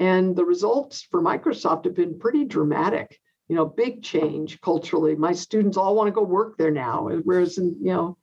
And 0.00 0.34
the 0.34 0.44
results 0.44 1.02
for 1.10 1.22
Microsoft 1.22 1.84
have 1.84 1.94
been 1.94 2.18
pretty 2.18 2.44
dramatic, 2.44 3.20
you 3.48 3.54
know, 3.54 3.66
big 3.66 4.02
change 4.02 4.60
culturally. 4.60 5.14
My 5.14 5.32
students 5.32 5.76
all 5.76 5.94
want 5.94 6.08
to 6.08 6.12
go 6.12 6.22
work 6.22 6.56
there 6.56 6.70
now, 6.70 7.08
whereas, 7.22 7.58
in, 7.58 7.76
you 7.80 7.92
know, 7.92 8.16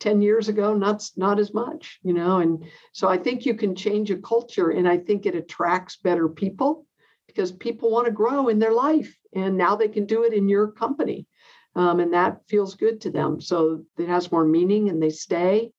10 0.00 0.22
years 0.22 0.48
ago, 0.48 0.74
not, 0.74 1.08
not 1.16 1.38
as 1.38 1.54
much, 1.54 2.00
you 2.02 2.12
know. 2.12 2.38
And 2.38 2.64
so 2.92 3.08
I 3.08 3.18
think 3.18 3.46
you 3.46 3.54
can 3.54 3.74
change 3.74 4.10
a 4.10 4.16
culture 4.16 4.70
and 4.70 4.88
I 4.88 4.98
think 4.98 5.26
it 5.26 5.34
attracts 5.34 5.96
better 5.96 6.28
people 6.28 6.86
because 7.26 7.52
people 7.52 7.90
want 7.90 8.06
to 8.06 8.12
grow 8.12 8.48
in 8.48 8.58
their 8.58 8.72
life. 8.72 9.16
And 9.34 9.56
now 9.56 9.76
they 9.76 9.88
can 9.88 10.06
do 10.06 10.24
it 10.24 10.32
in 10.32 10.48
your 10.48 10.72
company 10.72 11.26
um, 11.74 12.00
and 12.00 12.12
that 12.12 12.40
feels 12.48 12.74
good 12.74 13.00
to 13.02 13.10
them. 13.10 13.40
So 13.40 13.84
it 13.98 14.08
has 14.08 14.32
more 14.32 14.44
meaning 14.44 14.88
and 14.88 15.02
they 15.02 15.10
stay. 15.10 15.72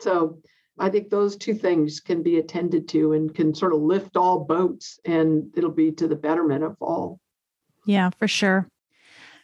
So 0.00 0.38
I 0.78 0.90
think 0.90 1.08
those 1.08 1.36
two 1.36 1.54
things 1.54 2.00
can 2.00 2.22
be 2.22 2.38
attended 2.38 2.88
to 2.88 3.12
and 3.12 3.34
can 3.34 3.54
sort 3.54 3.72
of 3.72 3.80
lift 3.80 4.16
all 4.16 4.44
boats 4.44 4.98
and 5.04 5.50
it'll 5.56 5.70
be 5.70 5.92
to 5.92 6.08
the 6.08 6.16
betterment 6.16 6.64
of 6.64 6.76
all. 6.80 7.20
Yeah, 7.86 8.10
for 8.10 8.28
sure. 8.28 8.68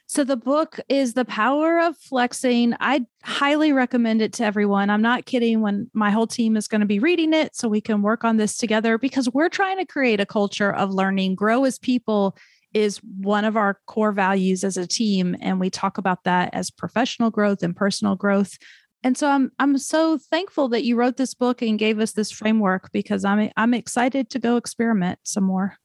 So 0.09 0.23
the 0.23 0.37
book 0.37 0.79
is 0.89 1.15
The 1.15 1.25
Power 1.25 1.81
of 1.81 1.97
Flexing. 1.99 2.75
I 2.79 3.05
highly 3.25 3.73
recommend 3.73 4.23
it 4.23 4.33
to 4.35 4.45
everyone. 4.45 4.89
I'm 4.89 5.03
not 5.03 5.27
kidding 5.27 5.63
when 5.63 5.91
my 5.95 6.11
whole 6.11 6.29
team 6.29 6.57
is 6.57 6.69
going 6.69 6.81
to 6.81 6.87
be 6.87 7.01
reading 7.01 7.35
it 7.35 7.57
so 7.57 7.69
we 7.69 7.81
can 7.81 8.03
work 8.03 8.23
on 8.23 8.37
this 8.37 8.57
together 8.57 8.99
because 8.99 9.29
we're 9.29 9.49
trying 9.49 9.79
to 9.79 9.85
create 9.85 10.21
a 10.21 10.27
culture 10.27 10.73
of 10.73 10.93
learning, 10.95 11.35
grow 11.35 11.65
as 11.65 11.79
people 11.81 12.37
is 12.73 12.99
one 13.19 13.45
of 13.45 13.57
our 13.57 13.81
core 13.87 14.13
values 14.13 14.63
as 14.63 14.77
a 14.77 14.87
team 14.87 15.35
and 15.41 15.59
we 15.59 15.71
talk 15.71 15.99
about 15.99 16.23
that 16.25 16.51
as 16.53 16.71
professional 16.71 17.31
growth 17.31 17.63
and 17.65 17.75
personal 17.75 18.15
growth. 18.15 18.57
And 19.03 19.17
so 19.17 19.29
I'm 19.29 19.51
I'm 19.59 19.77
so 19.79 20.19
thankful 20.19 20.69
that 20.69 20.85
you 20.85 20.97
wrote 20.97 21.17
this 21.17 21.35
book 21.35 21.63
and 21.63 21.79
gave 21.79 21.99
us 21.99 22.13
this 22.13 22.31
framework 22.31 22.91
because 22.93 23.25
I'm 23.25 23.51
I'm 23.57 23.75
excited 23.75 24.31
to 24.31 24.39
go 24.39 24.57
experiment 24.57 25.19
some 25.25 25.45
more. 25.45 25.77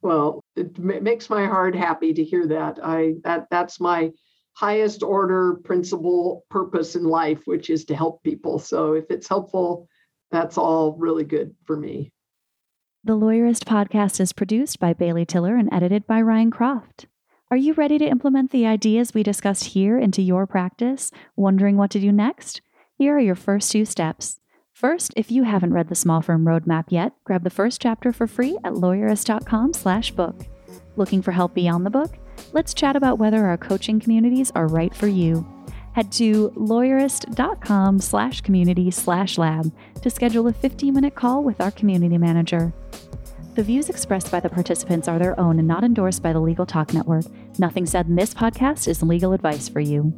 Well, 0.00 0.44
it 0.58 0.78
makes 0.78 1.30
my 1.30 1.46
heart 1.46 1.74
happy 1.74 2.12
to 2.12 2.24
hear 2.24 2.46
that. 2.48 2.78
I 2.82 3.14
that 3.24 3.46
that's 3.50 3.80
my 3.80 4.10
highest 4.54 5.02
order 5.02 5.54
principle 5.64 6.44
purpose 6.50 6.96
in 6.96 7.04
life, 7.04 7.42
which 7.46 7.70
is 7.70 7.84
to 7.86 7.94
help 7.94 8.22
people. 8.24 8.58
So 8.58 8.94
if 8.94 9.04
it's 9.10 9.28
helpful, 9.28 9.88
that's 10.30 10.58
all 10.58 10.96
really 10.98 11.24
good 11.24 11.54
for 11.64 11.76
me. 11.76 12.12
The 13.04 13.16
Lawyerist 13.16 13.64
podcast 13.64 14.20
is 14.20 14.32
produced 14.32 14.80
by 14.80 14.92
Bailey 14.92 15.24
Tiller 15.24 15.56
and 15.56 15.72
edited 15.72 16.06
by 16.06 16.20
Ryan 16.20 16.50
Croft. 16.50 17.06
Are 17.50 17.56
you 17.56 17.72
ready 17.72 17.96
to 17.98 18.04
implement 18.04 18.50
the 18.50 18.66
ideas 18.66 19.14
we 19.14 19.22
discussed 19.22 19.64
here 19.64 19.96
into 19.96 20.20
your 20.20 20.46
practice? 20.46 21.10
Wondering 21.36 21.76
what 21.76 21.90
to 21.92 22.00
do 22.00 22.12
next? 22.12 22.60
Here 22.98 23.16
are 23.16 23.20
your 23.20 23.36
first 23.36 23.70
two 23.70 23.84
steps. 23.84 24.40
First, 24.78 25.12
if 25.16 25.32
you 25.32 25.42
haven't 25.42 25.72
read 25.72 25.88
the 25.88 25.96
Small 25.96 26.22
Firm 26.22 26.44
Roadmap 26.44 26.84
yet, 26.90 27.12
grab 27.24 27.42
the 27.42 27.50
first 27.50 27.80
chapter 27.80 28.12
for 28.12 28.28
free 28.28 28.56
at 28.62 28.74
lawyerist.com 28.74 29.72
slash 29.72 30.12
book. 30.12 30.46
Looking 30.94 31.20
for 31.20 31.32
help 31.32 31.52
beyond 31.52 31.84
the 31.84 31.90
book? 31.90 32.16
Let's 32.52 32.74
chat 32.74 32.94
about 32.94 33.18
whether 33.18 33.44
our 33.44 33.56
coaching 33.56 33.98
communities 33.98 34.52
are 34.54 34.68
right 34.68 34.94
for 34.94 35.08
you. 35.08 35.44
Head 35.94 36.12
to 36.12 36.50
lawyerist.com 36.50 37.98
slash 37.98 38.40
community 38.42 38.92
slash 38.92 39.36
lab 39.36 39.74
to 40.00 40.10
schedule 40.10 40.46
a 40.46 40.52
15 40.52 40.94
minute 40.94 41.16
call 41.16 41.42
with 41.42 41.60
our 41.60 41.72
community 41.72 42.16
manager. 42.16 42.72
The 43.56 43.64
views 43.64 43.88
expressed 43.88 44.30
by 44.30 44.38
the 44.38 44.48
participants 44.48 45.08
are 45.08 45.18
their 45.18 45.40
own 45.40 45.58
and 45.58 45.66
not 45.66 45.82
endorsed 45.82 46.22
by 46.22 46.32
the 46.32 46.40
Legal 46.40 46.66
Talk 46.66 46.94
Network. 46.94 47.24
Nothing 47.58 47.84
said 47.84 48.06
in 48.06 48.14
this 48.14 48.32
podcast 48.32 48.86
is 48.86 49.02
legal 49.02 49.32
advice 49.32 49.68
for 49.68 49.80
you. 49.80 50.14